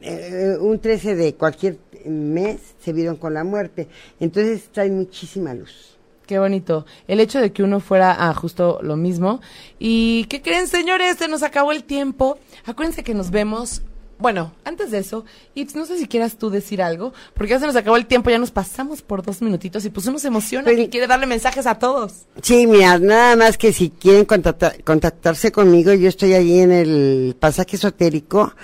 eh, 0.00 0.56
un 0.58 0.78
13 0.78 1.14
de 1.14 1.34
cualquier 1.34 1.76
mes, 2.06 2.74
se 2.80 2.92
vieron 2.92 3.16
con 3.16 3.34
la 3.34 3.44
muerte. 3.44 3.88
Entonces 4.18 4.68
trae 4.72 4.90
muchísima 4.90 5.54
luz. 5.54 5.96
Qué 6.26 6.38
bonito. 6.38 6.86
El 7.08 7.18
hecho 7.18 7.40
de 7.40 7.52
que 7.52 7.64
uno 7.64 7.80
fuera 7.80 8.28
a 8.28 8.32
justo 8.34 8.78
lo 8.82 8.96
mismo. 8.96 9.40
¿Y 9.80 10.26
qué 10.26 10.40
creen, 10.40 10.68
señores? 10.68 11.16
Se 11.16 11.26
nos 11.26 11.42
acabó 11.42 11.72
el 11.72 11.82
tiempo. 11.82 12.38
Acuérdense 12.64 13.02
que 13.02 13.14
nos 13.14 13.32
vemos 13.32 13.82
bueno, 14.20 14.52
antes 14.64 14.90
de 14.90 14.98
eso, 14.98 15.24
Ips, 15.54 15.74
no 15.74 15.86
sé 15.86 15.98
si 15.98 16.06
quieras 16.06 16.36
tú 16.36 16.50
decir 16.50 16.82
algo, 16.82 17.12
porque 17.34 17.50
ya 17.50 17.60
se 17.60 17.66
nos 17.66 17.76
acabó 17.76 17.96
el 17.96 18.06
tiempo, 18.06 18.30
ya 18.30 18.38
nos 18.38 18.50
pasamos 18.50 19.02
por 19.02 19.22
dos 19.22 19.42
minutitos 19.42 19.84
y 19.84 19.90
pues 19.90 20.06
uno 20.06 20.18
se 20.18 20.28
emociona 20.28 20.70
y 20.72 20.88
quiere 20.88 21.06
darle 21.06 21.26
mensajes 21.26 21.66
a 21.66 21.76
todos. 21.78 22.26
Sí, 22.42 22.66
mira, 22.66 22.98
nada 22.98 23.36
más 23.36 23.58
que 23.58 23.72
si 23.72 23.90
quieren 23.90 24.26
contactarse 24.26 25.50
conmigo, 25.52 25.92
yo 25.94 26.08
estoy 26.08 26.34
ahí 26.34 26.60
en 26.60 26.70
el 26.70 27.36
pasaje 27.38 27.76
esotérico, 27.76 28.54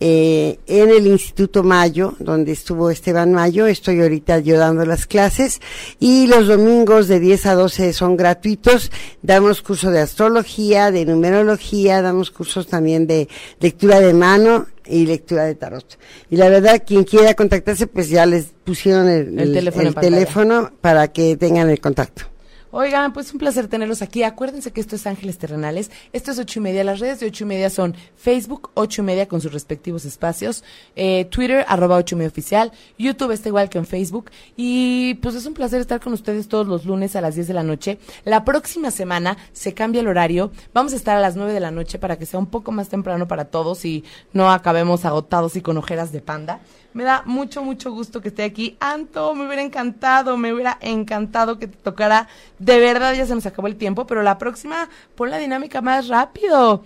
eh, 0.00 0.58
en 0.66 0.90
el 0.90 1.06
Instituto 1.06 1.62
Mayo, 1.62 2.14
donde 2.18 2.52
estuvo 2.52 2.90
Esteban 2.90 3.32
Mayo, 3.32 3.66
estoy 3.66 4.00
ahorita 4.00 4.40
yo 4.40 4.58
dando 4.58 4.84
las 4.84 5.06
clases 5.06 5.60
y 6.00 6.26
los 6.26 6.48
domingos 6.48 7.06
de 7.06 7.20
10 7.20 7.46
a 7.46 7.54
12 7.54 7.92
son 7.92 8.16
gratuitos, 8.16 8.90
damos 9.22 9.62
curso 9.62 9.90
de 9.90 10.00
astrología, 10.00 10.90
de 10.90 11.04
numerología, 11.04 12.02
damos 12.02 12.30
cursos 12.30 12.66
también 12.66 13.06
de 13.06 13.28
lectura 13.60 14.00
de 14.00 14.14
mano, 14.14 14.66
y 14.86 15.06
lectura 15.06 15.44
de 15.44 15.54
tarot. 15.54 15.98
Y 16.30 16.36
la 16.36 16.48
verdad, 16.48 16.82
quien 16.86 17.04
quiera 17.04 17.34
contactarse, 17.34 17.86
pues 17.86 18.08
ya 18.08 18.26
les 18.26 18.46
pusieron 18.64 19.08
el, 19.08 19.52
teléfono 20.00 20.72
para 20.80 21.08
que 21.08 21.36
tengan 21.36 21.70
el 21.70 21.80
contacto. 21.80 22.31
Oigan, 22.74 23.12
pues 23.12 23.30
un 23.34 23.38
placer 23.38 23.68
tenerlos 23.68 24.00
aquí. 24.00 24.22
Acuérdense 24.22 24.72
que 24.72 24.80
esto 24.80 24.96
es 24.96 25.06
Ángeles 25.06 25.36
Terrenales. 25.36 25.90
Esto 26.14 26.30
es 26.30 26.38
ocho 26.38 26.58
y 26.58 26.62
media. 26.62 26.82
Las 26.84 27.00
redes 27.00 27.20
de 27.20 27.26
ocho 27.26 27.44
y 27.44 27.46
media 27.46 27.68
son 27.68 27.94
Facebook, 28.16 28.70
ocho 28.72 29.02
y 29.02 29.04
media 29.04 29.28
con 29.28 29.42
sus 29.42 29.52
respectivos 29.52 30.06
espacios, 30.06 30.64
eh, 30.96 31.26
Twitter, 31.26 31.66
arroba 31.68 31.96
ocho 31.96 32.14
y 32.14 32.18
media 32.18 32.30
oficial, 32.30 32.72
YouTube 32.98 33.32
está 33.32 33.50
igual 33.50 33.68
que 33.68 33.76
en 33.76 33.84
Facebook. 33.84 34.30
Y 34.56 35.16
pues 35.16 35.34
es 35.34 35.44
un 35.44 35.52
placer 35.52 35.82
estar 35.82 36.00
con 36.00 36.14
ustedes 36.14 36.48
todos 36.48 36.66
los 36.66 36.86
lunes 36.86 37.14
a 37.14 37.20
las 37.20 37.34
10 37.34 37.48
de 37.48 37.52
la 37.52 37.62
noche. 37.62 37.98
La 38.24 38.42
próxima 38.42 38.90
semana 38.90 39.36
se 39.52 39.74
cambia 39.74 40.00
el 40.00 40.08
horario. 40.08 40.50
Vamos 40.72 40.94
a 40.94 40.96
estar 40.96 41.14
a 41.14 41.20
las 41.20 41.36
9 41.36 41.52
de 41.52 41.60
la 41.60 41.72
noche 41.72 41.98
para 41.98 42.18
que 42.18 42.24
sea 42.24 42.40
un 42.40 42.46
poco 42.46 42.72
más 42.72 42.88
temprano 42.88 43.28
para 43.28 43.44
todos 43.44 43.84
y 43.84 44.02
no 44.32 44.50
acabemos 44.50 45.04
agotados 45.04 45.56
y 45.56 45.60
con 45.60 45.76
ojeras 45.76 46.10
de 46.10 46.22
panda. 46.22 46.62
Me 46.94 47.04
da 47.04 47.22
mucho, 47.24 47.62
mucho 47.62 47.90
gusto 47.90 48.20
que 48.20 48.28
esté 48.28 48.42
aquí. 48.42 48.76
Anto, 48.80 49.34
me 49.34 49.46
hubiera 49.46 49.62
encantado, 49.62 50.36
me 50.36 50.52
hubiera 50.52 50.78
encantado 50.80 51.58
que 51.58 51.66
te 51.68 51.76
tocara. 51.78 52.28
De 52.58 52.78
verdad, 52.78 53.14
ya 53.14 53.26
se 53.26 53.34
nos 53.34 53.46
acabó 53.46 53.66
el 53.66 53.76
tiempo, 53.76 54.06
pero 54.06 54.22
la 54.22 54.38
próxima, 54.38 54.88
pon 55.14 55.30
la 55.30 55.38
dinámica 55.38 55.80
más 55.80 56.08
rápido. 56.08 56.84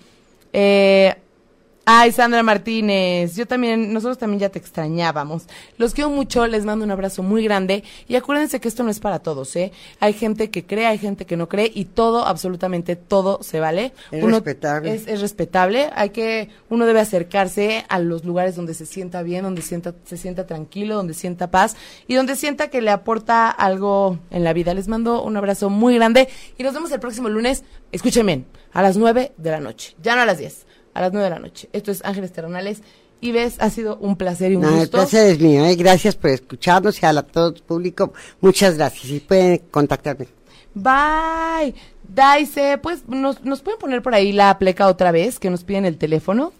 Eh, 0.52 1.16
Ay, 1.88 2.10
Sandra 2.10 2.42
Martínez, 2.42 3.36
yo 3.36 3.46
también, 3.46 3.92
nosotros 3.92 4.18
también 4.18 4.40
ya 4.40 4.48
te 4.48 4.58
extrañábamos. 4.58 5.44
Los 5.78 5.94
quiero 5.94 6.10
mucho, 6.10 6.44
les 6.48 6.64
mando 6.64 6.84
un 6.84 6.90
abrazo 6.90 7.22
muy 7.22 7.44
grande 7.44 7.84
y 8.08 8.16
acuérdense 8.16 8.58
que 8.58 8.66
esto 8.66 8.82
no 8.82 8.90
es 8.90 8.98
para 8.98 9.20
todos, 9.20 9.54
¿eh? 9.54 9.70
Hay 10.00 10.12
gente 10.12 10.50
que 10.50 10.66
cree, 10.66 10.86
hay 10.86 10.98
gente 10.98 11.26
que 11.26 11.36
no 11.36 11.48
cree 11.48 11.70
y 11.72 11.84
todo, 11.84 12.26
absolutamente 12.26 12.96
todo 12.96 13.40
se 13.44 13.60
vale. 13.60 13.92
Es 14.10 14.24
respetable. 14.24 14.94
Es, 14.94 15.20
respetable, 15.20 15.90
hay 15.94 16.10
que, 16.10 16.48
uno 16.70 16.86
debe 16.86 16.98
acercarse 16.98 17.84
a 17.88 18.00
los 18.00 18.24
lugares 18.24 18.56
donde 18.56 18.74
se 18.74 18.84
sienta 18.84 19.22
bien, 19.22 19.44
donde 19.44 19.62
sienta, 19.62 19.94
se 20.06 20.16
sienta 20.16 20.44
tranquilo, 20.44 20.96
donde 20.96 21.14
sienta 21.14 21.52
paz 21.52 21.76
y 22.08 22.14
donde 22.14 22.34
sienta 22.34 22.66
que 22.66 22.82
le 22.82 22.90
aporta 22.90 23.48
algo 23.48 24.18
en 24.32 24.42
la 24.42 24.52
vida. 24.52 24.74
Les 24.74 24.88
mando 24.88 25.22
un 25.22 25.36
abrazo 25.36 25.70
muy 25.70 25.94
grande 25.94 26.28
y 26.58 26.64
nos 26.64 26.74
vemos 26.74 26.90
el 26.90 26.98
próximo 26.98 27.28
lunes, 27.28 27.62
escúchenme, 27.92 28.44
a 28.72 28.82
las 28.82 28.96
nueve 28.96 29.34
de 29.36 29.52
la 29.52 29.60
noche, 29.60 29.94
ya 30.02 30.16
no 30.16 30.22
a 30.22 30.26
las 30.26 30.38
diez 30.38 30.65
a 30.96 31.02
las 31.02 31.12
9 31.12 31.24
de 31.24 31.30
la 31.30 31.38
noche. 31.38 31.68
Esto 31.72 31.90
es 31.90 32.02
Ángeles 32.04 32.32
Terrenales. 32.32 32.82
Y 33.20 33.32
ves, 33.32 33.56
ha 33.60 33.70
sido 33.70 33.98
un 33.98 34.16
placer 34.16 34.52
y 34.52 34.56
un 34.56 34.62
gusto. 34.62 34.82
El 34.82 34.88
placer 34.88 35.30
es 35.30 35.40
mío. 35.40 35.64
¿eh? 35.64 35.74
Gracias 35.74 36.16
por 36.16 36.30
escucharnos 36.30 37.02
y 37.02 37.06
a 37.06 37.22
todo 37.22 37.48
el 37.48 37.62
público. 37.62 38.12
Muchas 38.40 38.76
gracias. 38.76 39.10
Y 39.10 39.20
pueden 39.20 39.58
contactarme. 39.70 40.28
Bye. 40.74 41.74
Daise, 42.02 42.78
pues 42.78 43.06
nos, 43.08 43.42
nos 43.44 43.62
pueden 43.62 43.78
poner 43.78 44.02
por 44.02 44.14
ahí 44.14 44.32
la 44.32 44.58
pleca 44.58 44.86
otra 44.86 45.12
vez, 45.12 45.38
que 45.38 45.50
nos 45.50 45.64
piden 45.64 45.84
el 45.84 45.98
teléfono. 45.98 46.52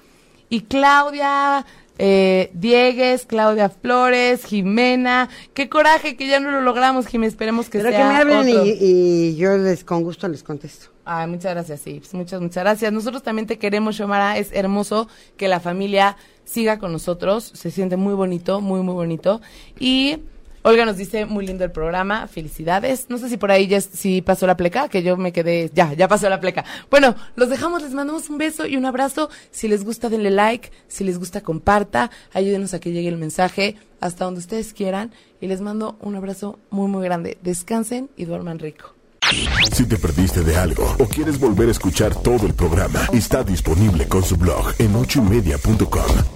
Y 0.48 0.62
Claudia, 0.62 1.64
eh, 1.98 2.50
Diegues, 2.52 3.26
Claudia 3.26 3.68
Flores, 3.68 4.44
Jimena. 4.44 5.28
Qué 5.54 5.68
coraje 5.68 6.16
que 6.16 6.26
ya 6.26 6.40
no 6.40 6.50
lo 6.50 6.60
logramos, 6.60 7.06
Jimena. 7.06 7.28
Esperemos 7.28 7.68
que 7.68 7.78
Pero 7.78 7.90
sea 7.90 7.98
que 7.98 8.04
me 8.04 8.14
hablen 8.16 8.66
y, 8.66 8.70
y, 8.80 9.36
yo 9.36 9.56
les 9.56 9.84
con 9.84 10.02
gusto 10.02 10.28
les 10.28 10.42
contesto. 10.42 10.88
Ay, 11.04 11.28
muchas 11.28 11.54
gracias, 11.54 11.80
sí. 11.80 12.02
Muchas, 12.12 12.40
muchas 12.40 12.64
gracias. 12.64 12.92
Nosotros 12.92 13.22
también 13.22 13.46
te 13.46 13.58
queremos, 13.58 13.96
Xiomara. 13.96 14.38
Es 14.38 14.50
hermoso 14.52 15.08
que 15.36 15.46
la 15.46 15.60
familia 15.60 16.16
siga 16.44 16.78
con 16.78 16.92
nosotros. 16.92 17.52
Se 17.54 17.70
siente 17.70 17.96
muy 17.96 18.14
bonito, 18.14 18.60
muy, 18.60 18.80
muy 18.80 18.94
bonito. 18.94 19.40
Y 19.78 20.18
Olga 20.66 20.84
nos 20.84 20.96
dice, 20.96 21.26
muy 21.26 21.46
lindo 21.46 21.62
el 21.62 21.70
programa, 21.70 22.26
felicidades. 22.26 23.06
No 23.08 23.18
sé 23.18 23.28
si 23.28 23.36
por 23.36 23.52
ahí 23.52 23.68
ya 23.68 23.80
si 23.80 24.20
pasó 24.20 24.48
la 24.48 24.56
pleca, 24.56 24.88
que 24.88 25.04
yo 25.04 25.16
me 25.16 25.32
quedé, 25.32 25.70
ya, 25.72 25.92
ya 25.92 26.08
pasó 26.08 26.28
la 26.28 26.40
pleca. 26.40 26.64
Bueno, 26.90 27.14
los 27.36 27.48
dejamos, 27.48 27.84
les 27.84 27.92
mandamos 27.92 28.28
un 28.28 28.36
beso 28.36 28.66
y 28.66 28.76
un 28.76 28.84
abrazo. 28.84 29.30
Si 29.52 29.68
les 29.68 29.84
gusta, 29.84 30.08
denle 30.08 30.32
like. 30.32 30.72
Si 30.88 31.04
les 31.04 31.20
gusta, 31.20 31.40
comparta. 31.40 32.10
Ayúdenos 32.32 32.74
a 32.74 32.80
que 32.80 32.90
llegue 32.90 33.08
el 33.08 33.16
mensaje 33.16 33.76
hasta 34.00 34.24
donde 34.24 34.40
ustedes 34.40 34.72
quieran. 34.72 35.12
Y 35.40 35.46
les 35.46 35.60
mando 35.60 35.98
un 36.00 36.16
abrazo 36.16 36.58
muy, 36.70 36.88
muy 36.88 37.04
grande. 37.04 37.38
Descansen 37.42 38.10
y 38.16 38.24
duerman 38.24 38.58
rico. 38.58 38.92
Si 39.72 39.86
te 39.86 39.98
perdiste 39.98 40.40
de 40.40 40.56
algo 40.56 40.96
o 40.98 41.06
quieres 41.06 41.38
volver 41.38 41.68
a 41.68 41.70
escuchar 41.70 42.12
todo 42.22 42.44
el 42.44 42.54
programa, 42.54 43.06
está 43.12 43.44
disponible 43.44 44.08
con 44.08 44.24
su 44.24 44.36
blog 44.36 44.74
en 44.80 44.96
ochoymedia.com. 44.96 46.35